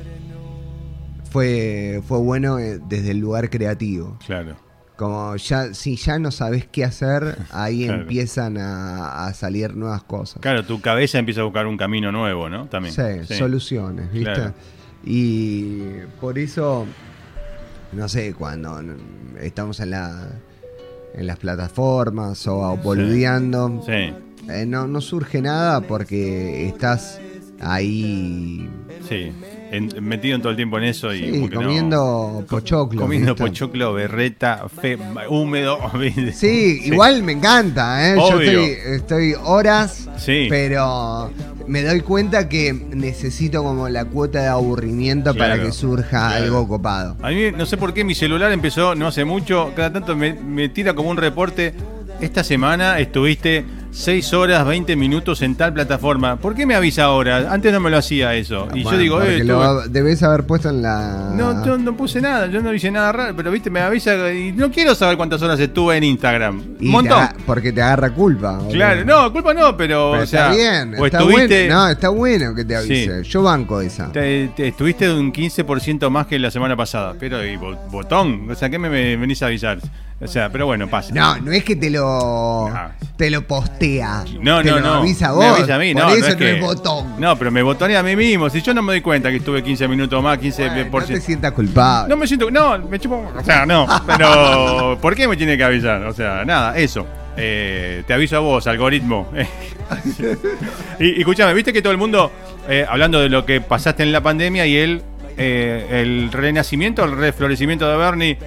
fue, 1.32 2.02
fue 2.06 2.18
bueno 2.18 2.58
eh, 2.58 2.78
desde 2.88 3.10
el 3.12 3.18
lugar 3.18 3.48
creativo. 3.50 4.18
Claro. 4.26 4.56
Como 4.96 5.34
ya, 5.36 5.72
si 5.74 5.96
ya 5.96 6.18
no 6.18 6.30
sabes 6.30 6.66
qué 6.70 6.84
hacer, 6.84 7.36
ahí 7.50 7.84
Claro. 7.86 8.02
empiezan 8.02 8.58
a, 8.58 9.26
a 9.26 9.34
salir 9.34 9.74
nuevas 9.74 10.02
cosas. 10.04 10.40
Claro, 10.40 10.64
tu 10.64 10.80
cabeza 10.80 11.18
empieza 11.18 11.40
a 11.40 11.44
buscar 11.44 11.66
un 11.66 11.76
camino 11.76 12.12
nuevo, 12.12 12.48
¿no? 12.48 12.66
También. 12.66 12.94
Sí, 12.94 13.34
soluciones, 13.34 14.12
¿viste? 14.12 14.32
Claro. 14.32 14.54
Y 15.04 15.80
por 16.20 16.38
eso, 16.38 16.86
no 17.92 18.08
sé, 18.08 18.34
cuando 18.34 18.80
estamos 19.40 19.80
en 19.80 19.90
la 19.90 20.28
en 21.14 21.26
las 21.26 21.38
plataformas 21.38 22.46
o 22.46 22.76
boludeando, 22.76 23.82
Sí, 23.84 24.14
eh, 24.50 24.64
no, 24.66 24.86
no 24.86 25.00
surge 25.00 25.42
nada 25.42 25.80
porque 25.82 26.66
estás 26.68 27.20
ahí 27.60 28.68
sí. 29.08 29.32
En- 29.72 29.90
metido 30.04 30.36
en 30.36 30.42
todo 30.42 30.50
el 30.50 30.56
tiempo 30.56 30.76
en 30.78 30.84
eso 30.84 31.12
y 31.14 31.18
sí, 31.32 31.48
no- 31.50 31.50
comiendo 31.62 32.44
pochoclo. 32.48 33.00
comiendo 33.00 33.32
¿viste? 33.34 33.48
pochoclo, 33.48 33.94
berreta, 33.94 34.66
fe, 34.68 34.98
húmedo. 35.28 35.78
Sí, 36.34 36.82
igual 36.84 37.22
me 37.22 37.32
encanta, 37.32 38.06
¿eh? 38.10 38.16
Yo 38.16 38.38
estoy, 38.40 38.76
estoy 38.96 39.34
horas, 39.42 40.08
Sí. 40.18 40.46
pero 40.50 41.30
me 41.66 41.82
doy 41.82 42.00
cuenta 42.02 42.48
que 42.50 42.72
necesito 42.72 43.62
como 43.64 43.88
la 43.88 44.04
cuota 44.04 44.42
de 44.42 44.48
aburrimiento 44.48 45.34
para 45.34 45.60
que 45.60 45.72
surja 45.72 46.28
claro. 46.28 46.44
algo 46.44 46.68
copado. 46.68 47.16
A 47.22 47.30
mí 47.30 47.50
no 47.56 47.64
sé 47.64 47.76
por 47.78 47.94
qué 47.94 48.04
mi 48.04 48.14
celular 48.14 48.52
empezó 48.52 48.94
no 48.94 49.06
hace 49.08 49.24
mucho, 49.24 49.72
cada 49.74 49.90
tanto 49.92 50.14
me, 50.14 50.34
me 50.34 50.68
tira 50.68 50.94
como 50.94 51.08
un 51.10 51.16
reporte. 51.16 51.72
Esta 52.20 52.44
semana 52.44 52.98
estuviste 53.00 53.64
6 53.94 54.32
horas 54.32 54.66
20 54.66 54.96
minutos 54.96 55.42
en 55.42 55.54
tal 55.54 55.74
plataforma. 55.74 56.36
¿Por 56.36 56.54
qué 56.54 56.64
me 56.64 56.74
avisa 56.74 57.04
ahora? 57.04 57.52
Antes 57.52 57.72
no 57.74 57.78
me 57.80 57.90
lo 57.90 57.98
hacía 57.98 58.34
eso. 58.34 58.66
Y 58.74 58.84
yo 58.84 58.96
digo, 58.96 59.20
eh, 59.22 59.44
lo 59.44 59.86
debes 59.86 60.22
haber 60.22 60.44
puesto 60.44 60.70
en 60.70 60.80
la. 60.82 61.30
no, 61.36 61.64
yo 61.64 61.76
no 61.76 61.94
puse 61.94 62.20
nada, 62.20 62.46
yo 62.46 62.62
no 62.62 62.72
hice 62.72 62.90
nada 62.90 63.12
raro, 63.12 63.36
pero 63.36 63.50
viste, 63.50 63.68
me 63.68 63.80
avisa 63.80 64.32
y 64.32 64.52
no 64.52 64.70
quiero 64.70 64.94
saber 64.94 65.16
cuántas 65.18 65.42
horas 65.42 65.60
estuve 65.60 65.96
en 65.98 66.04
Instagram. 66.04 66.62
Y 66.80 66.86
Un 66.86 66.92
montón. 66.92 67.28
porque 67.46 67.70
te 67.72 67.82
agarra 67.82 68.10
culpa. 68.10 68.58
Claro, 68.72 69.04
no, 69.04 69.30
culpa 69.32 69.52
no, 69.52 69.76
pero, 69.76 70.10
Pero 70.12 70.22
o 70.22 70.26
sea, 70.26 70.50
está 70.52 70.56
bien, 70.56 70.94
o 70.98 71.04
está 71.06 71.18
estuviste, 71.18 71.66
bueno. 71.66 71.74
No, 71.82 71.88
está 71.90 72.08
bueno 72.08 72.54
que 72.54 72.64
te 72.64 72.76
avise. 72.76 73.22
Sí. 73.24 73.28
Yo 73.30 73.42
banco 73.42 73.80
esa. 73.82 74.10
te- 74.10 74.48
te- 74.56 74.68
estuviste 74.68 75.06
de 75.06 75.14
un 75.20 75.32
15% 75.32 76.08
más 76.08 76.26
que 76.26 76.38
la 76.38 76.50
semana 76.50 76.74
pasada, 76.76 77.14
pero 77.20 77.44
y 77.44 77.56
bo- 77.56 77.76
botón, 77.90 78.48
o 78.50 78.54
sea, 78.54 78.70
¿qué 78.70 78.78
me, 78.78 78.88
me 78.88 79.16
venís 79.16 79.42
a 79.42 79.46
avisar? 79.46 79.78
O 80.22 80.28
sea, 80.28 80.50
pero 80.50 80.66
bueno, 80.66 80.88
pasa. 80.88 81.12
No, 81.12 81.36
no 81.38 81.50
es 81.50 81.64
que 81.64 81.74
te 81.74 81.90
lo 81.90 82.68
No. 82.72 82.90
te 83.16 83.28
lo 83.30 83.46
postea. 83.46 84.24
No, 84.40 84.62
te 84.62 84.70
no, 84.70 84.78
lo 84.78 84.80
no. 84.80 84.92
avisa 84.94 85.28
Me 85.30 85.34
vos. 85.34 85.58
avisa 85.58 85.74
a 85.74 85.78
mí, 85.78 85.92
Por 85.92 86.02
no, 86.02 86.08
no 86.10 86.14
eso 86.14 86.26
es 86.26 86.32
no 86.34 86.38
que- 86.38 86.52
es 86.54 86.60
botón. 86.60 87.20
No, 87.20 87.36
pero 87.36 87.50
me 87.50 87.60
botoné 87.62 87.96
a 87.96 88.02
mí 88.04 88.14
mismo. 88.14 88.48
Si 88.48 88.62
yo 88.62 88.72
no 88.72 88.82
me 88.82 88.92
doy 88.92 89.00
cuenta 89.00 89.30
que 89.30 89.36
estuve 89.38 89.62
15 89.64 89.88
minutos 89.88 90.22
más, 90.22 90.38
15 90.38 90.68
Bueno, 90.68 90.90
por 90.90 91.02
no 91.02 91.08
te 91.08 91.20
sientas 91.20 91.50
culpable. 91.52 92.08
No 92.08 92.16
me 92.16 92.26
siento. 92.28 92.50
No, 92.50 92.78
me 92.78 92.98
chupo. 93.00 93.32
O 93.36 93.44
sea, 93.44 93.66
no. 93.66 93.86
Pero, 94.06 94.96
¿por 95.02 95.14
qué 95.16 95.26
me 95.26 95.36
tiene 95.36 95.56
que 95.56 95.64
avisar? 95.64 96.04
O 96.04 96.12
sea, 96.12 96.44
nada, 96.44 96.76
eso. 96.78 97.04
Eh, 97.36 98.04
te 98.06 98.12
aviso 98.14 98.36
a 98.36 98.40
vos, 98.40 98.66
algoritmo. 98.66 99.28
y, 101.00 101.18
escúchame, 101.20 101.54
viste 101.54 101.72
que 101.72 101.82
todo 101.82 101.92
el 101.92 101.98
mundo, 101.98 102.30
eh, 102.68 102.86
hablando 102.88 103.20
de 103.20 103.28
lo 103.28 103.44
que 103.44 103.60
pasaste 103.60 104.02
en 104.02 104.12
la 104.12 104.20
pandemia 104.20 104.66
y 104.66 104.76
el, 104.76 105.02
eh, 105.36 106.02
el 106.02 106.30
renacimiento, 106.30 107.04
el 107.04 107.12
reflorecimiento 107.16 107.88
de 107.90 107.96
Bernie, 107.96 108.38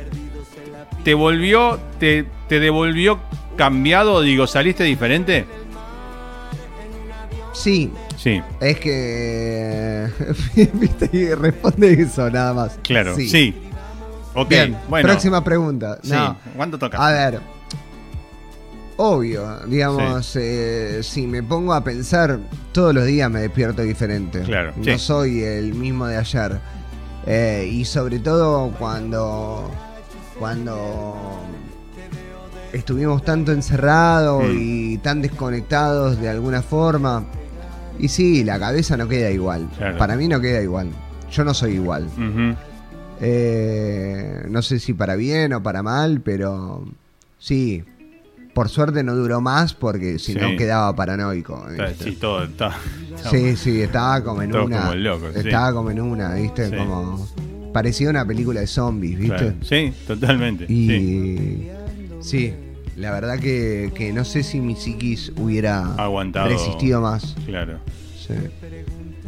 ¿te 1.05 1.13
volvió, 1.13 1.79
te, 1.99 2.25
te 2.49 2.59
devolvió 2.59 3.19
cambiado? 3.55 4.19
Digo, 4.19 4.45
¿saliste 4.47 4.83
diferente? 4.83 5.45
Sí, 7.53 7.91
Sí, 8.17 8.41
es 8.59 8.79
que. 8.79 10.07
Viste, 10.73 11.09
y 11.13 11.33
responde 11.33 11.93
eso 11.93 12.29
nada 12.31 12.53
más. 12.53 12.79
claro. 12.81 13.15
Sí. 13.15 13.53
Ok, 14.33 14.49
Bien, 14.49 14.77
bueno. 14.89 15.07
próxima 15.07 15.43
pregunta. 15.43 15.99
Sí. 16.01 16.13
¿cuánto 16.55 16.79
toca? 16.79 16.97
A 17.05 17.11
ver. 17.11 17.39
Obvio, 18.97 19.59
digamos, 19.67 20.35
eh, 20.37 21.01
si 21.03 21.27
me 21.27 21.43
pongo 21.43 21.73
a 21.73 21.83
pensar, 21.83 22.39
todos 22.71 22.95
los 22.95 23.05
días 23.05 23.29
me 23.29 23.41
despierto 23.41 23.81
diferente. 23.81 24.41
Claro, 24.41 24.73
No 24.77 24.83
sí. 24.83 24.97
soy 24.97 25.43
el 25.43 25.73
mismo 25.73 26.07
de 26.07 26.17
ayer. 26.17 26.59
Eh, 27.27 27.69
y 27.71 27.85
sobre 27.85 28.19
todo 28.19 28.71
cuando. 28.79 29.69
Cuando 30.39 31.15
estuvimos 32.73 33.23
tanto 33.23 33.51
encerrados 33.51 34.43
Mm. 34.43 34.57
y 34.59 34.97
tan 34.97 35.21
desconectados 35.21 36.19
de 36.19 36.29
alguna 36.29 36.61
forma. 36.61 37.23
Y 37.97 38.09
sí, 38.09 38.43
la 38.43 38.59
cabeza 38.59 38.97
no 38.97 39.07
queda 39.07 39.31
igual. 39.31 39.69
Claro. 39.77 39.97
Para 39.97 40.15
mí 40.17 40.27
no 40.27 40.41
queda 40.41 40.61
igual. 40.61 40.89
Yo 41.31 41.43
no 41.45 41.53
soy 41.53 41.73
igual. 41.75 42.07
Eh, 43.21 44.43
no 44.49 44.61
sé 44.61 44.79
si 44.79 44.93
para 44.93 45.15
bien 45.15 45.53
o 45.53 45.63
para 45.63 45.81
mal, 45.81 46.21
pero 46.21 46.83
sí. 47.39 47.83
Por 48.53 48.69
suerte 48.69 49.03
no 49.03 49.15
duró 49.15 49.41
más 49.41 49.73
porque 49.73 50.17
si 50.17 50.33
Sí. 50.33 50.39
no 50.39 50.55
quedaba 50.57 50.95
paranoico. 50.95 51.65
Sí, 51.99 52.13
todo. 52.13 52.43
Está, 52.43 52.71
Sí, 53.29 53.55
sí, 53.57 53.81
estaba 53.81 54.23
como 54.23 54.41
en 54.41 54.55
una. 54.55 54.81
como 54.81 54.95
locos, 54.95 55.33
sí. 55.33 55.39
estaba 55.47 55.73
como 55.73 55.91
en 55.91 56.01
una, 56.01 56.33
¿viste? 56.35 56.69
Como. 56.75 57.25
Parecía 57.75 58.09
una 58.09 58.25
película 58.25 58.61
de 58.61 58.67
zombies, 58.67 59.19
¿viste? 59.19 59.35
claro. 59.35 59.53
Sí, 59.61 59.91
totalmente. 60.07 60.63
Y. 60.71 60.87
Sí. 60.87 61.67
Sí. 62.21 62.53
la 62.95 63.11
verdad 63.11 63.37
que, 63.37 63.91
que 63.93 64.13
no 64.13 64.23
sé 64.23 64.43
si 64.43 64.61
mi 64.61 64.77
psiquis 64.77 65.33
hubiera 65.35 65.93
Aguantado. 65.95 66.47
resistido 66.47 67.01
más. 67.01 67.35
Claro. 67.45 67.79
Sí. 68.17 68.33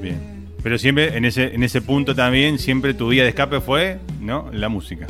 Bien. 0.01 0.47
Pero 0.63 0.77
siempre, 0.77 1.17
en 1.17 1.25
ese, 1.25 1.53
en 1.53 1.61
ese 1.63 1.81
punto 1.81 2.15
también, 2.15 2.57
siempre 2.57 2.93
tu 2.93 3.09
vía 3.09 3.23
de 3.23 3.29
escape 3.29 3.59
fue, 3.59 3.99
¿no? 4.21 4.49
La 4.53 4.69
música. 4.69 5.05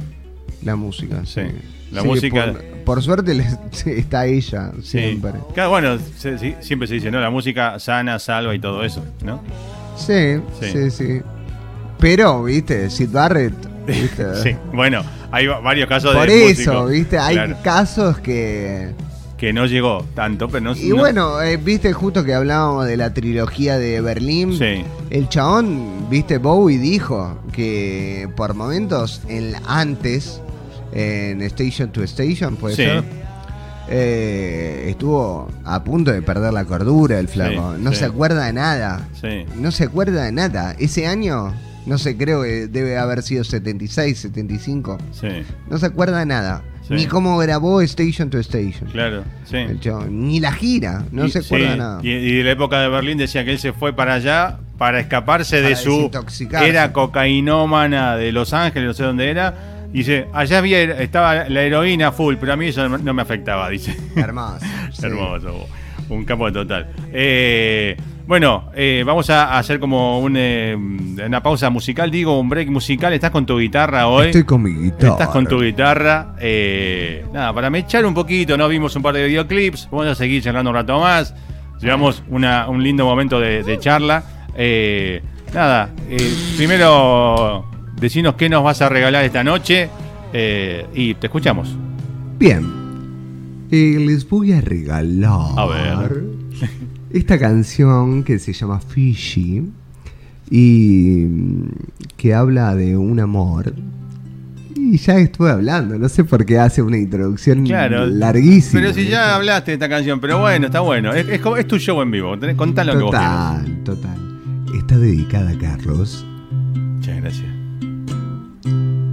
La 0.63 0.75
música, 0.75 1.23
sí. 1.23 1.41
Sí. 1.41 1.55
La 1.91 2.01
Sí, 2.01 2.07
música- 2.07 2.51
Por, 2.53 2.63
por 2.83 3.03
suerte 3.03 3.35
les- 3.35 3.57
sí, 3.71 3.91
está 3.91 4.25
ella, 4.25 4.71
Sí. 4.81 4.97
siempre. 4.99 5.33
Claro, 5.53 5.69
bueno, 5.69 5.99
se- 6.17 6.39
sí, 6.39 6.55
siempre 6.59 6.87
se 6.87 6.95
dice, 6.95 7.11
¿no? 7.11 7.19
La 7.21 7.29
música 7.29 7.77
sana, 7.77 8.17
salva 8.17 8.55
y 8.55 8.59
todo 8.59 8.83
eso, 8.83 9.05
¿no? 9.23 9.43
Sí, 9.95 10.37
Sí. 10.59 10.67
sí, 10.73 10.89
sí. 10.91 11.21
Pero, 11.99 12.43
viste, 12.43 12.89
Sid 12.89 13.09
Barrett, 13.11 13.53
viste. 13.85 14.25
Sí. 14.43 14.55
Bueno, 14.73 15.03
hay 15.31 15.47
va- 15.47 15.59
varios 15.59 15.87
casos 15.89 16.13
Por 16.15 16.27
de 16.27 16.51
eso, 16.51 16.71
músicos, 16.73 16.91
viste, 16.91 17.17
hay 17.17 17.35
claro, 17.35 17.57
casos 17.63 18.19
que... 18.19 18.91
que 19.37 19.51
no 19.53 19.65
llegó 19.65 20.05
tanto, 20.15 20.47
pero 20.47 20.63
no 20.63 20.75
Y 20.75 20.89
no- 20.89 20.97
bueno, 20.97 21.41
eh, 21.41 21.57
viste 21.57 21.93
justo 21.93 22.23
que 22.23 22.33
hablábamos 22.33 22.85
de 22.85 22.97
la 22.97 23.13
trilogía 23.13 23.77
de 23.77 24.01
Berlín. 24.01 24.57
Sí. 24.57 24.83
El 25.09 25.27
chabón, 25.29 26.07
viste, 26.09 26.37
Bowie 26.37 26.77
dijo 26.79 27.39
que 27.51 28.29
por 28.35 28.53
momentos, 28.53 29.21
en, 29.27 29.53
antes, 29.67 30.41
en 30.93 31.41
Station 31.41 31.91
to 31.91 32.03
Station, 32.03 32.55
puede 32.57 32.75
Sí. 32.75 32.83
ser, 32.83 33.03
eh, 33.89 34.87
estuvo 34.89 35.49
a 35.65 35.83
punto 35.83 36.11
de 36.11 36.21
perder 36.21 36.53
la 36.53 36.65
cordura 36.65 37.19
el 37.19 37.27
flaco. 37.27 37.73
Sí, 37.75 37.81
no 37.83 37.91
sí. 37.91 37.97
se 37.97 38.05
acuerda 38.05 38.45
de 38.45 38.53
nada. 38.53 39.07
Sí. 39.19 39.45
No 39.59 39.71
se 39.71 39.85
acuerda 39.85 40.23
de 40.25 40.31
nada. 40.31 40.75
Ese 40.77 41.07
año, 41.07 41.53
no 41.87 41.97
sé, 41.97 42.15
creo 42.17 42.43
que 42.43 42.67
debe 42.67 42.97
haber 42.97 43.23
sido 43.23 43.43
76, 43.43 44.17
75. 44.19 44.97
Sí, 45.11 45.27
No 45.69 45.77
se 45.77 45.85
acuerda 45.87 46.19
de 46.19 46.25
nada. 46.25 46.61
Sí. 46.87 46.93
Ni 46.93 47.05
cómo 47.05 47.37
grabó 47.37 47.81
Station 47.81 48.29
to 48.29 48.37
Station. 48.39 48.89
claro, 48.91 49.23
sí. 49.43 49.57
El 49.57 49.79
ni 50.09 50.39
la 50.39 50.53
gira, 50.53 51.03
no 51.11 51.25
Y- 51.25 51.31
se 51.31 51.39
acuerda 51.39 51.73
sí, 51.73 51.77
nada. 51.77 51.99
Y, 52.01 52.09
y 52.11 52.35
de 52.37 52.43
la 52.43 52.51
época 52.51 52.79
de 52.79 52.87
Berlín 52.87 53.17
decía 53.17 53.43
que 53.43 53.51
él 53.51 53.59
se 53.59 53.73
fue 53.73 53.91
para 53.93 54.13
allá 54.13 54.59
para 54.77 54.99
escaparse 54.99 55.61
de 55.61 55.75
su. 55.75 56.09
Era 56.61 56.93
cocainómana 56.93 58.15
de 58.15 58.31
Los 58.31 58.53
Ángeles, 58.53 58.87
no 58.87 58.93
sé 58.93 59.03
dónde 59.03 59.29
era. 59.29 59.53
Dice, 59.91 60.27
allá 60.33 60.59
había, 60.59 60.81
estaba 61.01 61.49
la 61.49 61.61
heroína 61.63 62.11
full, 62.11 62.35
pero 62.39 62.53
a 62.53 62.55
mí 62.57 62.67
eso 62.67 62.87
no, 62.87 63.13
me 63.13 63.21
afectaba, 63.21 63.69
dice. 63.69 63.95
Hermoso. 64.15 64.65
Hermoso, 65.01 65.67
un 66.09 66.25
campo 66.25 66.51
total. 66.51 66.87
Eh, 67.11 67.97
bueno, 68.27 68.69
eh, 68.75 69.03
vamos 69.05 69.29
a 69.29 69.57
hacer 69.57 69.79
como 69.79 70.19
un, 70.19 70.35
eh, 70.37 70.75
una 70.75 71.41
pausa 71.41 71.69
musical, 71.69 72.11
digo, 72.11 72.39
un 72.39 72.49
break 72.49 72.69
musical. 72.69 73.13
¿Estás 73.13 73.31
con 73.31 73.45
tu 73.45 73.57
guitarra 73.57 74.07
hoy? 74.07 74.27
Estoy 74.27 74.43
con 74.43 74.61
mi 74.63 74.71
guitarra. 74.73 75.13
Estás 75.13 75.29
con 75.29 75.47
tu 75.47 75.61
guitarra. 75.61 76.35
eh, 76.39 77.25
nada, 77.33 77.53
para 77.53 77.69
mechar 77.69 78.05
un 78.05 78.13
poquito, 78.13 78.57
¿no? 78.57 78.67
Vimos 78.67 78.95
un 78.95 79.01
par 79.01 79.15
de 79.15 79.25
videoclips. 79.27 79.87
Vamos 79.91 80.07
a 80.07 80.15
seguir 80.15 80.43
charlando 80.43 80.69
un 80.71 80.75
rato 80.75 80.99
más. 80.99 81.33
Llevamos 81.81 82.21
una- 82.29 82.67
un 82.67 82.83
lindo 82.83 83.05
momento 83.05 83.39
de, 83.39 83.63
de 83.63 83.79
charla. 83.79 84.23
Eh, 84.55 85.21
nada, 85.53 85.89
primero, 86.57 87.65
decinos 87.99 88.35
qué 88.35 88.49
nos 88.49 88.63
vas 88.63 88.81
a 88.81 88.89
regalar 88.89 89.23
esta 89.23 89.43
noche. 89.43 89.89
y 90.33 91.13
te 91.15 91.27
escuchamos. 91.27 91.75
Bien. 92.37 92.65
Les 93.71 94.27
voy 94.29 94.51
a 94.53 94.61
regalar 94.61 95.41
A 95.57 95.65
ver. 95.65 96.23
esta 97.11 97.37
canción 97.39 98.23
que 98.23 98.39
se 98.39 98.53
llama 98.53 98.79
Fishy 98.79 99.63
y 100.49 101.25
mm, 101.29 101.69
que 102.17 102.33
habla 102.33 102.75
de 102.75 102.97
un 102.97 103.19
amor. 103.19 103.73
Y 104.75 104.97
ya 104.97 105.15
estuve 105.17 105.49
hablando, 105.51 105.97
no 105.97 106.07
sé 106.07 106.23
por 106.23 106.45
qué 106.45 106.59
hace 106.59 106.81
una 106.81 106.97
introducción 106.97 107.65
Claro. 107.65 108.05
larguísima. 108.05 108.81
Pero 108.81 108.93
si 108.93 109.07
ya 109.07 109.35
hablaste 109.35 109.71
de 109.71 109.75
esta 109.75 109.89
canción, 109.89 110.19
pero 110.21 110.39
bueno, 110.39 110.67
está 110.67 110.79
bueno. 110.81 111.13
Es, 111.13 111.27
es 111.27 111.67
tu 111.67 111.77
show 111.77 112.01
en 112.01 112.11
vivo. 112.11 112.35
Contá 112.55 112.83
lo 112.83 112.93
que 112.97 113.03
vos 113.03 113.11
quieras. 113.11 113.65
Total, 113.83 113.83
total. 113.83 114.17
Está 114.77 114.97
dedicada 114.97 115.49
a 115.51 115.57
Carlos. 115.57 116.25
Muchas 116.75 117.17
gracias. 117.21 117.47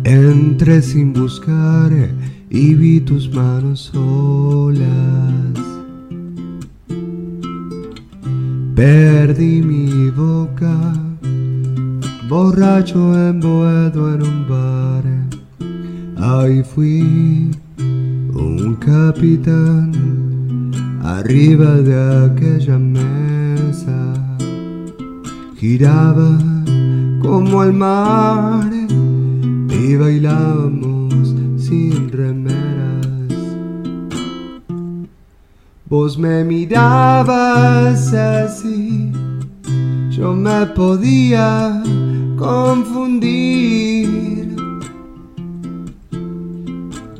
Entré 0.05 0.83
sin 0.83 1.13
buscar 1.15 1.91
y 2.51 2.75
vi 2.75 3.01
tus 3.01 3.33
manos 3.35 3.91
solas. 3.93 5.74
Perdí 8.75 9.63
mi 9.63 10.11
boca, 10.11 10.75
borracho 12.29 13.15
emboedo 13.29 14.13
en 14.13 14.23
un 14.23 14.49
bar. 14.49 15.05
Ahí 16.17 16.65
fui 16.65 17.53
un 17.79 18.75
capitán 18.81 19.93
arriba 21.05 21.77
de 21.83 22.27
aquella 22.27 22.77
mesa. 22.77 24.13
Giraba 25.57 26.37
como 27.23 27.63
el 27.63 27.73
mar 27.73 28.73
y 29.71 29.95
bailábamos 29.95 31.33
sin 31.59 32.11
remeras. 32.11 32.74
Vos 35.87 36.19
me 36.19 36.45
mirabas 36.45 38.13
así, 38.13 39.13
yo 40.11 40.33
me 40.33 40.67
podía 40.67 41.83
confundir. 42.39 44.57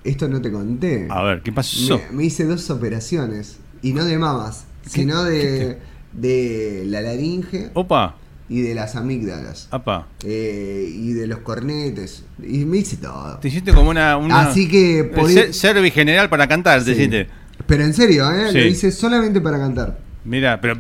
Esto 0.04 0.28
no 0.28 0.42
te 0.42 0.52
conté. 0.52 1.08
A 1.10 1.22
ver, 1.24 1.42
¿qué 1.42 1.52
pasó? 1.52 1.98
Me, 2.12 2.18
me 2.18 2.24
hice 2.26 2.46
dos 2.46 2.70
operaciones. 2.70 3.60
Y 3.82 3.94
no 3.94 4.06
de 4.06 4.18
mamas, 4.18 4.66
sino 4.86 5.24
de, 5.24 5.78
de 6.14 6.84
la 6.88 7.02
laringe 7.02 7.70
Opa, 7.74 8.16
y 8.50 8.62
de 8.62 8.74
las 8.76 8.96
amígdalas. 8.96 9.68
apa. 9.72 10.08
eh, 10.26 10.90
y 10.92 11.14
de 11.14 11.28
los 11.28 11.40
cornetes. 11.40 12.24
Y 12.44 12.66
me 12.66 12.78
hice 12.78 12.98
todo. 12.98 13.38
Te 13.40 13.48
hiciste 13.48 13.74
como 13.74 13.90
una. 13.92 14.18
una 14.18 14.50
Así 14.50 14.68
que 14.68 15.04
por 15.04 15.30
Ser- 15.30 15.54
Servi 15.54 15.92
general 15.92 16.30
para 16.30 16.48
cantar, 16.48 16.84
te 16.84 16.92
hiciste. 16.92 17.28
Pero 17.68 17.84
en 17.84 17.94
serio, 17.94 18.30
¿eh? 18.32 18.52
Sí. 18.52 18.58
Lo 18.60 18.66
hice 18.66 18.92
solamente 18.92 19.40
para 19.42 19.58
cantar. 19.60 20.00
Mira, 20.26 20.60
pero. 20.62 20.78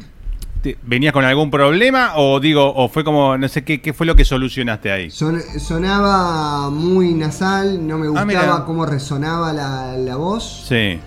te- 0.63 0.77
¿Venías 0.83 1.13
con 1.13 1.23
algún 1.23 1.49
problema 1.51 2.13
o 2.17 2.39
digo, 2.39 2.73
o 2.75 2.89
fue 2.89 3.03
como, 3.05 3.37
no 3.37 3.47
sé 3.47 3.63
qué, 3.63 3.79
qué 3.81 3.93
fue 3.93 4.05
lo 4.05 4.15
que 4.15 4.25
solucionaste 4.25 4.91
ahí? 4.91 5.09
Son- 5.11 5.39
sonaba 5.59 6.69
muy 6.69 7.13
nasal, 7.13 7.85
no 7.87 7.97
me 7.97 8.07
Ah, 8.07 8.23
gustaba 8.25 8.65
cómo 8.65 8.85
resonaba 8.85 9.53
la, 9.53 9.95
la 9.97 10.15
voz. 10.17 10.65
Sí, 10.67 10.99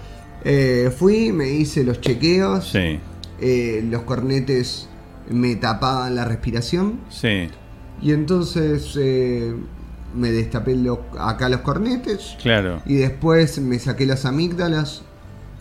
Eh, 0.45 0.91
fui, 0.97 1.33
me 1.33 1.49
hice 1.51 1.85
los 1.85 2.01
chequeos. 2.01 2.71
sí, 2.71 2.99
eh, 3.41 3.85
los 3.91 4.03
cornetes 4.03 4.89
me 5.33 5.57
tapaban 5.57 6.15
la 6.15 6.25
respiración. 6.25 7.01
sí. 7.11 7.49
Y 8.01 8.11
entonces 8.11 8.95
eh, 8.99 9.55
me 10.13 10.33
destapé 10.33 10.75
lo- 10.75 11.05
acá 11.21 11.49
los 11.49 11.61
cornetes. 11.61 12.37
Claro. 12.43 12.83
Y 12.85 12.95
después 12.95 13.61
me 13.61 13.79
saqué 13.79 14.07
las 14.07 14.25
amígdalas 14.25 15.03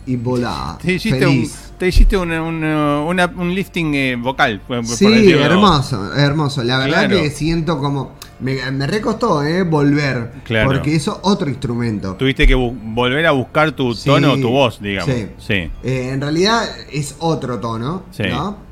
y 0.06 0.16
volá. 0.16 0.76
Te 0.82 0.94
hiciste, 0.94 1.24
un, 1.24 1.34
feliz. 1.34 1.72
te 1.78 1.86
hiciste 1.86 2.16
un, 2.16 2.32
un, 2.32 2.64
una- 2.64 3.26
un 3.36 3.54
lifting 3.54 3.94
eh, 3.94 4.16
vocal. 4.16 4.60
por- 4.66 4.84
Sí, 4.84 5.30
hermoso, 5.32 6.12
hermoso. 6.16 6.64
La 6.64 6.78
verdad 6.78 7.06
Claro. 7.06 7.22
que 7.22 7.30
siento 7.30 7.78
como. 7.78 8.10
Me, 8.40 8.68
me 8.72 8.88
recostó, 8.88 9.44
¿eh? 9.44 9.62
Volver. 9.62 10.32
Claro. 10.42 10.66
Porque 10.68 10.96
eso 10.96 11.20
otro 11.22 11.48
instrumento. 11.48 12.16
Tuviste 12.16 12.44
que 12.48 12.56
volver 12.56 13.24
a 13.26 13.30
buscar 13.30 13.70
tu 13.70 13.94
Sí, 13.94 14.06
tono, 14.10 14.36
tu 14.36 14.48
voz, 14.50 14.80
digamos. 14.82 15.14
sí. 15.14 15.28
Sí. 15.38 15.70
Eh, 15.84 16.10
en 16.12 16.20
realidad 16.20 16.64
es 16.90 17.14
otro 17.20 17.60
tono, 17.60 18.02
Sí. 18.10 18.24
¿no? 18.28 18.71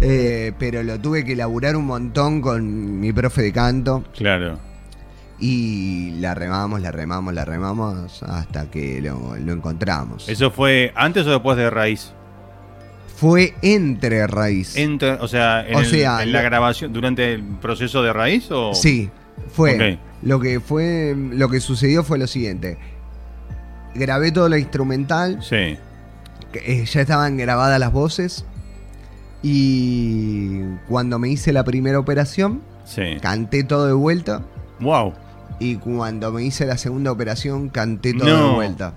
Eh, 0.00 0.52
pero 0.58 0.82
lo 0.82 1.00
tuve 1.00 1.24
que 1.24 1.34
laburar 1.34 1.74
un 1.76 1.86
montón 1.86 2.40
con 2.40 3.00
mi 3.00 3.12
profe 3.12 3.42
de 3.42 3.52
canto. 3.52 4.04
Claro. 4.16 4.58
Y 5.40 6.12
la 6.20 6.34
remamos, 6.34 6.80
la 6.80 6.90
remamos, 6.90 7.32
la 7.34 7.44
remamos 7.44 8.22
hasta 8.22 8.70
que 8.70 9.00
lo, 9.00 9.36
lo 9.36 9.52
encontramos. 9.52 10.28
¿Eso 10.28 10.50
fue 10.50 10.92
antes 10.96 11.26
o 11.26 11.30
después 11.30 11.56
de 11.56 11.70
raíz? 11.70 12.12
Fue 13.16 13.54
entre 13.62 14.26
raíz. 14.28 14.76
Entre- 14.76 15.12
o 15.12 15.26
sea, 15.28 15.66
en, 15.66 15.74
O 15.76 15.80
el- 15.80 15.86
sea, 15.86 16.22
en 16.22 16.32
la 16.32 16.38
lo- 16.42 16.44
grabación, 16.44 16.92
durante 16.92 17.34
el 17.34 17.42
proceso 17.42 18.02
de 18.02 18.12
raíz 18.12 18.50
o. 18.50 18.74
Sí, 18.74 19.10
fue. 19.52 19.98
Lo 20.22 20.38
que 20.40 20.60
fue. 20.60 21.14
Lo 21.16 21.48
que 21.48 21.60
sucedió 21.60 22.04
fue 22.04 22.18
lo 22.18 22.26
siguiente. 22.26 22.78
Grabé 23.94 24.30
todo 24.32 24.48
lo 24.48 24.56
instrumental. 24.56 25.38
Sí. 25.42 25.76
eh, 26.54 26.84
ya 26.86 27.00
estaban 27.00 27.36
grabadas 27.36 27.78
las 27.80 27.92
voces. 27.92 28.44
Y 29.42 30.60
cuando 30.88 31.18
me 31.18 31.28
hice 31.28 31.52
la 31.52 31.64
primera 31.64 31.98
operación, 31.98 32.60
Sí. 32.84 33.02
canté 33.20 33.64
todo 33.64 33.86
de 33.86 33.92
vuelta. 33.92 34.42
Wow. 34.80 35.12
Y 35.60 35.76
cuando 35.76 36.30
me 36.32 36.42
hice 36.44 36.66
la 36.66 36.78
segunda 36.78 37.10
operación, 37.12 37.68
canté 37.68 38.14
todo 38.14 38.28
No. 38.28 38.48
de 38.50 38.54
vuelta. 38.54 38.94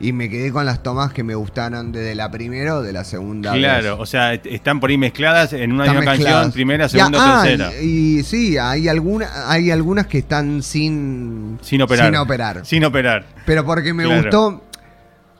Y 0.00 0.12
me 0.12 0.28
quedé 0.28 0.50
con 0.50 0.66
las 0.66 0.82
tomas 0.82 1.12
que 1.12 1.22
me 1.22 1.36
gustaron 1.36 1.92
desde 1.92 2.16
la 2.16 2.30
primera 2.30 2.76
o 2.76 2.82
de 2.82 2.92
la 2.92 3.04
segunda. 3.04 3.52
Claro, 3.52 3.92
vez. 3.92 4.00
o 4.00 4.06
sea, 4.06 4.34
est- 4.34 4.44
están 4.46 4.80
por 4.80 4.90
ahí 4.90 4.98
mezcladas 4.98 5.52
en 5.52 5.70
una 5.72 5.84
Están 5.84 5.98
misma 5.98 6.10
mezcladas. 6.12 6.36
canción, 6.42 6.52
primera, 6.52 6.86
Ya, 6.86 6.88
segunda, 6.88 7.18
ah, 7.40 7.42
tercera. 7.44 7.70
Y, 7.80 8.18
y 8.18 8.22
sí, 8.24 8.58
hay, 8.58 8.88
alguna, 8.88 9.28
hay 9.48 9.70
algunas 9.70 10.08
que 10.08 10.18
están 10.18 10.62
sin, 10.64 11.58
Sin 11.62 11.80
operar. 11.80 12.06
Sin 12.06 12.16
operar. 12.16 12.66
Sin 12.66 12.84
operar. 12.84 13.24
Pero 13.46 13.64
porque 13.64 13.94
me 13.94 14.02
Claro. 14.04 14.22
gustó, 14.22 14.64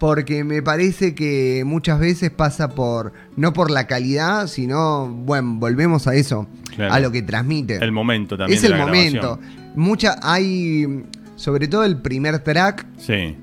porque 0.04 0.44
me 0.44 0.60
parece 0.62 1.14
que 1.14 1.62
muchas 1.64 1.98
veces 1.98 2.30
pasa 2.30 2.68
por, 2.74 3.14
no 3.36 3.54
por 3.54 3.70
la 3.70 3.86
calidad, 3.86 4.48
sino, 4.48 5.08
bueno, 5.08 5.54
volvemos 5.56 6.06
a 6.06 6.14
eso, 6.14 6.46
Claro. 6.76 6.92
a 6.92 7.00
lo 7.00 7.10
que 7.10 7.22
transmite. 7.22 7.76
El 7.82 7.90
momento 7.90 8.36
también. 8.36 8.54
es 8.54 8.60
de 8.60 8.66
el 8.68 8.76
la 8.78 8.84
momento. 8.84 9.38
grabación. 9.38 9.72
Mucha, 9.76 10.16
hay, 10.22 11.04
sobre 11.36 11.68
todo 11.68 11.84
el 11.84 11.96
primer 12.02 12.40
track, 12.40 12.84
Sí. 12.98 13.34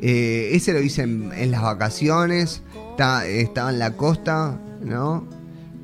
eh, 0.00 0.48
ese 0.52 0.72
lo 0.72 0.80
hice 0.80 1.02
en, 1.02 1.30
en 1.36 1.50
las 1.50 1.60
vacaciones, 1.60 2.62
está- 2.92 3.26
estaba 3.26 3.68
en 3.68 3.78
la 3.78 3.92
costa, 3.92 4.58
¿no? 4.82 5.28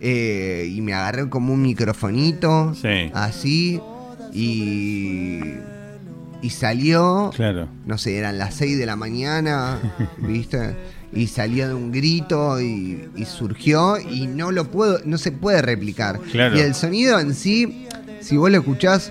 Eh, 0.00 0.72
y 0.74 0.80
me 0.80 0.94
agarré 0.94 1.28
como 1.28 1.52
un 1.52 1.60
microfonito, 1.60 2.72
Sí. 2.74 3.10
así, 3.12 3.82
y, 4.32 5.40
y 6.42 6.50
salió, 6.50 7.30
Claro. 7.34 7.68
no 7.86 7.98
sé, 7.98 8.16
eran 8.16 8.38
las 8.38 8.54
6 8.54 8.78
de 8.78 8.86
la 8.86 8.96
mañana, 8.96 9.78
¿viste? 10.18 10.76
Y 11.12 11.26
salió 11.28 11.68
de 11.68 11.74
un 11.74 11.90
grito 11.90 12.60
y, 12.60 13.08
y 13.16 13.24
surgió 13.24 13.98
y 13.98 14.26
no 14.26 14.52
lo 14.52 14.70
puedo, 14.70 15.00
no 15.04 15.16
se 15.18 15.32
puede 15.32 15.62
replicar. 15.62 16.20
Claro. 16.30 16.56
Y 16.56 16.60
el 16.60 16.74
sonido 16.74 17.18
en 17.18 17.34
sí, 17.34 17.86
si 18.20 18.36
vos 18.36 18.50
lo 18.50 18.58
escuchás 18.58 19.10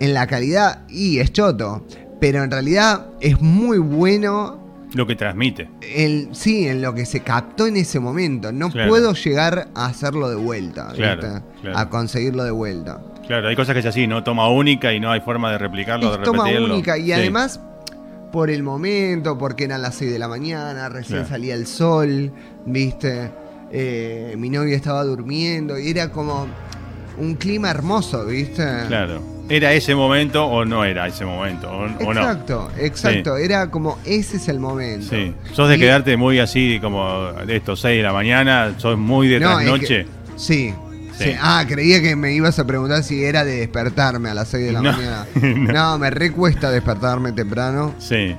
en 0.00 0.14
la 0.14 0.26
calidad, 0.28 0.86
y 0.88 1.18
es 1.18 1.32
choto, 1.32 1.84
pero 2.20 2.44
en 2.44 2.50
realidad 2.50 3.08
es 3.20 3.40
muy 3.40 3.78
bueno. 3.78 4.56
Lo 4.94 5.06
que 5.06 5.16
transmite. 5.16 5.68
El, 5.82 6.28
sí, 6.32 6.66
en 6.68 6.80
lo 6.80 6.94
que 6.94 7.04
se 7.04 7.20
captó 7.20 7.66
en 7.66 7.76
ese 7.76 7.98
momento. 8.00 8.52
No 8.52 8.70
Claro. 8.70 8.88
puedo 8.88 9.12
llegar 9.14 9.68
a 9.74 9.86
hacerlo 9.86 10.30
de 10.30 10.36
vuelta. 10.36 10.88
¿viste? 10.92 11.02
claro. 11.02 11.42
A 11.76 11.90
conseguirlo 11.90 12.44
de 12.44 12.52
vuelta. 12.52 13.02
Claro, 13.28 13.46
hay 13.48 13.54
cosas 13.54 13.74
que 13.74 13.80
es 13.80 13.86
así, 13.86 14.06
¿no? 14.08 14.24
Toma 14.24 14.48
única 14.48 14.92
y 14.92 14.98
no 15.00 15.12
hay 15.12 15.20
forma 15.20 15.52
de 15.52 15.58
replicarlo, 15.58 16.10
de 16.10 16.16
Es 16.16 16.22
toma 16.24 16.44
repetirlo. 16.44 16.74
única 16.74 16.98
y 16.98 17.04
Sí. 17.04 17.12
además 17.12 17.60
por 18.32 18.50
el 18.50 18.62
momento, 18.64 19.38
porque 19.38 19.64
eran 19.64 19.80
las 19.82 19.94
6 19.94 20.10
de 20.10 20.18
la 20.18 20.28
mañana, 20.28 20.88
recién 20.88 21.18
Claro. 21.20 21.28
salía 21.28 21.54
el 21.54 21.66
sol, 21.66 22.32
¿viste? 22.66 23.30
Eh, 23.70 24.34
mi 24.38 24.48
novia 24.50 24.74
estaba 24.76 25.04
durmiendo 25.04 25.78
y 25.78 25.90
era 25.90 26.10
como 26.10 26.46
un 27.18 27.34
clima 27.36 27.70
hermoso, 27.70 28.24
¿viste? 28.26 28.64
Claro. 28.88 29.20
¿Era 29.50 29.72
ese 29.72 29.94
momento 29.94 30.44
o 30.46 30.64
no 30.66 30.84
era 30.84 31.06
ese 31.06 31.24
momento? 31.24 31.70
¿O, 31.70 31.84
o 31.84 32.14
no? 32.14 32.20
Exacto, 32.20 32.68
exacto. 32.78 33.36
Era 33.38 33.70
como 33.70 33.98
ese 34.04 34.36
es 34.36 34.48
el 34.48 34.58
momento. 34.58 35.06
Sí. 35.08 35.32
¿Sos 35.54 35.68
de 35.70 35.76
Y- 35.76 35.80
quedarte 35.80 36.16
muy 36.18 36.38
así 36.38 36.78
como 36.82 37.32
de 37.46 37.56
estos 37.56 37.80
6 37.80 37.96
de 37.96 38.02
la 38.02 38.12
mañana? 38.12 38.74
¿Sos 38.76 38.98
muy 38.98 39.26
de 39.28 39.40
No, 39.40 39.50
es 39.58 39.66
trasnoche? 39.66 40.04
que- 40.04 40.06
sí. 40.36 40.74
Sí. 41.18 41.32
Ah, 41.40 41.64
creía 41.68 42.00
que 42.00 42.14
me 42.16 42.32
ibas 42.32 42.58
a 42.58 42.66
preguntar 42.66 43.02
si 43.02 43.24
era 43.24 43.44
de 43.44 43.56
despertarme 43.56 44.30
a 44.30 44.34
las 44.34 44.48
6 44.48 44.66
de 44.66 44.72
la 44.72 44.80
No, 44.82 44.92
mañana. 44.92 45.26
no. 45.34 45.72
No, 45.72 45.98
me 45.98 46.10
recuesta 46.10 46.70
despertarme 46.70 47.32
temprano. 47.32 47.94
Sí. 47.98 48.36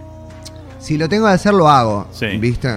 Si 0.80 0.98
lo 0.98 1.10
tengo 1.10 1.28
que 1.28 1.34
hacer, 1.34 1.54
lo 1.54 1.70
hago. 1.70 2.08
Sí. 2.14 2.26
¿Viste? 2.38 2.70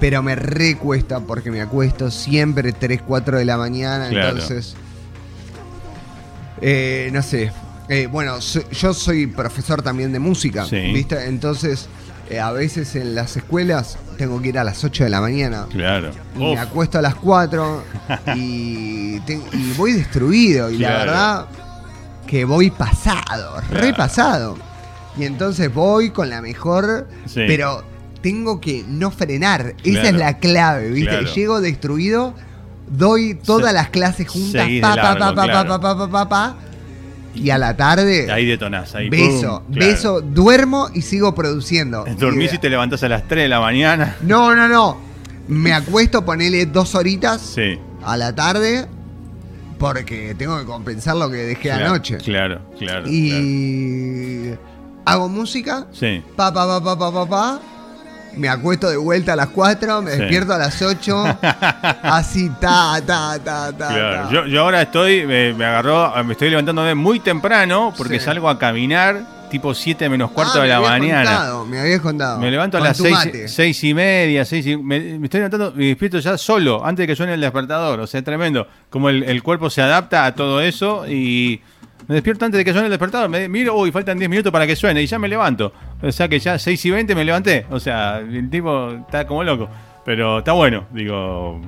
Pero 0.00 0.22
me 0.22 0.34
recuesta 0.36 1.20
porque 1.20 1.50
me 1.50 1.60
acuesto 1.62 2.10
siempre 2.10 2.72
3, 2.72 3.00
4 3.06 3.38
de 3.38 3.44
la 3.44 3.56
mañana. 3.56 4.08
Claro. 4.10 4.30
Entonces. 4.38 4.74
eh, 6.60 7.10
no 7.12 7.22
sé. 7.22 7.50
Eh, 7.88 8.06
bueno, 8.10 8.40
so- 8.40 8.68
yo 8.70 8.94
soy 8.94 9.26
profesor 9.26 9.82
también 9.82 10.12
de 10.12 10.18
música. 10.18 10.64
Sí. 10.66 10.76
¿Viste? 10.92 11.26
Entonces, 11.26 11.88
eh, 12.30 12.40
a 12.40 12.50
veces 12.52 12.94
en 12.96 13.14
las 13.14 13.36
escuelas 13.36 13.98
tengo 14.14 14.40
que 14.40 14.48
ir 14.48 14.58
a 14.58 14.64
las 14.64 14.82
8 14.84 15.04
de 15.04 15.10
la 15.10 15.20
mañana. 15.20 15.66
Claro. 15.70 16.10
Y 16.36 16.40
me 16.54 16.58
acuesto 16.58 16.98
a 16.98 17.02
las 17.02 17.14
4 17.16 17.82
y, 18.36 19.20
te- 19.20 19.40
y 19.52 19.72
voy 19.76 19.92
destruido. 19.92 20.70
Y 20.70 20.78
la 20.78 20.90
verdad 20.90 21.46
que 22.26 22.44
voy 22.44 22.70
pasado, 22.70 23.54
Claro. 23.68 23.80
repasado. 23.80 24.56
Y 25.16 25.24
entonces 25.24 25.72
voy 25.72 26.10
con 26.10 26.28
la 26.30 26.40
mejor, 26.42 27.06
Sí. 27.26 27.42
pero 27.46 27.84
tengo 28.22 28.60
que 28.60 28.84
no 28.88 29.10
frenar. 29.10 29.74
Esa 29.84 30.08
es 30.08 30.14
la 30.14 30.38
clave, 30.38 30.88
¿viste? 30.90 31.24
Llego 31.34 31.60
destruido, 31.60 32.34
doy 32.88 33.34
todas 33.34 33.68
Se- 33.68 33.74
las 33.74 33.90
clases 33.90 34.26
juntas, 34.28 34.68
pa, 34.80 34.94
pa, 34.96 35.18
pa, 35.18 35.34
pa, 35.34 35.44
claro. 35.44 35.68
pa, 35.68 35.80
pa, 35.80 35.96
pa, 35.98 36.10
pa, 36.10 36.28
pa, 36.28 36.56
y 37.34 37.50
a 37.50 37.58
la 37.58 37.76
tarde 37.76 38.30
Ahí 38.30 38.46
detonás. 38.46 38.94
Ahí, 38.94 39.08
beso, 39.10 39.62
claro. 39.72 39.86
beso, 39.86 40.20
duermo 40.20 40.88
y 40.94 41.02
sigo 41.02 41.34
produciendo. 41.34 42.04
Dormís 42.18 42.52
Y- 42.52 42.56
y 42.56 42.58
te 42.58 42.70
levantás 42.70 43.02
a 43.02 43.08
las 43.08 43.26
3 43.28 43.44
de 43.44 43.48
la 43.48 43.60
mañana. 43.60 44.16
no, 44.22 44.54
no, 44.54 44.68
no. 44.68 44.98
Me 45.48 45.72
acuesto, 45.72 46.24
ponele 46.24 46.64
dos 46.66 46.94
horitas 46.94 47.40
Sí. 47.40 47.78
a 48.02 48.16
la 48.16 48.34
tarde 48.34 48.86
porque 49.78 50.34
tengo 50.38 50.58
que 50.58 50.64
compensar 50.64 51.16
lo 51.16 51.28
que 51.30 51.36
dejé 51.38 51.62
Claro, 51.68 51.86
anoche. 51.86 52.16
Claro, 52.18 52.60
claro. 52.78 53.02
claro. 53.04 53.08
Y 53.10 54.54
hago 55.04 55.28
música, 55.28 55.86
Sí. 55.92 56.22
pa, 56.36 56.52
pa, 56.54 56.66
pa, 56.66 56.82
pa, 56.82 56.98
pa, 56.98 57.12
pa, 57.12 57.28
pa, 57.28 57.60
me 58.36 58.48
acuesto 58.48 58.88
de 58.90 58.96
vuelta 58.96 59.32
a 59.32 59.36
las 59.36 59.48
4, 59.48 60.02
me 60.02 60.12
Sí. 60.12 60.18
despierto 60.18 60.52
a 60.54 60.58
las 60.58 60.80
8, 60.82 61.24
así, 62.02 62.50
ta, 62.60 63.00
ta, 63.06 63.38
ta, 63.42 63.72
ta. 63.72 63.88
Claro, 63.88 64.28
ta. 64.28 64.30
yo, 64.32 64.46
yo 64.46 64.60
ahora 64.62 64.82
estoy, 64.82 65.26
me, 65.26 65.52
me 65.54 65.64
agarró, 65.64 66.12
me 66.24 66.32
estoy 66.32 66.50
levantándome 66.50 66.94
muy 66.94 67.20
temprano 67.20 67.92
porque 67.96 68.18
Sí. 68.18 68.24
salgo 68.26 68.48
a 68.48 68.58
caminar 68.58 69.22
tipo 69.50 69.72
7 69.72 70.08
menos 70.08 70.32
cuarto 70.32 70.58
Ah, 70.58 70.62
de 70.62 70.68
la 70.68 70.80
me 70.80 70.88
mañana. 70.88 71.24
contado, 71.30 71.64
me 71.66 71.78
habías 71.80 72.00
contado. 72.00 72.38
Me 72.40 72.50
levanto 72.50 72.76
a 72.78 72.80
las 72.80 72.96
tu 72.96 73.04
seis, 73.04 73.14
mate. 73.16 73.48
seis 73.48 73.84
y 73.84 73.94
media, 73.94 74.44
seis 74.44 74.66
y, 74.66 74.76
me, 74.76 74.98
me 75.18 75.26
estoy 75.26 75.38
levantando, 75.40 75.72
me 75.76 75.84
despierto 75.86 76.18
ya 76.18 76.36
solo, 76.36 76.84
antes 76.84 77.04
de 77.04 77.06
que 77.06 77.14
suene 77.14 77.34
el 77.34 77.40
despertador. 77.40 78.00
O 78.00 78.06
sea, 78.08 78.18
es 78.18 78.24
tremendo. 78.24 78.66
Como 78.90 79.08
el, 79.10 79.22
el 79.22 79.42
cuerpo 79.44 79.70
se 79.70 79.80
adapta 79.80 80.24
a 80.24 80.34
todo 80.34 80.60
eso 80.60 81.06
y 81.08 81.60
me 82.08 82.14
despierto 82.16 82.44
antes 82.44 82.58
de 82.58 82.64
que 82.64 82.72
suene 82.72 82.86
el 82.86 82.90
despertador. 82.90 83.28
Me 83.28 83.48
miro, 83.48 83.76
uy, 83.76 83.90
faltan 83.92 84.18
10 84.18 84.28
minutos 84.30 84.52
para 84.52 84.66
que 84.66 84.76
suene 84.76 85.02
y 85.02 85.06
ya 85.06 85.18
me 85.18 85.28
levanto. 85.28 85.72
O 86.02 86.10
sea 86.12 86.28
que 86.28 86.38
ya 86.38 86.58
6 86.58 86.84
y 86.84 86.90
20 86.90 87.14
me 87.14 87.24
levanté. 87.24 87.66
O 87.70 87.80
sea, 87.80 88.18
el 88.18 88.48
tipo 88.50 88.90
está 88.92 89.26
como 89.26 89.42
loco. 89.44 89.68
Pero 90.04 90.38
está 90.40 90.52
bueno, 90.52 90.86
digo. 90.92 91.60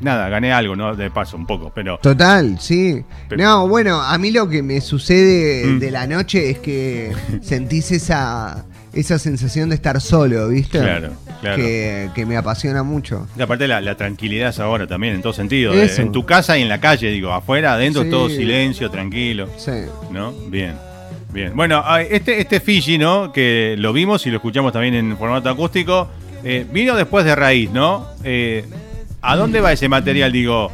Nada, 0.00 0.28
gané 0.28 0.52
algo, 0.52 0.74
¿no? 0.74 0.96
De 0.96 1.10
paso, 1.10 1.36
un 1.36 1.46
poco, 1.46 1.70
pero. 1.72 1.98
Total, 1.98 2.58
sí. 2.58 3.04
Pero- 3.28 3.44
No, 3.44 3.68
bueno, 3.68 4.00
a 4.02 4.18
mí 4.18 4.32
lo 4.32 4.48
que 4.48 4.60
me 4.62 4.80
sucede 4.80 5.64
Mm. 5.66 5.78
de 5.78 5.90
la 5.92 6.06
noche 6.08 6.50
es 6.50 6.58
que 6.58 7.12
sentís 7.40 7.92
esa, 7.92 8.64
esa 8.92 9.18
sensación 9.18 9.68
de 9.70 9.74
estar 9.76 10.00
solo, 10.00 10.48
¿viste? 10.48 10.78
Claro, 10.78 11.10
claro. 11.40 11.56
Que, 11.56 12.10
que 12.14 12.26
me 12.26 12.36
apasiona 12.36 12.82
mucho. 12.82 13.26
Y 13.38 13.42
aparte 13.42 13.66
la, 13.66 13.80
la 13.80 13.96
tranquilidad 13.96 14.50
es 14.50 14.58
ahora 14.60 14.86
también, 14.86 15.14
en 15.14 15.22
todo 15.22 15.32
sentido. 15.32 15.72
de- 15.72 15.86
en 15.94 16.12
tu 16.12 16.24
casa 16.26 16.58
y 16.58 16.62
en 16.62 16.68
la 16.68 16.80
calle, 16.80 17.08
digo, 17.10 17.32
afuera, 17.32 17.74
adentro, 17.74 18.02
Sí. 18.02 18.10
todo 18.10 18.28
silencio, 18.28 18.90
tranquilo. 18.90 19.48
Sí. 19.56 19.70
¿No? 20.10 20.32
Bien. 20.48 20.74
Bien. 21.32 21.52
Bueno, 21.56 21.82
ah, 21.84 22.02
este, 22.02 22.40
este 22.40 22.60
Fiji, 22.60 22.98
¿no? 22.98 23.32
Que 23.32 23.74
lo 23.78 23.92
vimos 23.94 24.26
y 24.26 24.30
lo 24.30 24.36
escuchamos 24.36 24.72
también 24.72 24.94
en 24.94 25.16
formato 25.16 25.48
acústico, 25.48 26.08
eh, 26.44 26.66
vino 26.70 26.94
después 26.94 27.24
de 27.24 27.34
Raíz, 27.34 27.70
¿no? 27.70 28.06
Eh, 28.24 28.66
¿A 29.22 29.36
dónde 29.36 29.60
va 29.62 29.72
ese 29.72 29.88
material? 29.88 30.30
Digo, 30.32 30.70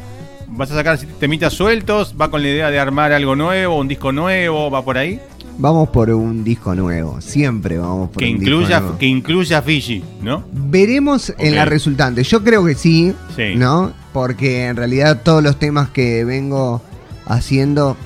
¿vas 0.47 0.69
a 0.71 0.75
sacar 0.75 0.99
temitas 1.19 1.53
sueltos? 1.53 2.13
¿Va 2.19 2.29
con 2.29 2.41
la 2.41 2.49
idea 2.49 2.69
de 2.71 2.79
armar 2.79 3.13
algo 3.13 3.37
nuevo, 3.37 3.77
un 3.77 3.87
disco 3.87 4.11
nuevo? 4.11 4.69
¿Va 4.69 4.83
por 4.83 4.97
ahí? 4.97 5.21
Vamos 5.61 5.89
por 5.89 6.09
un 6.09 6.43
disco 6.45 6.73
nuevo. 6.73 7.19
Siempre 7.19 7.77
vamos 7.77 8.09
por 8.11 8.23
Que 8.23 8.31
un 8.31 8.39
disco 8.39 8.55
incluya, 8.55 8.79
nuevo. 8.79 8.97
que 8.97 9.05
incluya 9.07 9.61
Fiji, 9.61 10.03
¿no? 10.21 10.43
Veremos 10.53 11.33
en 11.37 11.55
la 11.55 11.65
resultante. 11.65 12.23
Yo 12.23 12.41
creo 12.43 12.63
que 12.65 12.75
sí, 12.75 13.13
Sí. 13.35 13.55
¿no? 13.57 13.91
Porque 14.13 14.67
en 14.67 14.77
realidad 14.77 15.21
todos 15.21 15.43
los 15.43 15.59
temas 15.59 15.89
que 15.89 16.23
vengo 16.23 16.81
haciendo 17.25 17.97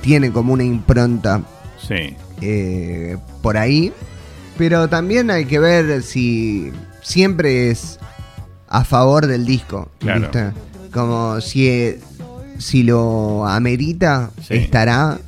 tienen 0.00 0.32
como 0.32 0.54
una 0.54 0.64
impronta 0.64 1.42
Sí. 1.86 2.16
eh, 2.40 3.18
por 3.42 3.58
ahí. 3.58 3.92
Pero 4.56 4.88
también 4.88 5.30
hay 5.30 5.44
que 5.44 5.58
ver 5.58 6.02
si 6.02 6.70
siempre 7.02 7.70
es 7.70 7.98
a 8.68 8.82
favor 8.84 9.26
del 9.26 9.44
disco. 9.44 9.90
Claro. 9.98 10.20
¿viste? 10.22 10.52
Como 10.92 11.40
si, 11.42 11.96
si 12.58 12.82
lo 12.82 13.46
amerita, 13.46 14.30
Sí. 14.42 14.54
estará. 14.54 15.18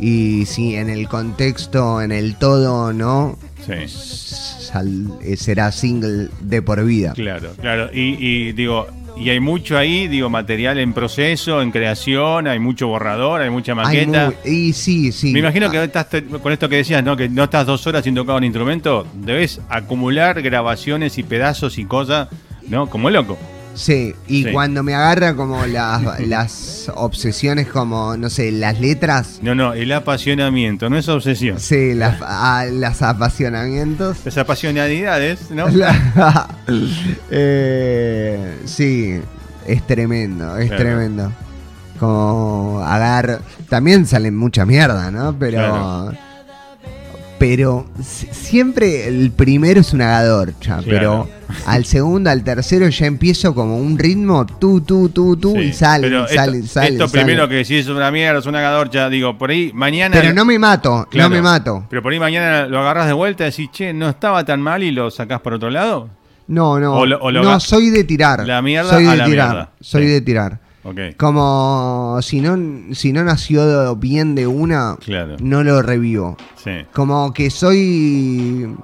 Y 0.00 0.44
si 0.46 0.74
en 0.76 0.88
el 0.90 1.08
contexto, 1.08 2.00
en 2.00 2.12
el 2.12 2.36
todo, 2.36 2.92
no, 2.92 3.36
Sí. 3.66 3.88
sal- 3.88 5.18
eh, 5.22 5.36
será 5.36 5.72
single 5.72 6.28
de 6.40 6.62
por 6.62 6.84
vida. 6.84 7.12
Claro, 7.14 7.50
claro. 7.60 7.90
Y, 7.92 8.16
y 8.24 8.52
digo, 8.52 8.86
y 9.16 9.30
hay 9.30 9.40
mucho 9.40 9.76
ahí, 9.76 10.06
digo, 10.06 10.30
material 10.30 10.78
en 10.78 10.92
proceso, 10.92 11.60
en 11.60 11.70
creación, 11.72 12.46
hay 12.46 12.58
mucho 12.60 12.86
borrador, 12.86 13.40
hay 13.40 13.50
mucha 13.50 13.72
Hay 13.72 13.76
maqueta. 14.06 14.32
muy- 14.44 14.52
y 14.52 14.72
sí, 14.72 15.10
sí. 15.10 15.32
Me 15.32 15.40
imagino 15.40 15.70
que 15.70 15.82
estás 15.82 16.08
te- 16.08 16.22
con 16.24 16.52
esto 16.52 16.68
que 16.68 16.76
decías, 16.76 17.02
¿no? 17.02 17.16
Que 17.16 17.28
no 17.28 17.44
estás 17.44 17.66
dos 17.66 17.84
horas 17.86 18.04
sin 18.04 18.14
tocar 18.14 18.36
un 18.36 18.44
instrumento, 18.44 19.06
debes 19.14 19.60
acumular 19.68 20.40
grabaciones 20.42 21.18
y 21.18 21.24
pedazos 21.24 21.78
y 21.78 21.84
cosas, 21.84 22.28
¿no? 22.68 22.88
Como 22.88 23.10
loco. 23.10 23.36
Sí, 23.78 24.14
y 24.26 24.42
Sí. 24.44 24.52
cuando 24.52 24.82
me 24.82 24.94
agarra 24.94 25.34
como 25.36 25.64
las, 25.64 26.20
las 26.26 26.90
obsesiones, 26.94 27.68
como, 27.68 28.16
no 28.16 28.28
sé, 28.28 28.50
las 28.50 28.80
letras. 28.80 29.38
No, 29.40 29.54
no, 29.54 29.72
el 29.72 29.92
apasionamiento, 29.92 30.90
no 30.90 30.98
es 30.98 31.08
obsesión. 31.08 31.60
Sí, 31.60 31.94
las, 31.94 32.20
a- 32.22 32.64
las 32.66 33.02
apasionamientos. 33.02 34.18
Las 34.24 34.36
apasionalidades, 34.36 35.50
¿no? 35.52 35.68
La- 35.70 36.48
Eh, 37.30 38.58
sí, 38.64 39.20
es 39.66 39.86
tremendo, 39.86 40.56
es 40.58 40.68
Claro. 40.68 40.82
tremendo. 40.82 41.32
Como 42.00 42.80
agarro. 42.84 43.38
También 43.68 44.06
salen 44.06 44.36
mucha 44.36 44.64
mierda, 44.64 45.10
¿no? 45.10 45.36
Pero. 45.38 45.58
Claro. 45.58 46.12
Pero 47.38 47.86
si- 48.04 48.26
siempre 48.32 49.06
el 49.06 49.30
primero 49.30 49.80
es 49.80 49.92
un 49.92 50.02
agadorcha. 50.02 50.78
Claro. 50.82 51.28
Pero 51.28 51.28
al 51.66 51.84
segundo, 51.84 52.30
al 52.30 52.42
tercero 52.44 52.88
ya 52.88 53.06
empiezo 53.06 53.54
como 53.54 53.76
un 53.78 53.98
ritmo, 53.98 54.46
tú, 54.46 54.80
tú, 54.80 55.08
tú, 55.08 55.36
tú, 55.36 55.54
Sí. 55.56 55.60
y 55.68 55.72
sale, 55.72 56.08
Pero 56.08 56.24
y 56.24 56.34
sale, 56.34 56.58
esto, 56.58 56.68
sale. 56.72 56.88
esto 56.88 57.08
sale. 57.08 57.24
primero 57.24 57.48
que 57.48 57.54
decís 57.56 57.70
es 57.80 57.88
una 57.88 58.10
mierda, 58.10 58.38
es 58.40 58.46
una 58.46 58.60
gadorcha, 58.60 59.08
digo, 59.08 59.36
por 59.38 59.50
ahí 59.50 59.70
mañana. 59.74 60.14
Pero 60.20 60.32
no 60.32 60.44
me 60.44 60.58
mato, 60.58 61.06
Claro. 61.10 61.28
no 61.28 61.34
me 61.36 61.42
mato. 61.42 61.84
Pero 61.90 62.02
por 62.02 62.12
ahí 62.12 62.18
mañana 62.20 62.66
lo 62.66 62.80
agarras 62.80 63.06
de 63.06 63.12
vuelta 63.12 63.44
y 63.44 63.50
decís, 63.50 63.70
che, 63.72 63.92
no 63.92 64.08
estaba 64.08 64.44
tan 64.44 64.60
mal 64.60 64.82
y 64.82 64.90
lo 64.90 65.10
sacás 65.10 65.40
por 65.40 65.54
otro 65.54 65.70
lado. 65.70 66.08
No, 66.48 66.80
no. 66.80 66.94
O 66.94 67.04
lo- 67.06 67.18
o 67.20 67.30
lo 67.30 67.42
no, 67.42 67.60
soy 67.60 67.90
de 67.90 68.04
tirar. 68.04 68.46
La 68.46 68.62
mierda 68.62 68.90
soy 68.90 69.06
a 69.06 69.10
de 69.10 69.16
la 69.18 69.24
tirar. 69.26 69.48
mierda. 69.50 69.70
Soy 69.80 70.02
Sí. 70.04 70.08
de 70.08 70.20
tirar. 70.22 70.60
Ok. 70.84 70.98
Como 71.18 72.18
si 72.22 72.40
no, 72.40 72.94
si 72.94 73.12
no 73.12 73.22
nació 73.24 73.94
bien 73.96 74.34
de 74.34 74.46
una, 74.46 74.96
Claro. 75.04 75.36
no 75.40 75.62
lo 75.62 75.82
revivo. 75.82 76.36
Sí. 76.64 76.70
Como 76.94 77.34
que 77.34 77.50
soy 77.50 78.74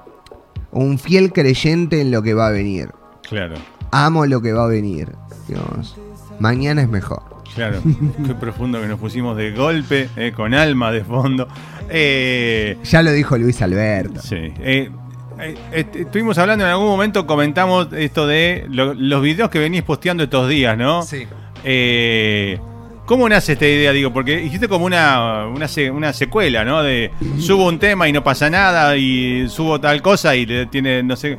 un 0.75 0.99
fiel 0.99 1.31
creyente 1.33 2.01
en 2.01 2.11
lo 2.11 2.21
que 2.21 2.33
va 2.33 2.47
a 2.47 2.51
venir. 2.51 2.89
Claro. 3.27 3.55
Amo 3.91 4.25
lo 4.25 4.41
que 4.41 4.53
va 4.53 4.65
a 4.65 4.67
venir. 4.67 5.09
Digamos, 5.47 5.95
mañana 6.39 6.81
es 6.81 6.89
mejor. 6.89 7.23
Claro, 7.55 7.79
qué 8.27 8.33
profundo 8.35 8.81
que 8.81 8.87
nos 8.87 8.99
pusimos 8.99 9.37
de 9.37 9.51
golpe, 9.51 10.09
eh, 10.17 10.33
con 10.35 10.53
alma 10.53 10.91
de 10.91 11.03
fondo. 11.03 11.47
Eh, 11.89 12.77
Ya 12.83 13.01
lo 13.01 13.11
dijo 13.11 13.37
Luis 13.37 13.61
Alberto. 13.61 14.21
sí. 14.21 14.35
eh, 14.59 14.89
eh, 15.39 15.55
est- 15.71 15.95
estuvimos 15.95 16.37
hablando 16.37 16.65
en 16.65 16.71
algún 16.71 16.87
momento, 16.87 17.25
comentamos 17.27 17.87
esto 17.93 18.25
de 18.27 18.65
lo- 18.69 18.93
los 18.93 19.21
videos 19.21 19.49
que 19.49 19.59
venís 19.59 19.83
posteando 19.83 20.23
estos 20.23 20.49
días, 20.49 20.77
¿no? 20.77 21.01
Sí. 21.03 21.25
Eh, 21.63 22.59
¿Cómo 23.05 23.29
nace 23.29 23.53
esta 23.53 23.67
idea? 23.67 23.91
Digo, 23.91 24.11
porque 24.11 24.41
hiciste 24.43 24.67
como 24.67 24.85
una, 24.85 25.45
una, 25.47 25.67
se- 25.67 25.91
una 25.91 26.11
secuela, 26.11 26.65
¿no? 26.65 26.81
De 26.81 27.11
subo 27.39 27.67
un 27.67 27.77
tema 27.77 28.07
y 28.09 28.11
no 28.11 28.23
pasa 28.23 28.49
nada, 28.49 28.97
y 28.97 29.47
subo 29.47 29.79
tal 29.79 30.01
cosa 30.01 30.35
y 30.35 30.45
le 30.47 30.65
tiene, 30.65 31.03
no 31.03 31.15
sé. 31.15 31.37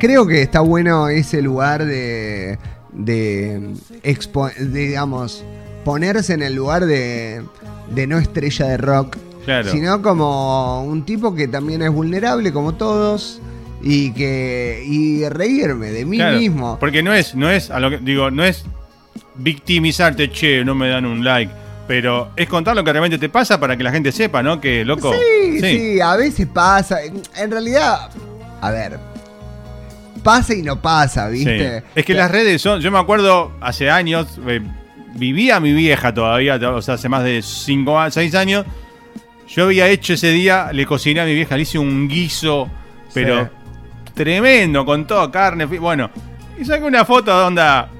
Creo 0.00 0.26
que 0.26 0.42
está 0.42 0.60
bueno 0.60 1.08
ese 1.08 1.40
lugar 1.40 1.84
de, 1.84 2.58
de, 2.92 3.60
expo- 4.02 4.52
digamos, 4.56 5.44
ponerse 5.84 6.34
en 6.34 6.42
el 6.42 6.54
lugar 6.54 6.84
de, 6.86 7.42
de 7.90 8.06
no 8.08 8.18
estrella 8.18 8.66
de 8.66 8.76
rock, 8.76 9.16
Claro. 9.44 9.70
sino 9.70 10.00
como 10.02 10.82
un 10.84 11.04
tipo 11.04 11.34
que 11.34 11.46
también 11.46 11.82
es 11.82 11.90
vulnerable 11.90 12.50
como 12.52 12.74
todos 12.74 13.40
y 13.82 14.10
que 14.14 14.82
y 14.86 15.28
reírme 15.28 15.88
de 15.90 16.06
mí 16.06 16.16
Claro, 16.16 16.38
mismo. 16.38 16.76
Porque 16.80 17.02
no 17.02 17.12
es, 17.12 17.34
no 17.34 17.50
es, 17.50 17.70
a 17.70 17.78
lo 17.78 17.90
que 17.90 17.98
digo, 17.98 18.30
no 18.30 18.42
es 18.42 18.64
victimizarte, 19.36 20.30
che, 20.30 20.64
no 20.64 20.74
me 20.74 20.88
dan 20.88 21.04
un 21.06 21.24
like. 21.24 21.52
Pero 21.86 22.30
es 22.36 22.48
contar 22.48 22.74
lo 22.74 22.82
que 22.82 22.92
realmente 22.92 23.18
te 23.18 23.28
pasa 23.28 23.60
para 23.60 23.76
que 23.76 23.82
la 23.82 23.90
gente 23.92 24.10
sepa, 24.10 24.42
¿no? 24.42 24.60
Que, 24.60 24.84
loco. 24.84 25.12
Sí, 25.12 25.60
sí, 25.60 26.00
a 26.00 26.16
veces 26.16 26.46
pasa. 26.46 26.98
En 27.36 27.50
realidad, 27.50 28.08
a 28.62 28.70
ver, 28.70 28.98
pasa 30.22 30.54
y 30.54 30.62
no 30.62 30.80
pasa, 30.80 31.28
¿viste? 31.28 31.80
Sí. 31.80 31.86
Es 31.94 32.04
que 32.06 32.14
las 32.14 32.30
redes 32.30 32.62
son, 32.62 32.80
yo 32.80 32.90
me 32.90 32.98
acuerdo 32.98 33.52
hace 33.60 33.90
años, 33.90 34.40
eh, 34.46 34.62
vivía 35.14 35.60
mi 35.60 35.72
vieja 35.74 36.14
todavía, 36.14 36.54
o 36.56 36.80
sea, 36.82 36.94
hace 36.94 37.08
más 37.10 37.22
de 37.22 37.42
5 37.42 38.10
6 38.10 38.34
años. 38.34 38.64
Yo 39.46 39.64
había 39.64 39.86
hecho 39.88 40.14
ese 40.14 40.30
día, 40.30 40.70
le 40.72 40.86
cociné 40.86 41.20
a 41.20 41.24
mi 41.26 41.34
vieja, 41.34 41.54
le 41.56 41.62
hice 41.64 41.78
un 41.78 42.08
guiso, 42.08 42.68
pero 43.12 43.44
Sí. 43.44 43.50
tremendo, 44.14 44.86
con 44.86 45.06
toda 45.06 45.30
carne. 45.30 45.66
Bueno, 45.66 46.10
y 46.58 46.64
saqué 46.64 46.82
una 46.84 47.04
foto 47.04 47.36
de 47.38 47.44
onda, 47.44 47.88
co- 47.90 47.93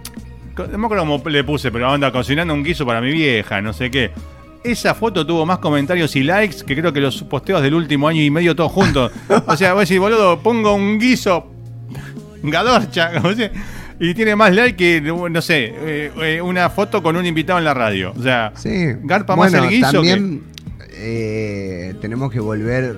no 0.57 0.79
me 0.79 0.85
acuerdo 0.87 1.05
cómo 1.07 1.23
le 1.29 1.45
puse, 1.45 1.71
pero 1.71 1.91
onda, 1.93 2.11
cocinando 2.13 2.55
un 2.55 2.63
guiso 2.65 2.85
para 2.87 3.01
mi 3.01 3.13
vieja, 3.13 3.61
no 3.61 3.73
sé 3.73 3.91
qué. 3.91 4.11
Esa 4.63 4.95
foto 4.95 5.27
tuvo 5.27 5.45
más 5.45 5.59
comentarios 5.59 6.17
y 6.17 6.23
likes 6.23 6.65
que 6.65 6.75
creo 6.75 6.93
que 6.93 7.01
los 7.01 7.23
posteos 7.25 7.61
del 7.63 7.75
último 7.75 8.09
año 8.09 8.23
y 8.23 8.31
medio 8.31 8.57
todos 8.57 8.73
juntos. 8.73 9.13
O 9.47 9.57
sea, 9.57 9.73
voy 9.73 9.81
a 9.81 9.83
decir, 9.83 10.01
boludo, 10.01 10.41
pongo 10.41 10.75
un 10.75 10.99
guiso 10.99 11.53
Gadorcha, 12.43 13.13
como 13.21 13.35
se- 13.35 13.51
y 14.01 14.13
tiene 14.15 14.35
más 14.35 14.53
like 14.55 14.77
que, 14.77 15.01
no 15.01 15.41
sé, 15.41 15.73
eh, 15.77 16.11
eh, 16.21 16.41
una 16.43 16.69
foto 16.69 17.01
con 17.03 17.17
un 17.17 17.25
invitado 17.27 17.59
en 17.61 17.65
la 17.65 17.75
radio. 17.75 18.13
O 18.19 18.23
sea, 18.23 18.53
Sí. 18.57 18.87
garpa 19.05 19.37
más 19.37 19.53
el 19.55 19.69
guiso 19.69 19.93
También 19.93 20.43
eh, 20.91 21.95
tenemos 22.01 22.33
que 22.33 22.41
volver. 22.41 22.97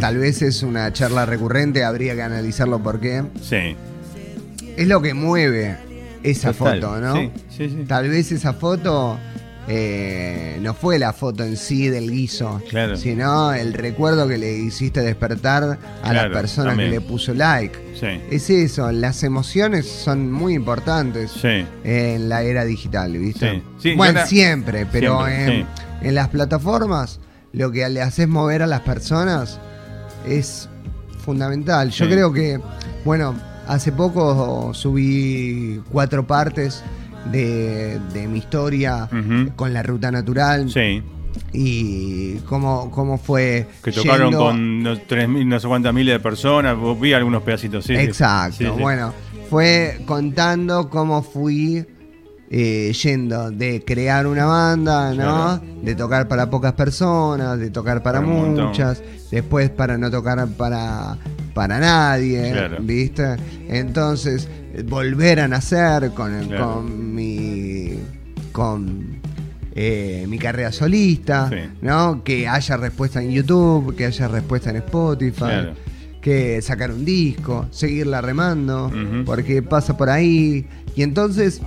tal 0.00 0.18
vez 0.18 0.40
es 0.42 0.62
una 0.62 0.92
charla 0.92 1.26
recurrente, 1.26 1.82
habría 1.84 2.14
que 2.14 2.22
analizarlo 2.22 2.80
por 2.82 3.00
qué. 3.00 3.22
sí. 3.42 3.76
Es 4.76 4.88
lo 4.88 5.00
que 5.00 5.14
mueve 5.14 5.76
esa 6.24 6.52
Total. 6.52 6.80
foto, 6.80 7.00
¿no? 7.00 7.14
Sí, 7.16 7.30
sí, 7.50 7.68
sí. 7.68 7.84
Tal 7.86 8.08
vez 8.08 8.32
esa 8.32 8.52
foto 8.54 9.16
eh, 9.68 10.58
no 10.60 10.74
fue 10.74 10.98
la 10.98 11.12
foto 11.14 11.42
en 11.44 11.56
sí 11.56 11.88
del 11.88 12.10
guiso, 12.10 12.60
Claro. 12.68 12.96
sino 12.96 13.54
el 13.54 13.72
recuerdo 13.72 14.28
que 14.28 14.36
le 14.36 14.52
hiciste 14.58 15.00
despertar 15.00 15.62
a 16.02 16.12
la 16.12 16.20
Claro, 16.20 16.34
persona 16.34 16.70
también. 16.70 16.90
que 16.90 16.96
le 16.96 17.00
puso 17.00 17.32
like. 17.32 17.78
Sí. 17.98 18.06
Es 18.30 18.50
eso, 18.50 18.92
las 18.92 19.22
emociones 19.22 19.86
son 19.86 20.30
muy 20.30 20.52
importantes 20.54 21.30
Sí. 21.30 21.64
en 21.82 22.28
la 22.28 22.42
era 22.42 22.64
digital, 22.66 23.12
¿viste? 23.16 23.52
Sí, 23.54 23.62
sí, 23.90 23.94
bueno, 23.94 24.26
siempre, 24.26 24.84
pero 24.90 25.24
Siempre, 25.26 25.60
en, 25.60 25.66
en 26.08 26.14
las 26.14 26.28
plataformas 26.28 27.20
lo 27.52 27.70
que 27.70 27.88
le 27.88 28.02
haces 28.02 28.28
mover 28.28 28.62
a 28.62 28.66
las 28.66 28.80
personas 28.80 29.58
es 30.28 30.68
fundamental. 31.24 31.90
Yo 31.90 32.06
creo 32.06 32.32
que, 32.32 32.60
bueno, 33.04 33.34
hace 33.66 33.92
poco 33.92 34.72
subí 34.74 35.80
cuatro 35.90 36.26
partes 36.26 36.82
de, 37.30 37.98
de 38.12 38.28
mi 38.28 38.38
historia 38.38 39.08
con 39.56 39.72
la 39.72 39.82
ruta 39.82 40.10
natural 40.10 40.70
Sí. 40.70 41.02
y 41.52 42.34
cómo, 42.46 42.90
cómo 42.90 43.18
fue... 43.18 43.66
Que 43.82 43.92
tocaron 43.92 44.30
yendo- 44.32 44.38
con 44.38 44.82
no, 44.82 44.94
3.000, 44.94 45.46
no 45.46 45.60
sé 45.60 45.68
cuántas 45.68 45.94
miles 45.94 46.14
de 46.14 46.20
personas. 46.20 46.76
Vi 47.00 47.12
algunos 47.12 47.42
pedacitos, 47.42 47.84
sí. 47.84 47.94
sí. 47.96 48.00
Exacto. 48.02 48.56
Sí, 48.58 48.64
sí. 48.64 48.70
Bueno, 48.80 49.12
fue 49.50 50.00
contando 50.06 50.88
cómo 50.90 51.22
fui 51.22 51.84
eh, 52.56 52.92
yendo 52.92 53.50
de 53.50 53.82
crear 53.84 54.28
una 54.28 54.44
banda, 54.44 55.10
¿no? 55.10 55.14
Claro. 55.16 55.60
De 55.82 55.94
tocar 55.96 56.28
para 56.28 56.48
pocas 56.50 56.72
personas, 56.74 57.58
de 57.58 57.70
tocar 57.70 58.00
para, 58.02 58.20
muchas, 58.20 59.02
después 59.30 59.70
para 59.70 59.98
no 59.98 60.08
tocar 60.08 60.46
para, 60.56 61.16
para 61.52 61.80
nadie, 61.80 62.52
Claro. 62.52 62.76
¿viste? 62.80 63.36
Entonces, 63.68 64.48
volver 64.86 65.40
a 65.40 65.48
nacer 65.48 66.12
con, 66.12 66.46
Claro. 66.46 66.74
con 66.74 67.14
mi. 67.14 67.98
con. 68.52 69.18
eh, 69.74 70.24
mi 70.28 70.38
carrera 70.38 70.70
solista, 70.70 71.48
Sí. 71.50 71.56
¿no? 71.82 72.22
Que 72.22 72.46
haya 72.46 72.76
respuesta 72.76 73.20
en 73.20 73.32
YouTube, 73.32 73.96
que 73.96 74.06
haya 74.06 74.28
respuesta 74.28 74.70
en 74.70 74.76
Spotify 74.76 75.72
que 76.20 76.62
sacar 76.62 76.92
un 76.92 77.04
disco, 77.04 77.66
seguirla 77.72 78.20
remando, 78.22 78.90
porque 79.26 79.60
pasa 79.62 79.96
por 79.96 80.08
ahí. 80.08 80.64
Y 80.96 81.02
entonces 81.02 81.60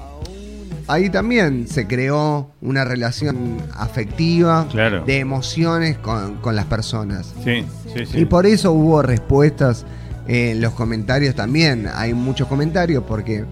ahí 0.88 1.10
también 1.10 1.68
se 1.68 1.88
creó 1.88 2.52
una 2.62 2.84
relación 2.86 3.58
afectiva, 3.76 4.68
Claro. 4.72 5.04
de 5.06 5.20
emociones 5.20 5.98
con, 5.98 6.36
con 6.36 6.56
las 6.56 6.66
personas. 6.66 7.34
Sí, 7.44 7.66
sí, 7.94 8.06
sí. 8.06 8.20
Y 8.20 8.26
por 8.26 8.46
eso 8.46 8.72
hubo 8.72 9.02
respuestas 9.02 9.86
en 10.28 10.62
los 10.62 10.74
comentarios 10.74 11.36
también. 11.36 11.88
Hay 11.94 12.14
muchos 12.14 12.48
comentarios 12.48 13.04
porque 13.08 13.46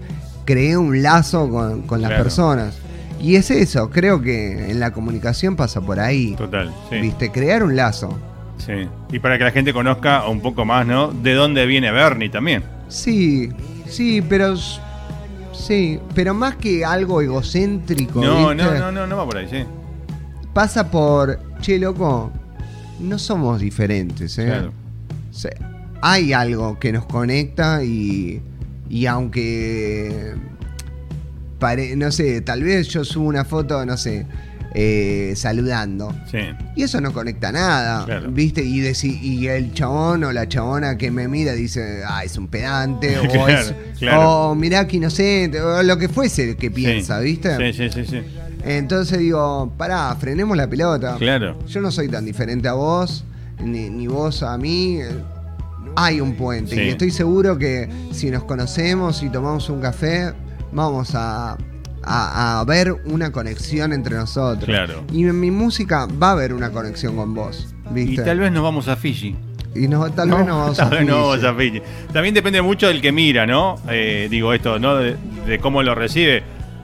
creé 0.44 0.76
un 0.76 1.02
lazo 1.02 1.48
con, 1.48 1.82
con 1.82 2.00
las 2.02 2.10
Claro. 2.10 2.22
personas. 2.24 2.74
Y 3.20 3.36
es 3.36 3.50
eso, 3.50 3.88
creo 3.90 4.20
que 4.20 4.70
en 4.70 4.78
la 4.78 4.92
comunicación 4.92 5.56
pasa 5.56 5.80
por 5.80 5.98
ahí. 6.00 6.34
Total, 6.36 6.70
sí. 6.90 6.96
¿Viste? 7.00 7.30
Crear 7.32 7.62
un 7.62 7.74
lazo. 7.74 8.16
Sí. 8.58 8.88
Y 9.10 9.18
para 9.18 9.38
que 9.38 9.44
la 9.44 9.50
gente 9.52 9.72
conozca 9.72 10.26
un 10.28 10.40
poco 10.40 10.64
más, 10.64 10.86
¿no? 10.86 11.08
De 11.12 11.32
dónde 11.34 11.64
viene 11.66 11.90
Bernie 11.92 12.28
también. 12.28 12.62
Sí, 12.88 13.50
sí, 13.88 14.22
pero. 14.26 14.54
Sí, 15.58 15.98
pero 16.14 16.34
más 16.34 16.56
que 16.56 16.84
algo 16.84 17.20
egocéntrico. 17.22 18.20
No, 18.22 18.48
¿viste? 18.50 18.64
no, 18.64 18.74
no, 18.78 18.92
no, 18.92 19.06
no 19.06 19.16
va 19.16 19.24
por 19.26 19.38
ahí, 19.38 19.48
sí. 19.50 19.64
Pasa 20.52 20.90
por. 20.90 21.40
Che, 21.60 21.78
loco, 21.78 22.30
no 23.00 23.18
somos 23.18 23.60
diferentes, 23.60 24.38
¿eh? 24.38 24.46
Claro. 24.46 24.72
O 25.30 25.34
sea, 25.34 25.52
hay 26.02 26.32
algo 26.32 26.78
que 26.78 26.92
nos 26.92 27.06
conecta 27.06 27.82
y. 27.84 28.40
Y 28.88 29.06
aunque. 29.06 30.34
pare- 31.58 31.96
no 31.96 32.12
sé, 32.12 32.40
tal 32.42 32.62
vez 32.62 32.88
yo 32.88 33.04
subo 33.04 33.26
una 33.28 33.44
foto, 33.44 33.84
no 33.86 33.96
sé, 33.96 34.26
eh, 34.78 35.32
saludando. 35.36 36.14
Sí. 36.30 36.38
Y 36.74 36.82
eso 36.82 37.00
no 37.00 37.12
conecta 37.14 37.50
nada, 37.50 38.04
Claro. 38.04 38.30
¿viste? 38.30 38.62
Y, 38.62 38.80
deci- 38.82 39.18
y 39.22 39.48
el 39.48 39.72
chabón 39.72 40.22
o 40.24 40.32
la 40.32 40.46
chabona 40.48 40.98
que 40.98 41.10
me 41.10 41.28
mira 41.28 41.52
dice, 41.54 42.02
ah, 42.06 42.22
es 42.24 42.36
un 42.36 42.46
pedante, 42.48 43.18
o, 43.18 43.22
Claro, 43.32 43.48
es, 43.48 43.74
claro. 43.98 44.30
o 44.50 44.54
mirá 44.54 44.86
que 44.86 44.98
inocente, 44.98 45.62
o 45.62 45.82
lo 45.82 45.96
que 45.96 46.10
fuese 46.10 46.56
que 46.56 46.70
piensa, 46.70 47.18
Sí. 47.20 47.24
¿viste? 47.24 47.72
Sí, 47.72 47.88
sí, 47.88 47.90
sí, 47.90 48.04
sí. 48.10 48.20
Entonces 48.66 49.18
digo, 49.18 49.72
pará, 49.78 50.14
frenemos 50.20 50.54
la 50.58 50.68
pelota. 50.68 51.16
Claro. 51.18 51.58
Yo 51.66 51.80
no 51.80 51.90
soy 51.90 52.08
tan 52.08 52.26
diferente 52.26 52.68
a 52.68 52.74
vos, 52.74 53.24
ni, 53.64 53.88
ni 53.88 54.06
vos 54.08 54.42
a 54.42 54.58
mí. 54.58 54.98
Hay 55.94 56.20
un 56.20 56.34
puente 56.34 56.74
Sí. 56.74 56.82
y 56.82 56.88
estoy 56.90 57.10
seguro 57.10 57.56
que 57.56 57.88
si 58.12 58.30
nos 58.30 58.44
conocemos 58.44 59.22
y 59.22 59.30
tomamos 59.30 59.70
un 59.70 59.80
café, 59.80 60.34
vamos 60.72 61.12
a, 61.14 61.56
a- 62.06 62.60
a 62.60 62.64
ver 62.64 62.92
una 63.04 63.32
conexión 63.32 63.92
entre 63.92 64.16
nosotros. 64.16 64.64
Claro. 64.64 65.04
Y 65.12 65.24
en 65.24 65.38
mi 65.40 65.50
música 65.50 66.06
va 66.06 66.28
a 66.28 66.32
haber 66.32 66.52
una 66.54 66.70
conexión 66.70 67.16
con 67.16 67.34
vos, 67.34 67.74
¿viste? 67.90 68.22
Y 68.22 68.24
tal 68.24 68.38
vez 68.38 68.52
nos 68.52 68.62
vamos 68.62 68.88
a 68.88 68.96
Fiji. 68.96 69.36
Y 69.74 69.88
no, 69.88 70.10
tal 70.12 70.30
vez 70.30 70.46
no 70.46 70.58
vamos 70.58 70.76
tal 70.78 70.86
a 70.86 70.90
vez 70.90 71.06
no 71.06 71.16
vamos 71.28 71.44
a 71.44 71.52
Fiji. 71.54 71.82
También 72.12 72.34
depende 72.34 72.62
mucho 72.62 72.88
del 72.88 73.00
que 73.02 73.12
mira, 73.12 73.46
¿no? 73.46 73.76
Eh, 73.90 74.26
digo 74.30 74.54
esto, 74.54 74.78
¿no? 74.78 74.96
De, 74.96 75.16
de 75.46 75.58
cómo 75.58 75.82
lo 75.82 75.94
recibe. 75.94 76.42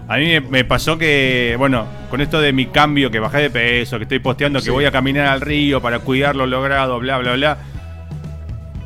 A 0.09 0.16
mí 0.18 0.27
me, 0.27 0.41
me 0.41 0.64
pasó 0.64 0.99
que, 0.99 1.55
bueno, 1.59 1.87
con 2.11 2.20
esto 2.20 2.39
de 2.41 2.53
mi 2.53 2.66
cambio, 2.66 3.11
que 3.11 3.18
bajé 3.18 3.39
de 3.39 3.51
peso, 3.51 3.97
que 3.97 4.03
estoy 4.03 4.18
posteando 4.18 4.59
Sí. 4.61 4.66
que 4.66 4.70
voy 4.73 4.85
a 4.85 4.91
caminar 4.91 5.29
al 5.29 5.41
río 5.41 5.81
para 5.81 6.01
cuidar 6.01 6.37
lo 6.37 6.45
logrado, 6.47 6.99
bla, 6.99 7.16
bla, 7.18 7.35
bla. 7.35 7.59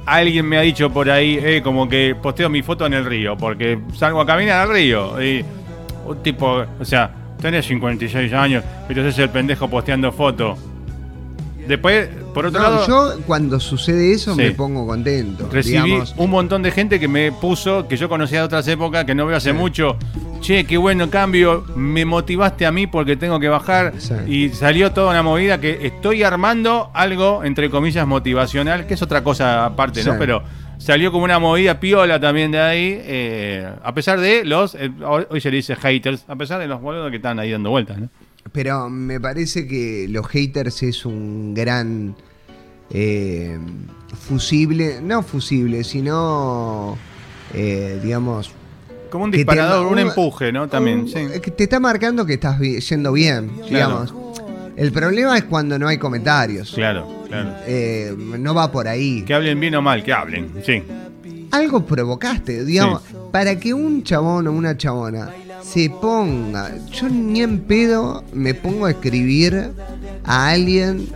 Alguien 0.04 0.46
me 0.46 0.56
ha 0.56 0.60
dicho 0.60 0.90
por 0.92 1.10
ahí, 1.10 1.36
eh, 1.42 1.62
como 1.64 1.88
que 1.88 2.14
posteo 2.22 2.48
mi 2.48 2.62
foto 2.62 2.86
en 2.86 2.94
el 2.94 3.04
río, 3.04 3.36
porque 3.36 3.80
salgo 3.96 4.20
a 4.20 4.26
caminar 4.26 4.60
al 4.60 4.72
río. 4.72 5.20
Y 5.20 5.44
un 6.08 6.22
tipo, 6.22 6.64
o 6.80 6.84
sea, 6.84 7.10
tenés 7.40 7.66
56 7.66 8.32
años, 8.32 8.64
entonces 8.88 9.14
es 9.14 9.18
el 9.18 9.30
pendejo 9.30 9.68
posteando 9.68 10.10
foto. 10.12 10.56
Después, 11.66 12.08
por 12.32 12.46
otro 12.46 12.60
No, 12.62 12.70
lado. 12.70 12.86
yo 12.86 13.20
cuando 13.26 13.58
sucede 13.58 14.12
eso 14.12 14.34
Sí. 14.34 14.40
me 14.40 14.50
pongo 14.52 14.86
contento. 14.86 15.48
Recibí 15.50 15.82
digamos. 15.82 16.14
un 16.16 16.30
montón 16.30 16.62
de 16.62 16.70
gente 16.70 17.00
que 17.00 17.08
me 17.08 17.32
puso, 17.32 17.88
que 17.88 17.96
yo 17.96 18.08
conocía 18.08 18.38
de 18.38 18.44
otras 18.44 18.68
épocas, 18.68 19.04
que 19.04 19.16
no 19.16 19.26
veo 19.26 19.36
hace 19.36 19.50
Sí. 19.50 19.56
mucho. 19.56 19.96
Che, 20.40 20.64
qué 20.64 20.76
bueno 20.76 21.10
cambio, 21.10 21.64
me 21.74 22.04
motivaste 22.04 22.66
a 22.66 22.70
mí 22.72 22.86
porque 22.86 23.16
tengo 23.16 23.40
que 23.40 23.48
bajar. 23.48 23.94
Sí. 23.98 24.14
Y 24.28 24.48
salió 24.50 24.92
toda 24.92 25.10
una 25.10 25.24
movida 25.24 25.58
que 25.60 25.84
estoy 25.84 26.22
armando 26.22 26.90
algo, 26.94 27.42
entre 27.42 27.68
comillas, 27.68 28.06
motivacional, 28.06 28.86
que 28.86 28.94
es 28.94 29.02
otra 29.02 29.24
cosa 29.24 29.64
aparte, 29.66 30.04
¿no? 30.04 30.16
Pero 30.18 30.42
salió 30.78 31.10
como 31.12 31.24
una 31.24 31.38
movida 31.38 31.78
piola 31.80 32.20
también 32.20 32.50
de 32.52 32.60
ahí, 32.60 32.98
eh, 33.02 33.68
a 33.82 33.94
pesar 33.94 34.20
de 34.20 34.44
los, 34.44 34.74
eh, 34.74 34.90
hoy 35.30 35.40
se 35.40 35.50
le 35.50 35.56
dice 35.56 35.76
haters, 35.76 36.24
a 36.28 36.36
pesar 36.36 36.60
de 36.60 36.66
los 36.66 36.80
boludos 36.80 37.10
que 37.10 37.16
están 37.16 37.38
ahí 37.38 37.50
dando 37.50 37.70
vueltas, 37.70 37.98
¿no? 37.98 38.08
Pero 38.52 38.88
me 38.88 39.20
parece 39.20 39.66
que 39.66 40.06
los 40.08 40.26
haters 40.28 40.82
es 40.84 41.04
un 41.04 41.52
gran 41.54 42.14
eh, 42.90 43.58
fusible, 44.28 45.00
no 45.02 45.22
fusible, 45.22 45.82
sino, 45.84 46.96
eh, 47.54 47.98
digamos... 48.02 48.52
Como 49.10 49.24
un 49.24 49.30
te- 49.30 49.38
disparador, 49.38 49.86
un 49.86 49.92
un- 49.94 49.98
empuje, 50.00 50.52
¿no? 50.52 50.68
También, 50.68 51.00
un- 51.00 51.08
sí. 51.08 51.26
que 51.42 51.50
te 51.50 51.64
está 51.64 51.80
marcando 51.80 52.24
que 52.26 52.34
estás 52.34 52.58
yendo 52.60 53.12
bien, 53.12 53.50
digamos. 53.68 54.12
El 54.76 54.92
problema 54.92 55.36
es 55.38 55.44
cuando 55.44 55.78
no 55.78 55.88
hay 55.88 55.96
comentarios. 55.98 56.72
Claro, 56.72 57.24
claro. 57.28 57.50
Eh, 57.66 58.14
no 58.16 58.54
va 58.54 58.70
por 58.70 58.86
ahí. 58.88 59.22
Que 59.22 59.34
hablen 59.34 59.58
bien 59.58 59.74
o 59.74 59.82
mal, 59.82 60.02
que 60.04 60.12
hablen, 60.12 60.50
sí. 60.64 60.82
Algo 61.50 61.84
provocaste, 61.86 62.64
digamos, 62.64 63.02
para 63.32 63.58
que 63.58 63.72
un 63.72 64.02
chabón 64.02 64.46
o 64.48 64.52
una 64.52 64.76
chabona 64.76 65.30
se 65.62 65.88
ponga. 65.88 66.72
Yo 66.92 67.08
ni 67.08 67.40
en 67.40 67.60
pedo 67.60 68.22
me 68.32 68.52
pongo 68.54 68.86
a 68.86 68.90
escribir 68.90 69.70
a 70.24 70.48
alguien. 70.48 71.08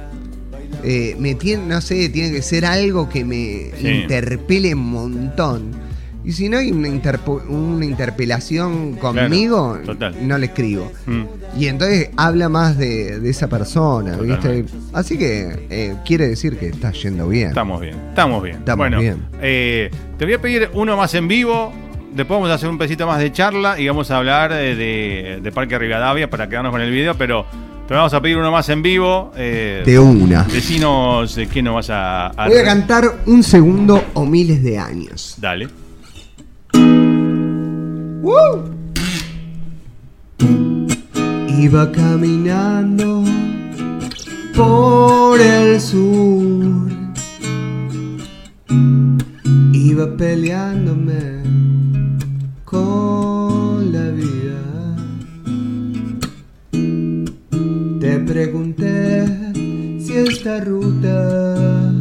eh, 0.82 1.14
me 1.18 1.34
tiene, 1.34 1.66
no 1.66 1.80
sé, 1.82 2.08
tiene 2.08 2.30
que 2.32 2.40
ser 2.40 2.64
algo 2.64 3.06
que 3.10 3.22
me 3.22 3.70
Sí. 3.78 3.86
interpele 3.88 4.74
un 4.74 4.90
montón. 4.90 5.72
Y 6.24 6.32
si 6.32 6.48
no 6.48 6.56
hay 6.56 6.70
una, 6.72 6.88
una 7.48 7.84
interpelación 7.84 8.94
conmigo, 8.94 9.78
total. 9.84 10.16
no 10.26 10.38
le 10.38 10.46
escribo. 10.46 10.90
Mm. 11.06 11.22
Y 11.58 11.66
entonces 11.66 12.10
habla 12.16 12.48
más 12.48 12.78
de, 12.78 13.18
de 13.20 13.28
esa 13.30 13.48
persona, 13.48 14.16
¿viste? 14.16 14.64
Así 14.92 15.18
que 15.18 15.66
eh, 15.68 15.94
quiere 16.06 16.28
decir 16.28 16.56
que 16.58 16.68
está 16.68 16.92
yendo 16.92 17.28
bien. 17.28 17.48
Estamos 17.48 17.80
bien, 17.80 17.96
estamos 18.10 18.42
bien. 18.42 18.56
Estamos 18.58 18.78
bueno, 18.78 19.00
bien. 19.00 19.24
eh, 19.42 19.90
te 20.16 20.24
voy 20.24 20.34
a 20.34 20.40
pedir 20.40 20.70
uno 20.74 20.96
más 20.96 21.12
en 21.14 21.26
vivo. 21.28 21.72
Después 22.14 22.36
vamos 22.38 22.50
a 22.50 22.54
hacer 22.54 22.68
un 22.68 22.78
pesito 22.78 23.06
más 23.06 23.18
de 23.20 23.32
charla 23.32 23.78
y 23.80 23.86
vamos 23.88 24.10
a 24.10 24.16
hablar 24.18 24.52
eh, 24.52 24.74
de, 24.74 25.40
de 25.42 25.52
Parque 25.52 25.78
Rivadavia 25.78 26.28
para 26.30 26.48
quedarnos 26.48 26.72
con 26.72 26.80
el 26.80 26.90
video, 26.90 27.14
pero 27.16 27.46
te 27.86 27.94
vamos 27.94 28.12
a 28.14 28.20
pedir 28.20 28.36
uno 28.36 28.50
más 28.52 28.68
en 28.68 28.82
vivo. 28.82 29.32
Eh, 29.36 29.82
De 29.84 29.98
una. 29.98 30.44
Decinos 30.44 31.34
de 31.34 31.46
quién 31.48 31.64
nos 31.66 31.74
vas 31.74 31.90
a, 31.90 32.26
a- 32.28 32.48
Voy 32.48 32.58
a 32.58 32.64
cantar 32.64 33.04
un 33.26 33.42
segundo 33.42 34.04
o 34.14 34.24
miles 34.24 34.62
de 34.62 34.78
años. 34.78 35.34
Dale. 35.38 35.68
Iba 41.64 41.92
caminando 41.92 43.24
por 44.56 45.40
el 45.40 45.80
sur. 45.80 46.90
Iba 49.72 50.06
peleándome 50.16 51.42
con 52.64 53.92
la 53.92 54.10
vida. 54.10 54.30
pregunté 58.32 59.26
si 60.00 60.16
esta 60.16 60.60
ruta 60.60 61.92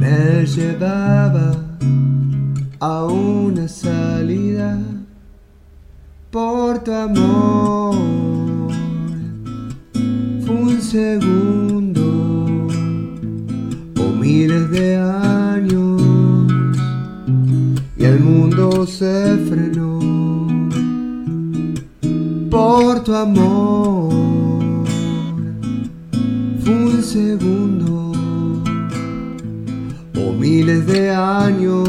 me 0.00 0.46
llevaba 0.46 1.52
a 2.80 3.04
una 3.04 3.68
salida 3.68 4.17
por 6.30 6.78
tu 6.84 6.92
amor. 6.92 7.94
Fue 10.44 10.54
un 10.54 10.80
segundo 10.80 12.68
o 13.98 14.12
miles 14.12 14.70
de 14.70 14.96
años 14.96 16.02
y 17.96 18.04
el 18.04 18.20
mundo 18.20 18.86
se 18.86 19.36
frenó 19.48 19.98
por 22.50 23.02
tu 23.04 23.14
amor. 23.14 24.12
Fue 26.60 26.74
un 26.74 27.02
segundo 27.02 28.12
o 30.16 30.32
miles 30.32 30.86
de 30.86 31.10
años 31.10 31.84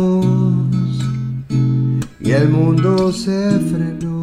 y 2.21 2.31
el 2.31 2.49
mundo 2.49 3.11
se 3.11 3.59
frenó. 3.71 4.18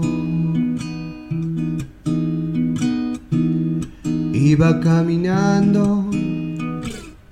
Iba 4.39 4.79
caminando 4.81 6.05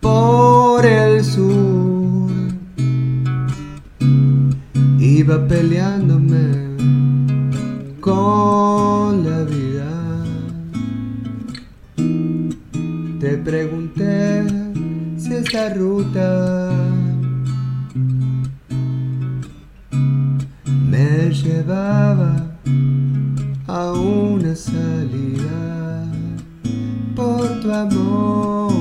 por 0.00 0.86
el 0.86 1.22
sur, 1.22 2.30
iba 4.98 5.46
peleándome 5.46 6.46
con 8.00 9.22
la 9.22 9.44
vida. 9.44 10.24
Te 13.20 13.36
pregunté 13.36 14.46
si 15.18 15.34
esta 15.34 15.74
ruta 15.74 16.70
me 20.88 21.30
llevaba 21.30 22.56
a 23.66 23.92
una 23.92 24.56
salida 24.56 25.73
por 27.14 27.60
tu 27.60 27.72
amor. 27.72 28.72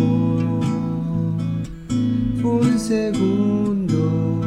Un 2.44 2.80
segundo 2.80 4.42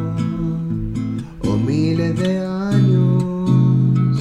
o 1.45 1.57
miles 1.57 2.19
de 2.19 2.39
años 2.45 4.21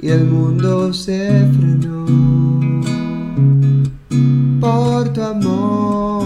y 0.00 0.08
el 0.08 0.24
mundo 0.26 0.92
se 0.92 1.46
frenó 1.54 2.06
por 4.60 5.08
tu 5.12 5.22
amor. 5.22 6.24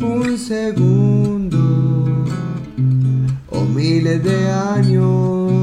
Un 0.00 0.38
segundo 0.38 1.58
o 3.50 3.64
miles 3.64 4.22
de 4.22 4.48
años 4.50 5.57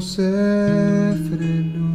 se 0.00 1.14
frenó. 1.28 1.88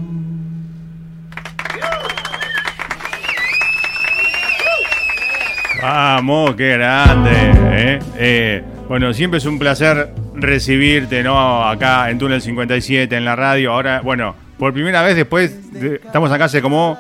Vamos, 5.82 6.56
qué 6.56 6.70
grande. 6.78 7.32
¿eh? 7.34 8.00
Eh, 8.18 8.64
bueno, 8.88 9.14
siempre 9.14 9.40
es 9.40 9.46
un 9.46 9.60
placer 9.60 10.14
recibirte, 10.36 11.24
¿no? 11.24 11.64
Acá 11.68 12.10
en 12.10 12.18
Túnel 12.20 12.42
57, 12.42 13.16
en 13.16 13.26
la 13.26 13.36
radio. 13.36 13.74
Ahora, 13.74 14.02
bueno, 14.02 14.36
por 14.58 14.74
primera 14.74 15.02
vez 15.02 15.16
después, 15.16 15.74
de- 15.74 15.96
estamos 15.96 16.32
acá 16.32 16.46
hace 16.46 16.62
como 16.62 16.98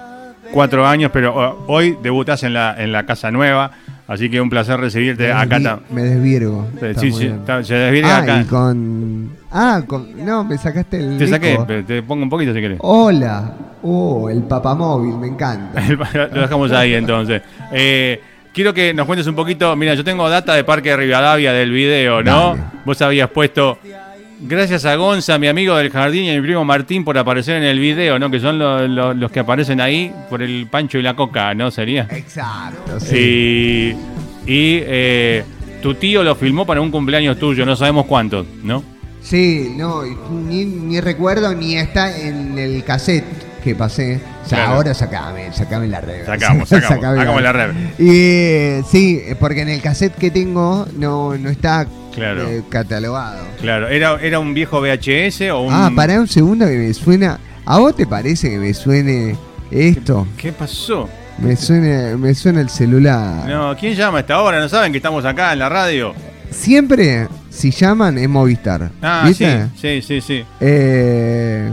cuatro 0.51 0.85
años, 0.85 1.11
pero 1.13 1.33
oh, 1.35 1.65
hoy 1.67 1.97
debutás 2.01 2.43
en 2.43 2.53
la, 2.53 2.75
en 2.77 2.91
la 2.91 3.05
casa 3.05 3.31
nueva. 3.31 3.71
Así 4.07 4.29
que 4.29 4.41
un 4.41 4.49
placer 4.49 4.79
recibirte 4.79 5.27
Me 5.27 5.31
acá. 5.31 5.57
desvi- 5.59 5.79
Me 5.91 6.01
desvirgo. 6.03 6.67
Sí, 6.99 7.11
sí, 7.11 7.25
está- 7.27 7.63
se 7.63 7.73
desviene 7.75 8.09
Ah, 8.11 8.17
acá. 8.17 8.41
y 8.41 8.45
con. 8.45 9.29
Ah, 9.51 9.81
con. 9.87 10.25
No, 10.25 10.43
me 10.43 10.57
sacaste 10.57 10.97
el. 10.97 11.17
Te 11.17 11.27
saqué, 11.27 11.57
te 11.87 12.03
pongo 12.03 12.23
un 12.23 12.29
poquito 12.29 12.53
si 12.53 12.59
querés. 12.61 12.77
Hola. 12.81 13.53
Oh, 13.81 14.29
el 14.29 14.43
papamóvil, 14.43 15.15
me 15.17 15.27
encanta. 15.27 15.81
Lo 16.33 16.41
dejamos 16.41 16.71
ahí 16.71 16.93
entonces. 16.93 17.41
Eh, 17.71 18.21
quiero 18.53 18.73
que 18.73 18.93
nos 18.93 19.05
cuentes 19.05 19.27
un 19.27 19.35
poquito. 19.35 19.75
Mira, 19.75 19.93
yo 19.93 20.03
tengo 20.03 20.29
data 20.29 20.53
de 20.53 20.63
Parque 20.63 20.89
de 20.89 20.97
Rivadavia 20.97 21.53
del 21.53 21.71
video, 21.71 22.21
¿no? 22.23 22.49
Dale. 22.55 22.61
Vos 22.85 23.01
habías 23.01 23.29
puesto. 23.29 23.77
Gracias 24.45 24.83
a 24.85 24.95
Gonza, 24.95 25.37
mi 25.39 25.47
amigo 25.47 25.75
del 25.77 25.89
jardín, 25.89 26.25
y 26.25 26.31
a 26.31 26.35
mi 26.35 26.41
primo 26.41 26.65
Martín 26.65 27.05
por 27.05 27.17
aparecer 27.17 27.55
en 27.55 27.63
el 27.63 27.79
video, 27.79 28.19
¿no? 28.19 28.29
Que 28.29 28.41
son 28.41 28.59
lo- 28.59 28.85
lo- 28.87 29.13
los 29.13 29.31
que 29.31 29.39
aparecen 29.39 29.79
ahí 29.79 30.11
por 30.29 30.41
el 30.43 30.67
pancho 30.69 30.97
y 30.97 31.01
la 31.01 31.15
coca, 31.15 31.53
¿no? 31.53 31.71
Sería. 31.71 32.07
Exacto, 32.11 32.99
sí. 32.99 33.95
Y, 34.45 34.51
y, 34.51 34.79
eh, 34.85 35.43
tu 35.81 35.95
tío 35.95 36.23
lo 36.23 36.35
filmó 36.35 36.65
para 36.65 36.81
un 36.81 36.91
cumpleaños 36.91 37.39
tuyo, 37.39 37.65
no 37.65 37.77
sabemos 37.77 38.05
cuánto, 38.05 38.45
¿no? 38.63 38.83
Sí, 39.21 39.73
no, 39.77 40.03
ni, 40.03 40.65
ni 40.65 40.99
recuerdo 40.99 41.53
ni 41.55 41.77
está 41.77 42.17
en 42.17 42.57
el 42.59 42.83
cassette 42.83 43.23
que 43.63 43.75
pasé. 43.75 44.19
O 44.45 44.49
sea, 44.49 44.57
Claro. 44.57 44.73
ahora 44.73 44.93
sacame, 44.93 45.53
sacame 45.53 45.87
la 45.87 46.01
red. 46.01 46.25
Sacamos, 46.25 46.67
sacamos, 46.69 47.17
sacamos 47.17 47.41
la 47.41 47.53
red. 47.53 47.71
Y 47.97 48.09
eh, 48.09 48.81
sí, 48.91 49.21
porque 49.39 49.61
en 49.61 49.69
el 49.69 49.81
cassette 49.81 50.15
que 50.17 50.31
tengo 50.31 50.85
no, 50.97 51.37
no 51.37 51.49
está 51.49 51.87
Claro. 52.15 52.47
eh, 52.47 52.63
catalogado. 52.69 53.43
Claro, 53.61 53.87
¿era, 53.87 54.17
era 54.21 54.39
un 54.39 54.53
viejo 54.53 54.79
VHS 54.81 55.41
o 55.51 55.61
un. 55.61 55.73
Ah, 55.73 55.91
pará 55.95 56.19
un 56.19 56.27
segundo 56.27 56.65
que 56.67 56.77
me 56.77 56.93
suena. 56.93 57.39
¿A 57.65 57.79
vos 57.79 57.95
te 57.95 58.05
parece 58.05 58.49
que 58.51 58.57
me 58.57 58.73
suene 58.73 59.35
esto? 59.71 60.27
¿Qué 60.37 60.51
pasó? 60.51 61.09
Me 61.39 61.55
suena, 61.55 62.15
me 62.17 62.33
suena 62.35 62.61
el 62.61 62.69
celular. 62.69 63.47
No, 63.47 63.75
¿quién 63.77 63.95
llama 63.95 64.19
a 64.19 64.21
esta 64.21 64.41
hora? 64.41 64.59
¿No 64.59 64.69
saben 64.69 64.91
que 64.91 64.97
estamos 64.97 65.25
acá 65.25 65.53
en 65.53 65.59
la 65.59 65.69
radio? 65.69 66.13
Siempre, 66.51 67.27
si 67.49 67.71
llaman, 67.71 68.17
es 68.19 68.29
Movistar. 68.29 68.91
Ah, 69.01 69.23
¿Viste? 69.27 69.67
sí, 69.75 70.01
sí, 70.01 70.01
sí, 70.01 70.21
sí. 70.21 70.45
Eh, 70.59 71.69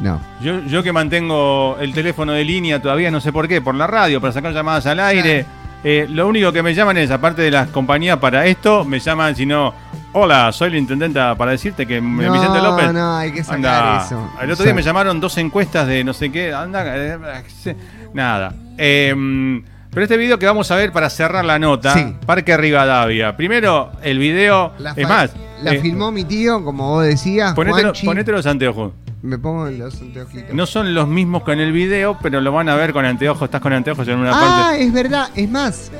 no. 0.00 0.20
Yo, 0.40 0.64
yo 0.66 0.82
que 0.82 0.92
mantengo 0.92 1.76
el 1.80 1.92
teléfono 1.92 2.32
de 2.32 2.44
línea 2.44 2.80
todavía 2.80 3.10
no 3.10 3.20
sé 3.20 3.32
por 3.32 3.48
qué, 3.48 3.60
por 3.60 3.74
la 3.74 3.86
radio, 3.88 4.20
para 4.20 4.32
sacar 4.32 4.52
llamadas 4.54 4.86
al 4.86 5.00
aire. 5.00 5.44
Eh, 5.82 6.06
lo 6.10 6.28
único 6.28 6.52
que 6.52 6.62
me 6.62 6.74
llaman 6.74 6.98
es, 6.98 7.10
aparte 7.10 7.40
de 7.42 7.50
las 7.50 7.68
compañías 7.68 8.18
para 8.18 8.44
esto, 8.46 8.84
me 8.84 9.00
llaman 9.00 9.34
si 9.34 9.46
no, 9.46 9.72
hola, 10.12 10.52
soy 10.52 10.70
la 10.70 10.76
intendenta 10.78 11.34
para 11.36 11.52
decirte 11.52 11.86
que 11.86 12.00
No, 12.02 12.32
Vicente 12.32 12.60
López. 12.60 12.92
no, 12.92 13.16
hay 13.16 13.32
que 13.32 13.42
sacar 13.42 13.56
Anda. 13.56 14.04
eso. 14.04 14.30
El 14.42 14.50
otro 14.50 14.64
día 14.64 14.74
me 14.74 14.82
llamaron 14.82 15.20
dos 15.20 15.38
encuestas 15.38 15.86
de 15.86 16.04
no 16.04 16.12
sé 16.12 16.30
qué, 16.30 16.52
anda, 16.52 16.84
eh, 16.86 17.18
eh, 17.64 17.76
nada. 18.12 18.52
Eh, 18.76 19.62
pero 19.90 20.02
este 20.04 20.16
video 20.18 20.38
que 20.38 20.46
vamos 20.46 20.70
a 20.70 20.76
ver 20.76 20.92
para 20.92 21.08
cerrar 21.10 21.44
la 21.46 21.58
nota, 21.58 21.94
Sí. 21.94 22.14
Parque 22.26 22.56
Rivadavia. 22.56 23.36
Primero, 23.36 23.90
el 24.02 24.18
video, 24.18 24.72
La 24.78 24.92
es 24.94 25.08
más, 25.08 25.30
La 25.62 25.72
eh, 25.72 25.80
filmó 25.80 26.12
mi 26.12 26.24
tío, 26.24 26.62
como 26.62 26.90
vos 26.90 27.04
decías. 27.06 27.54
ponete, 27.54 27.80
Juanchi. 27.80 28.04
ponete 28.06 28.30
los 28.32 28.44
anteojos. 28.46 28.92
Me 29.22 29.38
pongo 29.38 29.68
los 29.68 30.00
anteojitos. 30.00 30.54
No 30.54 30.66
son 30.66 30.94
los 30.94 31.06
mismos 31.06 31.42
que 31.44 31.52
en 31.52 31.60
el 31.60 31.72
video, 31.72 32.18
pero 32.22 32.40
lo 32.40 32.52
van 32.52 32.68
a 32.68 32.74
ver 32.74 32.92
con 32.92 33.04
anteojos. 33.04 33.42
Estás 33.42 33.60
con 33.60 33.72
anteojos 33.72 34.08
en 34.08 34.18
una 34.18 34.30
ah, 34.32 34.68
parte. 34.68 34.82
es 34.82 34.92
verdad. 34.92 35.28
Es 35.36 35.50
más, 35.50 35.90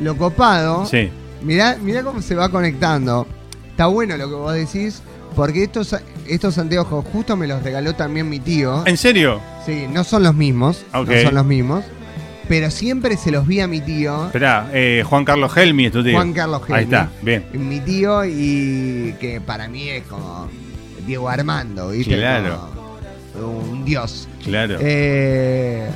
lo 0.00 0.16
copado. 0.16 0.84
Sí. 0.86 1.10
Mirá, 1.42 1.76
mirá 1.80 2.02
cómo 2.02 2.20
se 2.20 2.34
va 2.34 2.48
conectando. 2.48 3.26
Está 3.70 3.86
bueno 3.86 4.16
lo 4.16 4.28
que 4.28 4.34
vos 4.34 4.54
decís. 4.54 5.02
Porque 5.36 5.62
estos, 5.62 5.94
estos 6.26 6.58
anteojos 6.58 7.04
justo 7.12 7.36
me 7.36 7.46
los 7.46 7.62
regaló 7.62 7.94
también 7.94 8.28
mi 8.28 8.40
tío. 8.40 8.84
¿En 8.86 8.96
serio? 8.96 9.40
Sí, 9.64 9.86
no 9.88 10.02
son 10.02 10.24
los 10.24 10.34
mismos. 10.34 10.84
Ok. 10.92 11.10
No 11.10 11.22
son 11.22 11.34
los 11.36 11.44
mismos. 11.44 11.84
Pero 12.48 12.70
siempre 12.70 13.16
se 13.16 13.30
los 13.30 13.46
vi 13.46 13.60
a 13.60 13.68
mi 13.68 13.80
tío. 13.80 14.26
Esperá, 14.26 14.68
eh, 14.72 15.04
Juan 15.06 15.24
Carlos 15.24 15.56
Helmi 15.56 15.86
es 15.86 15.92
tu 15.92 16.02
tío. 16.02 16.14
Juan 16.14 16.32
Carlos 16.32 16.62
Ahí 16.70 16.84
Helmi. 16.84 16.94
está, 16.94 17.10
bien. 17.22 17.44
Mi 17.52 17.78
tío 17.80 18.24
y 18.24 19.14
que 19.20 19.40
para 19.40 19.68
mí 19.68 19.88
es 19.90 20.04
como 20.04 20.48
Diego 21.08 21.28
Armando, 21.28 21.88
¿viste? 21.88 22.14
Claro. 22.16 22.68
Como 23.32 23.58
un 23.58 23.84
dios. 23.84 24.28
Claro. 24.44 24.76
Eh, 24.80 25.88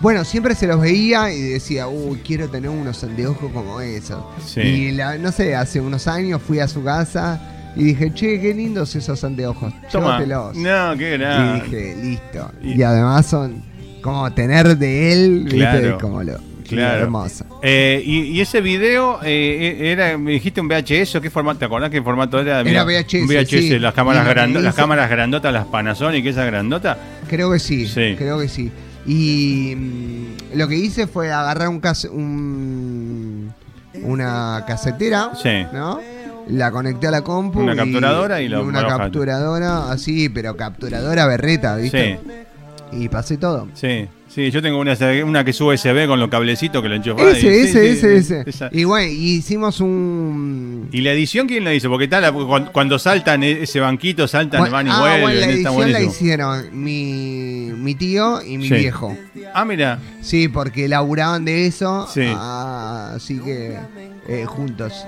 bueno, 0.00 0.24
siempre 0.24 0.54
se 0.54 0.66
los 0.66 0.80
veía 0.80 1.32
y 1.32 1.40
decía, 1.40 1.86
uy, 1.88 2.18
quiero 2.26 2.48
tener 2.48 2.68
unos 2.70 3.02
anteojos 3.04 3.50
como 3.52 3.80
esos. 3.80 4.22
Sí. 4.44 4.60
Y 4.60 4.92
la- 4.92 5.16
no 5.18 5.30
sé, 5.32 5.54
hace 5.54 5.80
unos 5.80 6.06
años 6.08 6.42
fui 6.42 6.58
a 6.60 6.68
su 6.68 6.82
casa 6.84 7.40
y 7.76 7.84
dije, 7.84 8.12
che, 8.12 8.40
qué 8.40 8.52
lindos 8.54 8.94
esos 8.96 9.22
anteojos. 9.24 9.72
Toma. 9.90 10.18
Llévatelos. 10.20 10.56
No, 10.56 10.96
qué 10.98 11.14
Y 11.14 11.18
grande. 11.18 11.64
dije, 11.64 11.96
listo. 12.02 12.50
Y- 12.62 12.74
Y, 12.80 12.82
además 12.82 13.26
son 13.26 13.62
como 14.02 14.30
tener 14.32 14.76
de 14.76 15.12
él, 15.12 15.40
¿viste? 15.44 15.56
Claro. 15.58 15.98
Como 16.00 16.22
lo, 16.22 16.38
Claro. 16.68 16.96
lo 16.98 17.02
hermoso. 17.04 17.44
Eh, 17.62 18.02
y, 18.04 18.20
y 18.32 18.40
ese 18.40 18.60
video 18.60 19.20
eh, 19.22 19.92
era, 19.92 20.16
me 20.18 20.32
dijiste 20.32 20.60
un 20.60 20.68
VHS 20.68 21.18
qué 21.20 21.30
formato, 21.30 21.58
¿te 21.60 21.64
acordás 21.66 21.90
qué 21.90 22.02
formato 22.02 22.40
era? 22.40 22.60
Era 22.60 22.84
VHS, 22.84 23.22
Un 23.22 23.28
VHS, 23.28 23.48
sí. 23.50 23.78
las 23.78 23.94
cámaras 23.94 24.22
Y 24.22 24.24
lo 24.24 24.28
que 24.28 24.34
grando- 24.34 24.60
las 24.60 24.74
cámaras 24.74 25.10
grandotas, 25.10 25.52
las 25.52 25.66
Panasonic, 25.66 26.24
esa 26.26 26.44
grandota. 26.44 26.98
Creo 27.28 27.50
que 27.52 27.58
sí, 27.58 27.86
Sí. 27.86 28.14
creo 28.16 28.38
que 28.38 28.48
sí. 28.48 28.70
Y 29.06 29.74
mm, 29.76 30.56
lo 30.58 30.66
que 30.68 30.76
hice 30.76 31.06
fue 31.06 31.30
agarrar 31.30 31.68
un, 31.68 31.80
cas- 31.80 32.08
un 32.10 33.52
una 34.02 34.64
casetera, 34.66 35.30
Sí. 35.40 35.64
¿no? 35.72 36.00
la 36.48 36.70
conecté 36.70 37.06
a 37.06 37.10
la 37.10 37.22
compu. 37.22 37.60
Una 37.60 37.74
capturadora 37.74 38.42
y 38.42 38.48
lo 38.48 38.62
Una 38.64 38.86
capturadora, 38.86 39.90
así, 39.90 40.28
pero 40.28 40.56
capturadora 40.56 41.26
berreta, 41.26 41.76
¿viste? 41.76 42.18
Y 42.92 43.08
pasé 43.08 43.38
todo. 43.38 43.68
Sí, 43.74 44.06
sí, 44.34 44.50
yo 44.50 44.60
tengo 44.62 44.78
una, 44.78 44.96
una 45.24 45.44
que 45.44 45.50
es 45.52 45.60
USB 45.60 46.06
con 46.06 46.18
los 46.20 46.28
cablecitos 46.28 46.82
que 46.82 46.88
lo 46.88 46.94
enchufás. 46.96 47.36
Ese, 47.36 47.46
y- 47.46 47.60
ese, 47.60 47.72
sí, 47.72 47.78
ese, 47.78 48.22
sí, 48.22 48.34
ese. 48.34 48.50
esa. 48.50 48.68
Y 48.72 48.84
bueno, 48.84 49.10
hicimos 49.10 49.80
un. 49.80 50.88
¿Y 50.92 51.00
la 51.00 51.12
edición 51.12 51.46
quién 51.46 51.64
la 51.64 51.72
hizo? 51.74 51.88
Porque 51.88 52.08
tal, 52.08 52.32
cuando, 52.46 52.72
cuando 52.72 52.98
saltan 52.98 53.42
e- 53.42 53.62
ese 53.62 53.80
banquito, 53.80 54.26
saltan, 54.28 54.60
Bueno, 54.60 54.72
van 54.74 54.86
y 54.86 54.90
ah, 54.92 54.98
vuelven. 55.00 55.20
bueno, 55.22 55.40
la 55.40 55.46
edición 55.46 55.92
la 55.92 56.00
hicieron 56.02 56.82
mi, 56.84 57.70
mi 57.76 57.94
tío 57.94 58.42
y 58.42 58.58
mi 58.58 58.68
Sí. 58.68 58.74
viejo. 58.74 59.16
Ah, 59.54 59.64
mira, 59.64 59.98
Sí, 60.20 60.48
porque 60.48 60.88
laburaban 60.88 61.44
de 61.44 61.66
eso. 61.66 62.08
Sí. 62.12 62.22
ah, 62.26 63.12
así 63.16 63.38
que 63.38 63.76
eh, 64.28 64.44
juntos. 64.46 65.04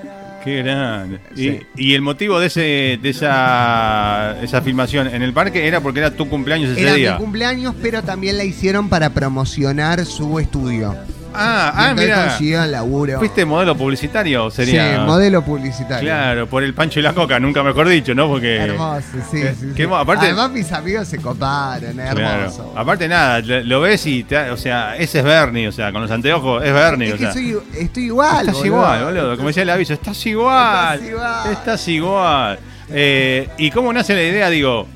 Qué 0.47 0.63
grande. 0.63 1.19
Y, 1.35 1.43
Sí. 1.43 1.61
y 1.77 1.93
el 1.95 2.01
motivo 2.01 2.41
de 2.41 2.47
ese 2.47 2.99
de 3.03 3.09
esa, 3.11 4.37
esa 4.43 4.63
filmación 4.63 5.07
en 5.09 5.21
el 5.23 5.33
parque 5.35 5.67
era 5.69 5.81
porque 5.81 6.01
era 6.01 6.11
tu 6.13 6.29
cumpleaños 6.29 6.71
ese 6.71 6.81
Era 6.83 6.95
día. 6.95 7.13
mi 7.13 7.19
cumpleaños, 7.19 7.75
pero 7.83 8.03
también 8.03 8.39
la 8.39 8.45
hicieron 8.45 8.89
para 8.89 9.11
promocionar 9.11 10.05
su 10.07 10.39
estudio. 10.39 10.95
Ah, 11.39 11.73
ah, 11.75 11.95
mira. 11.95 12.67
laburo. 12.67 13.19
¿Fuiste 13.19 13.45
modelo 13.45 13.77
publicitario? 13.77 14.51
Sería. 14.51 14.97
Sí, 14.97 15.01
modelo 15.05 15.43
publicitario. 15.43 16.09
Claro, 16.09 16.47
por 16.47 16.63
el 16.63 16.75
pancho 16.75 17.01
y 17.01 17.03
la 17.03 17.13
coca, 17.13 17.39
nunca 17.41 17.63
mejor 17.63 17.89
dicho, 17.89 18.15
¿no? 18.15 18.29
Porque. 18.29 18.57
Hermoso, 18.57 19.07
sí, 19.31 19.43
Eh, 19.43 19.55
sí, 19.77 19.83
aparte- 19.93 20.27
Además 20.27 20.51
mis 20.51 20.71
amigos 20.73 21.09
se 21.09 21.19
coparon, 21.19 21.93
Claro. 21.93 22.21
hermoso. 22.21 22.73
Aparte 22.77 23.09
nada, 23.09 23.41
lo 23.41 23.81
ves 23.81 24.07
y 24.07 24.25
te- 24.25 24.51
o 24.51 24.57
sea, 24.57 24.97
ese 24.97 25.19
es 25.19 25.25
Bernie, 25.25 25.69
o 25.69 25.73
sea, 25.73 25.93
con 25.93 26.03
los 26.03 26.11
anteojos 26.11 26.65
es 26.65 26.73
Bernie, 26.73 27.09
es 27.09 27.15
o 27.15 27.17
que 27.19 27.23
sea. 27.25 27.33
soy, 27.33 27.57
estoy 27.79 28.05
igual, 28.05 28.41
Estás 28.41 28.55
boludo. 28.55 28.67
igual, 28.67 29.05
boludo. 29.05 29.37
Como 29.37 29.49
decía 29.49 29.63
el 29.63 29.71
aviso, 29.71 29.93
estás 29.93 30.27
igual. 30.27 30.95
Estás 31.01 31.09
igual. 31.11 31.53
Estás 31.53 31.89
igual. 31.89 32.59
Eh, 32.91 33.49
¿Y 33.59 33.71
cómo 33.71 33.93
nace 33.93 34.15
la 34.15 34.23
idea? 34.23 34.49
Digo, 34.49 34.87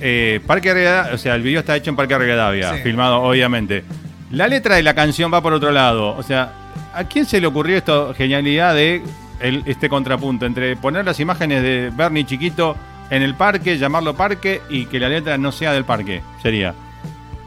eh, 0.00 0.40
Parque 0.46 0.72
Rivadavia, 0.72 1.14
o 1.14 1.18
sea, 1.18 1.34
el 1.34 1.42
video 1.42 1.60
está 1.60 1.76
hecho 1.76 1.90
en 1.90 1.96
Parque 1.96 2.16
Rivadavia, 2.16 2.74
Sí. 2.74 2.80
filmado 2.82 3.22
obviamente. 3.22 3.84
La 4.30 4.46
letra 4.48 4.76
de 4.76 4.82
la 4.82 4.94
canción 4.94 5.32
va 5.32 5.42
por 5.42 5.52
otro 5.52 5.70
lado. 5.72 6.16
O 6.16 6.22
sea, 6.22 6.52
¿a 6.94 7.04
quién 7.04 7.26
se 7.26 7.40
le 7.40 7.46
ocurrió 7.46 7.76
esta 7.76 8.14
genialidad 8.14 8.74
de 8.74 9.02
el- 9.40 9.62
este 9.66 9.88
contrapunto 9.88 10.46
entre 10.46 10.76
poner 10.76 11.04
las 11.04 11.18
imágenes 11.20 11.62
de 11.62 11.90
Bernie 11.94 12.24
chiquito 12.24 12.76
en 13.10 13.22
el 13.22 13.34
parque, 13.34 13.76
llamarlo 13.78 14.14
parque 14.14 14.60
y 14.70 14.86
que 14.86 15.00
la 15.00 15.08
letra 15.08 15.36
no 15.38 15.50
sea 15.50 15.72
del 15.72 15.84
parque? 15.84 16.22
Sería. 16.42 16.74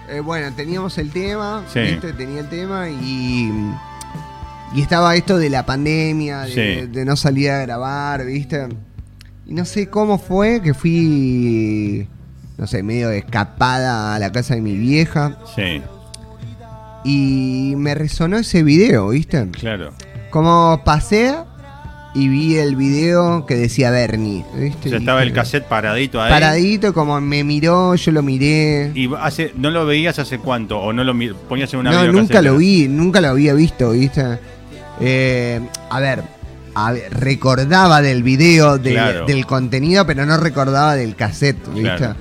Eh, 0.10 0.19
bueno, 0.19 0.51
teníamos 0.53 0.97
el 0.97 1.10
tema, 1.11 1.64
Sí. 1.72 1.80
¿viste? 1.80 2.11
tenía 2.14 2.41
el 2.41 2.49
tema 2.49 2.89
y, 2.89 3.49
y 4.76 4.81
estaba 4.81 5.15
esto 5.15 5.38
de 5.38 5.49
la 5.49 5.65
pandemia, 5.65 6.41
de, 6.41 6.51
Sí. 6.84 6.88
de 6.88 7.05
no 7.05 7.15
salir 7.15 7.49
a 7.51 7.60
grabar, 7.61 8.26
¿viste? 8.26 8.68
Y 9.45 9.53
no 9.53 9.64
sé 9.64 9.89
cómo 9.89 10.18
fue 10.19 10.61
que 10.61 10.73
fui, 10.73 12.07
no 12.57 12.68
sé, 12.68 12.84
medio 12.84 13.10
escapada 13.11 14.14
a 14.15 14.19
la 14.19 14.31
casa 14.34 14.55
de 14.55 14.61
mi 14.61 14.76
vieja 14.76 15.38
Sí, 15.55 15.81
y 17.03 17.73
me 17.77 17.95
resonó 17.95 18.38
ese 18.38 18.63
video, 18.63 19.09
¿viste? 19.09 19.47
claro. 19.51 19.91
Como 20.30 20.81
pasé 20.84 21.35
y 22.15 22.27
vi 22.27 22.55
el 22.57 22.75
video 22.75 23.45
que 23.45 23.55
decía 23.55 23.91
Bernie, 23.91 24.43
¿viste? 24.55 24.88
O 24.88 24.89
sea, 24.89 24.97
Y 24.97 25.01
estaba 25.01 25.21
el 25.23 25.34
cassette 25.34 25.65
paradito 25.65 26.21
ahí. 26.21 26.31
Paradito, 26.31 26.93
como 26.93 27.19
me 27.21 27.43
miró, 27.43 27.93
yo 27.95 28.11
lo 28.11 28.21
miré. 28.23 28.91
¿Y 28.95 29.09
hace, 29.19 29.51
no 29.55 29.69
lo 29.69 29.85
veías 29.85 30.17
hace 30.19 30.39
cuánto? 30.39 30.80
¿O 30.80 30.91
no 30.93 31.03
lo 31.03 31.13
ponías 31.49 31.73
en 31.73 31.80
una 31.81 31.91
no, 31.91 32.11
nunca 32.11 32.41
lo 32.41 32.57
vi, 32.57 32.88
nunca 32.88 33.19
lo 33.21 33.30
había 33.30 33.53
visto, 33.53 33.91
¿viste? 33.91 34.39
Eh, 35.01 35.59
a 35.89 35.99
ver, 35.99 36.23
a 36.75 36.91
ver, 36.91 37.11
recordaba 37.19 38.01
del 38.01 38.23
video, 38.23 38.77
de- 38.77 38.91
Claro. 38.93 39.25
del 39.25 39.45
contenido, 39.45 40.05
pero 40.07 40.25
no 40.25 40.38
recordaba 40.38 40.95
del 40.95 41.15
cassette, 41.15 41.67
¿viste? 41.73 41.95
Claro. 41.97 42.15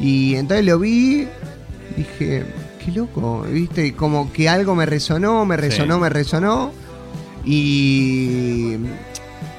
Y 0.00 0.34
entonces 0.36 0.64
lo 0.66 0.78
vi, 0.78 1.26
dije, 1.96 2.44
qué 2.84 2.90
loco, 2.92 3.42
¿viste? 3.50 3.94
Como 3.94 4.32
que 4.32 4.48
algo 4.48 4.74
me 4.74 4.86
resonó, 4.86 5.44
me 5.46 5.56
resonó, 5.56 5.94
Sí. 5.96 6.00
me 6.00 6.08
resonó. 6.08 6.72
Y, 7.44 8.76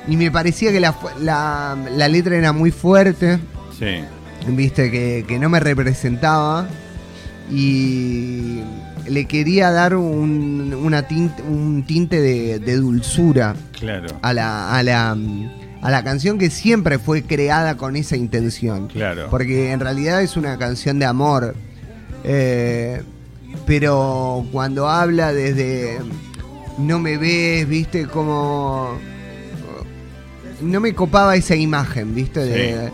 y 0.08 0.18
me 0.18 0.30
parecía 0.32 0.72
que 0.72 0.80
la, 0.80 0.96
la, 1.20 1.78
la 1.96 2.08
letra 2.08 2.36
era 2.36 2.52
muy 2.54 2.70
fuerte 2.72 3.40
Sí, 3.78 4.04
viste, 4.48 4.92
que, 4.92 5.26
que 5.28 5.40
no 5.40 5.50
me 5.50 5.60
representaba 5.60 6.68
y 7.50 8.62
le 9.08 9.26
quería 9.26 9.72
dar 9.72 9.96
un, 9.96 10.74
una 10.74 11.04
tinte, 11.08 11.42
un 11.44 11.84
tinte 11.88 12.22
de, 12.22 12.60
de 12.60 12.76
dulzura 12.78 13.56
claro. 13.80 14.08
a 14.22 14.34
la, 14.34 14.74
a, 14.78 14.84
la, 14.84 15.18
a 15.82 15.92
la 15.92 16.04
canción 16.04 16.38
que 16.38 16.50
siempre 16.52 17.00
fue 17.00 17.24
creada 17.24 17.76
con 17.78 17.96
esa 17.96 18.16
intención. 18.16 18.88
Claro. 18.88 19.28
Porque 19.32 19.72
en 19.72 19.80
realidad 19.80 20.22
es 20.22 20.38
una 20.38 20.58
canción 20.60 21.00
de 21.00 21.06
amor. 21.06 21.56
Eh, 22.24 23.02
pero 23.66 24.46
cuando 24.52 24.88
habla 24.90 25.34
desde 25.34 26.00
no 26.78 27.00
me 27.00 27.18
ves, 27.18 27.68
viste, 27.68 28.08
como 28.08 28.98
no 30.62 30.80
me 30.80 30.94
copaba 30.94 31.36
esa 31.36 31.56
imagen, 31.56 32.14
viste, 32.16 32.40
de, 32.42 32.92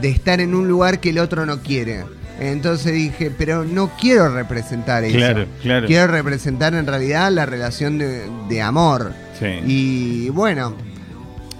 de 0.00 0.08
estar 0.08 0.40
en 0.40 0.54
un 0.54 0.68
lugar 0.68 1.00
que 1.00 1.10
el 1.10 1.18
otro 1.18 1.46
no 1.46 1.60
quiere. 1.62 2.04
Entonces 2.40 2.92
dije, 2.94 3.30
pero 3.36 3.64
no 3.64 3.90
quiero 4.00 4.34
representar 4.34 5.04
eso. 5.04 5.16
Claro, 5.16 5.46
claro. 5.60 5.86
Quiero 5.86 6.06
representar 6.08 6.74
en 6.74 6.86
realidad 6.86 7.30
la 7.30 7.46
relación 7.46 7.98
de, 7.98 8.22
de 8.48 8.62
amor. 8.62 9.12
Sí, 9.38 9.46
Y 9.66 10.28
bueno, 10.30 10.74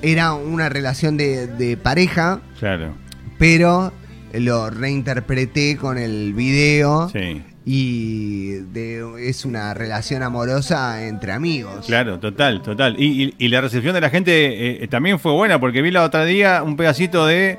era 0.00 0.34
una 0.34 0.68
relación 0.68 1.16
de, 1.16 1.46
de 1.46 1.76
pareja, 1.76 2.40
claro. 2.58 2.94
pero 3.38 3.92
lo 4.34 4.70
reinterpreté 4.70 5.76
con 5.76 5.98
el 5.98 6.32
video 6.34 7.08
Sí, 7.10 7.42
y 7.64 8.48
de- 8.72 9.28
es 9.28 9.44
una 9.44 9.72
relación 9.74 10.22
amorosa 10.22 11.06
entre 11.06 11.32
amigos. 11.32 11.86
claro, 11.86 12.18
total, 12.18 12.62
total. 12.62 12.96
Y, 12.98 13.24
y- 13.24 13.34
y 13.38 13.48
la 13.48 13.60
recepción 13.60 13.94
de 13.94 14.00
la 14.00 14.10
gente 14.10 14.82
eh, 14.84 14.88
también 14.88 15.18
fue 15.18 15.32
buena, 15.32 15.58
porque 15.60 15.82
vi 15.82 15.90
la 15.90 16.02
otra 16.04 16.24
día 16.24 16.62
un 16.62 16.76
pedacito 16.76 17.26
de 17.26 17.58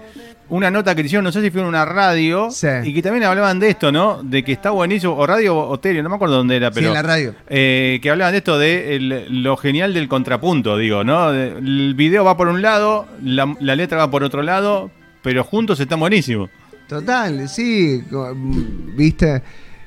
una 0.49 0.69
nota 0.69 0.93
que 0.93 1.01
hicieron, 1.01 1.23
no 1.23 1.31
sé 1.31 1.41
si 1.41 1.49
fue 1.49 1.61
en 1.61 1.67
una 1.67 1.85
radio, 1.85 2.49
Sí. 2.51 2.67
y 2.83 2.93
que 2.93 3.01
también 3.01 3.23
hablaban 3.23 3.59
de 3.59 3.69
esto, 3.69 3.91
¿no? 3.91 4.21
De 4.23 4.43
que 4.43 4.51
está 4.51 4.71
buenísimo, 4.71 5.15
o 5.15 5.25
radio 5.25 5.57
o 5.57 5.79
tele, 5.79 6.03
no 6.03 6.09
me 6.09 6.15
acuerdo 6.15 6.35
dónde 6.35 6.57
era, 6.57 6.67
Sí, 6.67 6.73
pero... 6.75 6.87
en 6.89 6.93
la 6.93 7.01
radio. 7.01 7.33
Eh, 7.49 7.99
que 8.01 8.09
hablaban 8.09 8.33
de 8.33 8.37
esto 8.39 8.59
de 8.59 8.95
el- 8.97 9.43
lo 9.43 9.55
genial 9.57 9.93
del 9.93 10.07
contrapunto, 10.07 10.77
digo, 10.77 11.03
¿no? 11.03 11.31
El 11.31 11.93
video 11.95 12.23
va 12.25 12.35
por 12.37 12.49
un 12.49 12.61
lado, 12.61 13.07
la, 13.23 13.55
la 13.61 13.75
letra 13.75 13.97
va 13.99 14.11
por 14.11 14.23
otro 14.23 14.43
lado, 14.43 14.91
pero 15.23 15.43
juntos 15.43 15.79
están 15.79 15.99
buenísimos. 16.01 16.49
Total, 16.87 17.47
sí, 17.49 18.03
mm, 18.11 18.95
viste. 18.95 19.41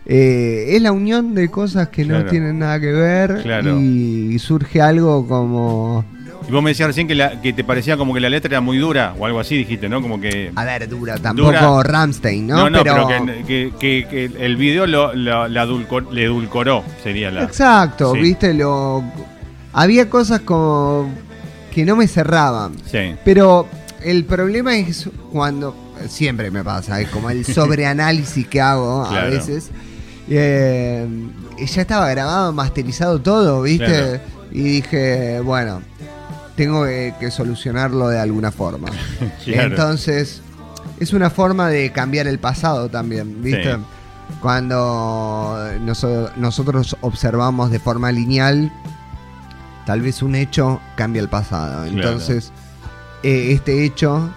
Eh, 0.08 0.76
es 0.76 0.82
la 0.82 0.92
unión 0.92 1.34
de 1.34 1.48
cosas 1.50 1.88
que 1.88 2.04
no 2.04 2.24
tienen 2.26 2.60
nada 2.60 2.78
que 2.78 2.92
ver 2.92 3.40
Claro. 3.42 3.76
y, 3.80 4.38
surge 4.38 4.80
algo 4.80 5.26
como... 5.26 6.04
Y 6.48 6.52
vos 6.52 6.62
me 6.62 6.70
decías 6.70 6.86
recién 6.86 7.08
que, 7.08 7.16
la- 7.16 7.40
que 7.42 7.52
te 7.52 7.64
parecía 7.64 7.96
como 7.96 8.14
que 8.14 8.20
la 8.20 8.28
letra 8.28 8.48
era 8.50 8.60
muy 8.60 8.78
dura, 8.78 9.14
o 9.18 9.26
algo 9.26 9.40
así, 9.40 9.56
dijiste, 9.56 9.88
¿no? 9.88 10.00
Como 10.00 10.20
que... 10.20 10.52
A 10.54 10.64
ver, 10.64 10.88
dura, 10.88 11.16
tampoco 11.18 11.48
Dura. 11.50 11.82
Ramstein, 11.82 12.46
¿no? 12.46 12.56
No, 12.56 12.70
no, 12.70 12.82
pero, 12.84 13.08
pero, 13.08 13.26
que, 13.26 13.72
que- 13.80 14.06
que- 14.08 14.30
que 14.30 14.44
el 14.46 14.56
video 14.56 14.86
lo, 14.86 15.12
lo- 15.12 15.48
la 15.48 15.64
edulcor- 15.66 16.08
le 16.12 16.22
edulcoró, 16.24 16.84
sería 17.02 17.32
la... 17.32 17.42
Exacto, 17.42 18.12
Sí. 18.14 18.20
viste, 18.20 18.54
lo... 18.54 19.02
Había 19.72 20.08
cosas 20.08 20.40
como 20.42 21.10
que 21.74 21.84
no 21.84 21.96
me 21.96 22.06
cerraban. 22.06 22.74
Sí, 22.86 23.16
Pero 23.24 23.66
el 24.04 24.24
problema 24.24 24.76
es 24.76 25.10
cuando, 25.32 25.74
siempre 26.08 26.50
me 26.50 26.62
pasa, 26.64 27.00
es 27.00 27.08
como 27.08 27.30
el 27.30 27.44
sobreanálisis 27.54 28.46
que 28.46 28.60
hago 28.60 29.04
a 29.04 29.24
veces. 29.24 29.70
Eh, 30.28 31.06
ya 31.58 31.82
estaba 31.82 32.08
grabado, 32.10 32.52
masterizado 32.52 33.20
todo, 33.20 33.62
¿viste? 33.62 33.86
Claro. 33.86 34.20
Y 34.52 34.62
dije, 34.62 35.40
bueno, 35.40 35.82
tengo 36.56 36.84
que, 36.84 37.14
que 37.20 37.30
solucionarlo 37.30 38.08
de 38.08 38.18
alguna 38.18 38.50
forma. 38.52 38.88
Claro. 39.44 39.68
Entonces, 39.68 40.42
es 40.98 41.12
una 41.12 41.30
forma 41.30 41.68
de 41.68 41.92
cambiar 41.92 42.26
el 42.26 42.38
pasado 42.38 42.88
también, 42.88 43.42
¿viste? 43.42 43.74
Sí. 43.74 43.80
Cuando 44.40 45.56
noso- 45.84 46.30
nosotros 46.36 46.96
observamos 47.00 47.70
de 47.70 47.78
forma 47.78 48.10
lineal, 48.10 48.72
tal 49.86 50.00
vez 50.00 50.22
un 50.22 50.34
hecho 50.34 50.80
cambia 50.96 51.20
el 51.22 51.28
pasado. 51.28 51.84
Entonces, 51.84 52.50
eh, 53.22 53.52
este 53.52 53.84
hecho, 53.84 54.28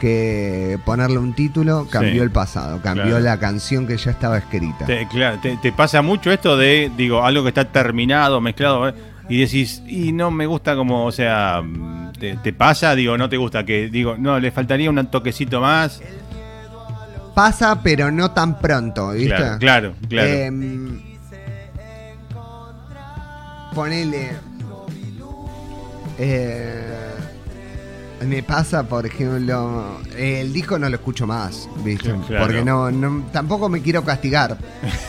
que 0.00 0.78
ponerle 0.84 1.18
un 1.18 1.34
título, 1.34 1.86
cambió 1.90 2.12
Sí. 2.14 2.18
el 2.18 2.30
pasado, 2.30 2.80
cambió 2.82 3.04
Claro. 3.04 3.20
la 3.20 3.38
canción 3.38 3.86
que 3.86 3.96
ya 3.96 4.10
estaba 4.10 4.38
escrita. 4.38 4.84
Te, 4.86 5.06
claro, 5.08 5.38
te, 5.42 5.56
te 5.56 5.72
pasa 5.72 6.02
mucho 6.02 6.30
esto 6.30 6.56
de, 6.56 6.90
digo, 6.96 7.24
algo 7.24 7.42
que 7.42 7.48
está 7.50 7.64
terminado, 7.64 8.40
mezclado, 8.40 8.88
¿eh? 8.88 8.94
y 9.28 9.40
decís, 9.40 9.82
y 9.86 10.12
no 10.12 10.30
me 10.30 10.46
gusta 10.46 10.76
como, 10.76 11.06
o 11.06 11.12
sea, 11.12 11.62
te, 12.18 12.36
te 12.36 12.52
pasa, 12.52 12.94
digo, 12.94 13.16
no 13.16 13.28
te 13.28 13.36
gusta, 13.36 13.64
que 13.64 13.88
digo, 13.88 14.16
no, 14.18 14.38
le 14.38 14.50
faltaría 14.50 14.90
un 14.90 15.06
toquecito 15.06 15.60
más. 15.60 16.02
Pasa, 17.34 17.80
pero 17.82 18.10
no 18.12 18.30
tan 18.30 18.60
pronto, 18.60 19.10
¿viste? 19.10 19.34
Claro, 19.34 19.58
claro, 19.58 19.94
claro. 20.08 20.28
Em, 20.28 21.00
ponele. 23.74 24.30
eh, 26.18 27.13
Me 28.26 28.42
pasa, 28.42 28.82
por 28.88 29.06
ejemplo, 29.06 29.98
el 30.16 30.52
disco 30.52 30.78
no 30.78 30.88
lo 30.88 30.96
escucho 30.96 31.26
más, 31.26 31.68
¿viste? 31.84 32.14
Claro. 32.26 32.44
Porque 32.46 32.64
no, 32.64 32.90
no- 32.90 33.24
tampoco 33.32 33.68
me 33.68 33.80
quiero 33.82 34.04
castigar. 34.04 34.56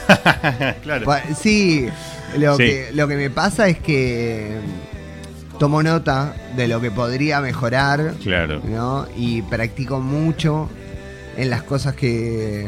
claro. 0.84 1.06
Pa- 1.06 1.24
Sí, 1.40 1.88
lo, 2.38 2.58
Sí. 2.58 2.64
Que, 2.64 2.90
lo 2.94 3.08
que 3.08 3.16
me 3.16 3.30
pasa 3.30 3.68
es 3.68 3.80
que 3.80 4.58
tomo 5.60 5.82
nota 5.84 6.36
de 6.56 6.68
lo 6.68 6.82
que 6.82 6.92
podría 6.92 7.40
mejorar, 7.42 8.14
Claro. 8.22 8.62
¿no? 8.66 9.08
Y 9.16 9.42
practico 9.44 10.00
mucho 10.02 10.70
en 11.38 11.50
las 11.50 11.64
cosas 11.64 11.96
que, 11.96 12.68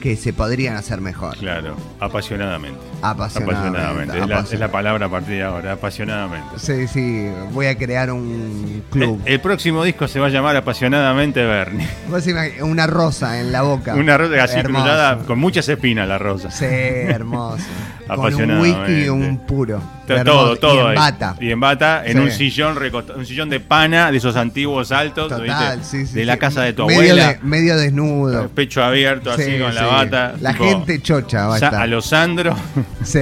que 0.00 0.16
se 0.16 0.32
podrían 0.32 0.76
hacer 0.76 1.00
mejor. 1.00 1.36
Claro. 1.36 1.76
Apasionadamente. 2.00 2.78
Apasionadamente. 3.02 3.78
Apasionadamente. 3.78 4.18
Es 4.18 4.28
la, 4.28 4.40
apasion- 4.42 4.52
es 4.54 4.60
la 4.60 4.68
palabra 4.70 5.06
a 5.06 5.08
partir 5.08 5.34
de 5.36 5.42
ahora. 5.42 5.72
Apasionadamente. 5.72 6.58
Sí, 6.58 6.86
sí, 6.88 7.28
voy 7.52 7.66
a 7.66 7.76
crear 7.76 8.10
un 8.12 8.82
club. 8.90 9.20
El, 9.24 9.34
el 9.34 9.40
próximo 9.40 9.84
disco 9.84 10.06
se 10.08 10.20
va 10.20 10.26
a 10.26 10.30
llamar 10.30 10.56
Apasionadamente 10.56 11.44
Bernie. 11.44 11.86
Vos 12.10 12.24
una 12.62 12.86
rosa 12.86 13.40
en 13.40 13.52
la 13.52 13.62
boca. 13.62 13.94
Una 13.94 14.16
rosa 14.18 14.44
así 14.44 14.60
cruzada 14.62 15.18
con 15.18 15.38
muchas 15.38 15.68
espinas 15.68 16.06
la 16.08 16.18
rosa. 16.18 16.50
Sí, 16.50 16.64
hermoso. 16.66 17.64
Con 18.08 18.18
un 18.20 18.24
Apasionadamente. 18.24 18.78
whisky 18.92 19.04
y 19.04 19.08
un 19.10 19.38
puro. 19.46 19.82
Todo, 20.24 20.56
todo. 20.56 20.74
Y 20.74 20.78
en 20.80 20.86
ahí. 20.88 20.96
bata. 20.96 21.36
Y 21.40 21.50
en 21.50 21.60
bata, 21.60 22.02
en 22.04 22.12
Sí. 22.14 22.18
un 22.18 22.30
sillón 22.30 22.78
un 23.16 23.26
sillón 23.26 23.48
de 23.50 23.60
pana 23.60 24.10
de 24.10 24.18
esos 24.18 24.36
antiguos 24.36 24.90
altos, 24.92 25.28
Total, 25.28 25.78
¿viste? 25.78 25.98
sí, 25.98 26.06
sí. 26.06 26.14
de 26.14 26.24
la 26.24 26.36
casa 26.36 26.62
de 26.62 26.72
tu 26.72 26.86
medio 26.86 27.00
abuela. 27.00 27.28
de- 27.34 27.38
medio 27.42 27.76
desnudo. 27.76 28.48
Pecho 28.48 28.82
abierto, 28.82 29.30
así 29.30 29.42
Sí, 29.44 29.58
con 29.58 29.74
la 29.74 29.86
bata. 29.86 30.34
La 30.40 30.52
tipo, 30.52 30.64
gente 30.64 31.00
chocha 31.02 31.46
va 31.46 31.56
a 31.56 31.58
Sa- 31.58 31.66
estar. 31.66 31.82
a 31.82 31.86
los 31.86 32.06
Sandro. 32.06 32.54
Sí, 33.04 33.18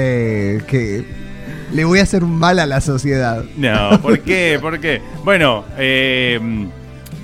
que 0.69 1.05
le 1.73 1.85
voy 1.85 1.99
a 1.99 2.03
hacer 2.05 2.23
un 2.25 2.37
mal 2.39 2.59
a 2.59 2.67
la 2.67 2.81
sociedad. 2.81 3.45
No, 3.57 4.01
¿por 4.01 4.21
qué? 4.21 4.59
¿Por 4.61 4.79
qué? 4.81 5.01
Bueno, 5.25 5.65
eh, 5.79 6.39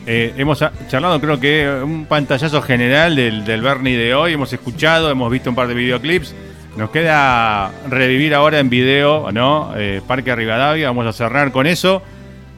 eh, 0.07 0.35
hemos 0.37 0.63
charlado 0.89 1.21
creo 1.21 1.39
que 1.39 1.69
un 1.85 2.07
pantallazo 2.07 2.61
general 2.63 3.15
del, 3.15 3.45
del 3.45 3.63
Bernie 3.63 3.97
de 3.97 4.15
hoy, 4.15 4.33
hemos 4.33 4.53
escuchado, 4.53 5.11
hemos 5.11 5.31
visto 5.31 5.49
un 5.51 5.57
par 5.57 5.69
de 5.69 5.75
videoclips. 5.75 6.35
Nos 6.77 6.91
queda 6.91 7.71
revivir 7.89 8.35
ahora 8.35 8.59
en 8.59 8.71
video, 8.71 9.31
¿no? 9.33 9.73
Eh, 9.77 10.01
Parque 10.07 10.35
Rivadavia, 10.35 10.89
vamos 10.89 11.07
a 11.07 11.13
cerrar 11.13 11.53
con 11.53 11.67
eso. 11.67 12.03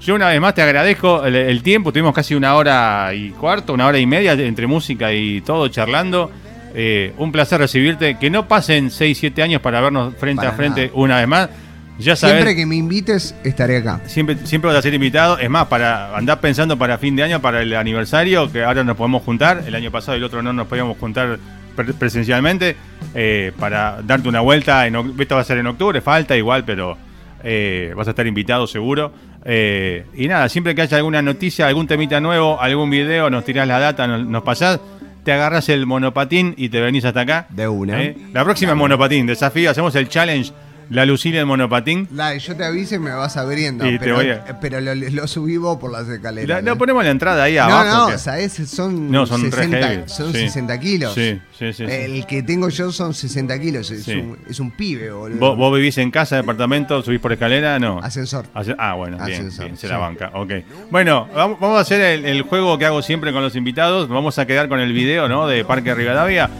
Yo 0.01 0.15
una 0.15 0.28
vez 0.28 0.41
más 0.41 0.55
te 0.55 0.62
agradezco 0.62 1.24
el, 1.24 1.35
el 1.35 1.62
tiempo, 1.62 1.93
tuvimos 1.93 2.15
casi 2.15 2.35
una 2.35 2.55
hora 2.55 3.12
y 3.15 3.31
cuarto, 3.31 3.73
una 3.73 3.86
hora 3.86 3.99
y 3.99 4.07
media 4.07 4.32
entre 4.32 4.66
música 4.66 5.12
y 5.12 5.41
todo 5.41 5.66
charlando. 5.69 6.31
Eh, 6.77 7.12
un 7.19 7.31
placer 7.31 7.61
recibirte, 7.61 8.19
que 8.19 8.31
no 8.31 8.49
pasen 8.49 8.91
6, 8.91 9.16
7 9.16 9.43
años 9.43 9.62
para 9.62 9.81
vernos 9.81 10.15
frente 10.16 10.41
Para 10.41 10.51
a 10.51 10.57
frente 10.57 10.86
nada. 10.86 10.93
una 10.95 11.19
vez 11.19 11.28
más. 11.28 11.49
Ya 12.01 12.16
sabes, 12.16 12.35
Siempre 12.35 12.57
que 12.57 12.66
me 12.66 12.74
invites, 12.74 13.36
estaré 13.45 13.77
acá. 13.77 14.01
Siempre, 14.07 14.36
siempre 14.43 14.69
vas 14.69 14.78
a 14.78 14.82
ser 14.82 14.93
invitado. 14.95 15.39
Es 15.39 15.49
más, 15.49 15.69
para 15.69 16.16
andar 16.16 16.41
pensando 16.41 16.77
para 16.77 16.99
fin 16.99 17.15
de 17.15 17.23
año, 17.23 17.41
para 17.41 17.62
el 17.62 17.73
aniversario, 17.77 18.51
que 18.51 18.65
ahora 18.65 18.82
nos 18.82 18.97
podemos 18.97 19.23
juntar. 19.23 19.62
El 19.65 19.77
año 19.77 19.93
pasado 19.93 20.16
y 20.16 20.19
el 20.19 20.24
otro 20.24 20.43
no 20.43 20.53
nos 20.53 20.66
podíamos 20.66 20.99
juntar 20.99 21.39
presencialmente. 21.75 22.77
eh, 23.15 23.53
para 23.59 24.01
darte 24.03 24.29
una 24.29 24.41
vuelta. 24.41 24.87
En, 24.87 24.97
esto 25.19 25.35
va 25.35 25.41
a 25.43 25.45
ser 25.45 25.59
en 25.59 25.67
octubre, 25.67 26.01
falta 26.01 26.37
igual, 26.37 26.65
pero 26.65 26.97
eh, 27.43 27.93
vas 27.97 28.07
a 28.07 28.11
estar 28.11 28.27
invitado 28.27 28.67
seguro. 28.67 29.13
Eh, 29.45 30.07
y 30.15 30.27
nada, 30.27 30.49
siempre 30.49 30.75
que 30.75 30.83
haya 30.83 30.97
alguna 30.97 31.23
noticia, 31.23 31.67
algún 31.67 31.87
temita 31.87 32.21
nuevo, 32.21 32.61
algún 32.61 32.91
video, 32.91 33.29
nos 33.31 33.45
tirás 33.45 33.69
la 33.69 33.79
data, 33.79 34.07
nos, 34.07 34.27
nos 34.27 34.43
pasás. 34.43 34.81
Te 35.23 35.33
agarras 35.33 35.71
el 35.71 35.87
monopatín 35.87 36.55
y 36.59 36.69
te 36.69 36.81
venís 36.83 37.05
hasta 37.05 37.21
acá. 37.23 37.47
De 37.49 37.67
una. 37.67 37.99
La 38.33 38.45
próxima 38.45 38.73
es 38.73 38.79
monopatín, 38.79 39.27
desafío, 39.27 39.71
hacemos 39.71 39.95
el 39.95 40.09
challenge, 40.09 40.53
la 40.90 41.06
Lucila 41.06 41.40
en 41.40 41.48
monopatín. 41.48 42.09
La, 42.15 42.36
yo 42.36 42.55
te 42.56 42.65
aviso 42.65 42.94
y 42.94 42.98
me 42.98 43.11
vas 43.12 43.36
abriendo. 43.36 43.85
Te 43.85 43.98
pero 43.98 44.16
voy 44.16 44.31
a- 44.31 44.59
pero 44.61 44.81
lo, 44.81 44.94
lo 44.94 45.27
subí 45.27 45.56
vos 45.56 45.78
por 45.78 45.90
las 45.93 46.09
escaleras. 46.09 46.62
La, 46.65 46.73
¿eh? 46.73 46.77
ponemos 46.77 47.05
la 47.05 47.11
entrada 47.11 47.44
ahí 47.44 47.55
no, 47.56 47.62
abajo. 47.62 48.06
no, 48.06 48.12
que- 48.12 48.19
¿sabes? 48.19 48.52
Son, 48.69 49.11
No, 49.11 49.27
son 49.27 49.43
re 49.51 49.51
60, 49.65 49.78
heavy. 49.89 50.02
son 50.06 50.32
Sí. 50.32 50.39
60 50.40 50.81
kilos. 50.81 51.15
Sí, 51.15 51.40
sí, 51.59 51.73
sí. 51.73 51.85
El 51.85 52.27
que 52.27 52.43
tengo 52.43 52.69
yo 52.69 52.90
son 52.93 53.15
60 53.15 53.59
kilos. 53.61 53.90
Es, 53.90 54.06
un, 54.09 54.39
es 54.48 54.61
un 54.61 54.70
pibe, 54.70 55.11
boludo. 55.11 55.39
¿Vos, 55.39 55.56
vos 55.56 55.74
vivís 55.77 55.98
en 55.98 56.11
casa, 56.11 56.36
departamento, 56.36 57.02
subís 57.02 57.20
por 57.20 57.32
escalera? 57.32 57.78
No. 57.78 57.98
Ascensor. 58.02 58.47
Ah, 58.78 58.94
bueno, 58.94 59.16
bien, 59.24 59.32
Ascensor, 59.40 59.65
bien, 59.66 59.77
se 59.77 59.89
la 59.89 59.98
banca. 59.98 60.31
Ok. 60.35 60.52
Bueno, 60.90 61.28
vamos, 61.35 61.59
vamos 61.61 61.78
a 61.78 61.81
hacer 61.81 62.01
el, 62.01 62.24
el 62.24 62.43
juego 62.43 62.78
que 62.78 62.86
hago 62.86 63.02
siempre 63.02 63.32
con 63.32 63.43
los 63.43 63.56
invitados. 63.56 64.09
Vamos 64.09 64.39
a 64.39 64.47
quedar 64.47 64.69
con 64.69 64.81
el 64.81 64.93
video, 64.93 65.28
¿no? 65.28 65.47
De 65.47 65.65
Parque 65.65 65.94
Rivadavia. 65.94 66.51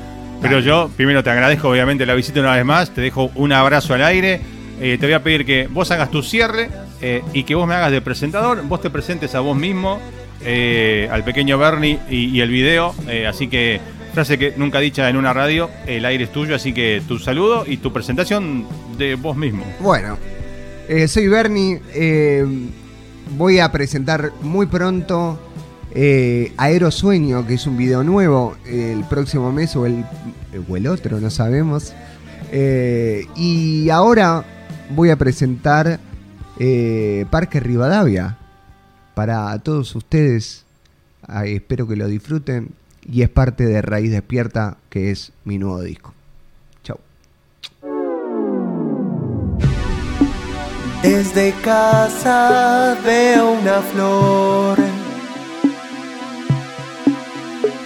Pero 0.45 0.61
yo, 0.61 0.91
primero 0.95 1.25
te 1.25 1.31
agradezco, 1.31 1.71
obviamente, 1.71 2.05
la 2.05 2.13
visita 2.13 2.41
una 2.41 2.55
vez 2.55 2.67
más. 2.67 2.91
Te 2.91 3.01
dejo 3.01 3.31
un 3.35 3.51
abrazo 3.51 3.95
al 3.95 4.05
aire. 4.05 4.43
Eh, 4.79 4.99
te 5.01 5.07
voy 5.07 5.15
a 5.15 5.23
pedir 5.23 5.47
que 5.47 5.69
vos 5.69 5.91
hagas 5.91 6.11
tu 6.11 6.23
cierre 6.23 6.69
eh, 7.01 7.23
y 7.33 7.45
que 7.45 7.55
vos 7.55 7.67
me 7.67 7.75
hagas 7.75 7.91
de 7.91 8.03
presentador. 8.03 8.63
Vos 8.65 8.83
te 8.83 8.91
presentes 8.91 9.35
a 9.35 9.41
vos 9.41 9.57
mismo, 9.57 9.99
eh, 10.43 11.09
al 11.11 11.25
pequeño 11.25 11.57
Bernie 11.57 11.99
y, 12.11 12.39
el 12.41 12.51
video. 12.51 12.95
Así 13.27 13.49
que, 13.49 13.81
frase 14.13 14.37
que 14.37 14.53
nunca 14.59 14.81
dicha 14.81 15.09
en 15.09 15.17
una 15.17 15.33
radio, 15.33 15.71
el 15.87 16.05
aire 16.05 16.25
es 16.25 16.31
tuyo. 16.31 16.55
Así 16.55 16.75
que 16.75 17.01
tu 17.09 17.19
saludo 17.19 17.65
y 17.67 17.79
tu 17.79 17.91
presentación 17.91 18.67
de 18.99 19.15
vos 19.15 19.39
mismo. 19.39 19.65
Bueno, 19.81 20.19
soy 21.09 21.27
Bernie. 21.27 21.81
voy 23.31 23.61
a 23.61 23.73
presentar 23.73 24.33
muy 24.43 24.67
pronto 24.67 25.41
eh, 25.95 26.53
Aerosueño, 26.57 27.47
que 27.47 27.55
es 27.55 27.67
un 27.67 27.77
video 27.77 28.03
nuevo 28.03 28.57
el 28.67 29.05
próximo 29.05 29.53
mes 29.53 29.77
o 29.77 29.87
el, 29.87 30.05
el 30.53 30.87
otro, 30.89 31.21
no 31.21 31.31
sabemos. 31.31 31.95
Eh, 32.51 33.27
y 33.37 33.91
ahora 33.91 34.45
voy 34.91 35.11
a 35.11 35.17
presentar 35.17 36.01
eh, 36.59 37.27
Parque 37.31 37.61
Rivadavia 37.61 38.37
para 39.15 39.57
todos 39.61 39.95
ustedes. 39.95 40.65
Espero 41.45 41.87
que 41.87 41.97
lo 41.97 42.09
disfruten. 42.09 42.71
Y 43.07 43.23
es 43.23 43.29
parte 43.29 43.65
de 43.65 43.83
Raíz 43.83 44.11
Despierta, 44.11 44.79
que 44.89 45.11
es 45.11 45.33
mi 45.45 45.59
nuevo 45.59 45.81
disco. 45.83 46.13
Chau. 46.83 46.99
Desde 51.03 51.53
casa 51.63 52.97
veo 53.05 53.53
una 53.53 53.81
flor 53.83 54.94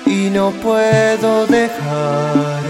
y 0.09 0.31
no 0.31 0.51
puedo 0.51 1.47
dejar 1.47 2.63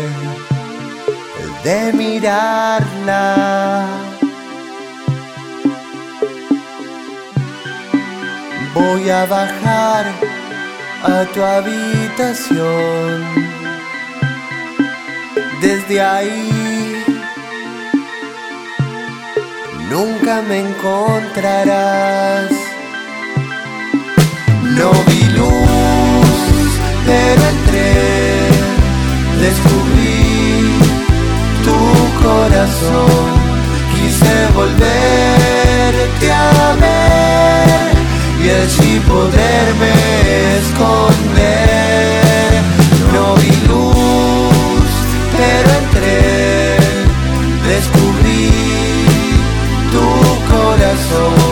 de 1.62 1.92
mirarla. 1.92 3.86
Voy 8.74 9.08
a 9.10 9.24
bajar 9.26 10.06
a 11.04 11.24
tu 11.32 11.42
habitación. 11.42 13.24
Desde 15.60 16.00
ahí 16.00 17.04
nunca 19.90 20.42
me 20.42 20.58
encontrarás. 20.68 22.50
No 24.78 24.90
vi 25.06 25.22
luz, 25.36 25.77
pero 27.08 27.42
entré, 27.54 27.90
descubrí 29.44 30.20
tu 31.66 31.78
corazón. 32.24 33.26
Quise 33.94 34.34
volverte 34.58 36.26
a 36.30 36.76
ver 36.84 37.92
y 38.44 38.46
así 38.62 38.90
poderme 39.14 39.92
esconder. 40.60 42.08
No 43.14 43.24
vi 43.40 43.52
luz, 43.70 44.90
pero 45.36 45.68
entré, 45.82 46.76
descubrí 47.72 48.50
tu 49.94 50.06
corazón. 50.52 51.47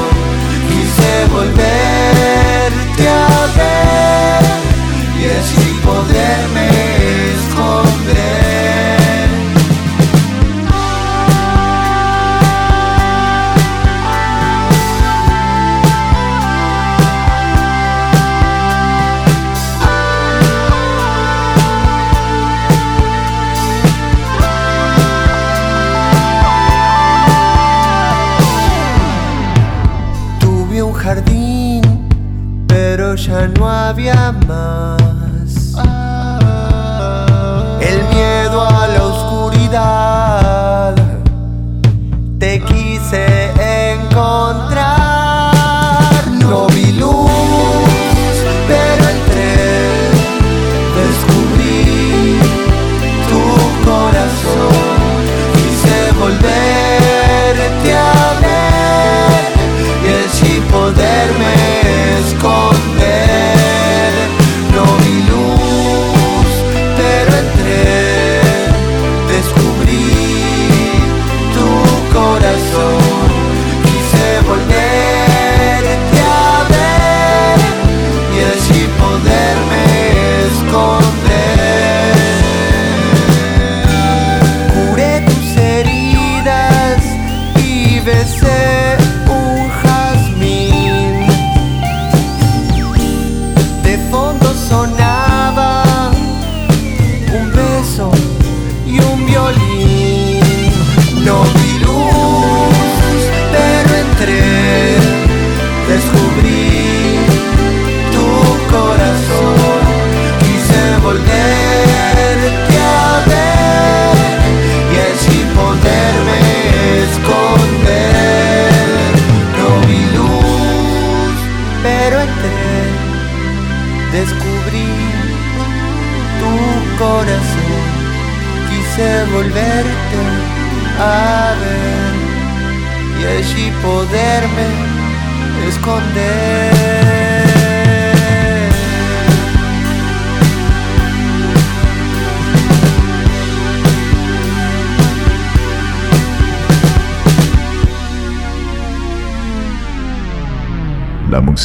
Había 33.89 34.33
más. 34.33 34.96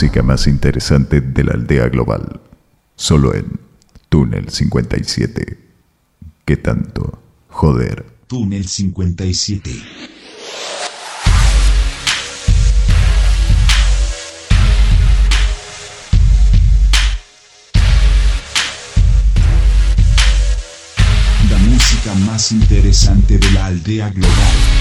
Música 0.01 0.23
más 0.23 0.47
interesante 0.47 1.21
de 1.21 1.43
la 1.43 1.53
aldea 1.53 1.87
global. 1.87 2.41
Solo 2.95 3.35
en 3.35 3.59
Túnel 4.09 4.49
57. 4.49 5.59
¿Qué 6.43 6.57
tanto? 6.57 7.21
Joder. 7.49 8.03
Túnel 8.25 8.67
57. 8.67 9.69
La 21.47 21.57
música 21.59 22.15
más 22.25 22.51
interesante 22.51 23.37
de 23.37 23.51
la 23.51 23.67
aldea 23.67 24.09
global. 24.09 24.80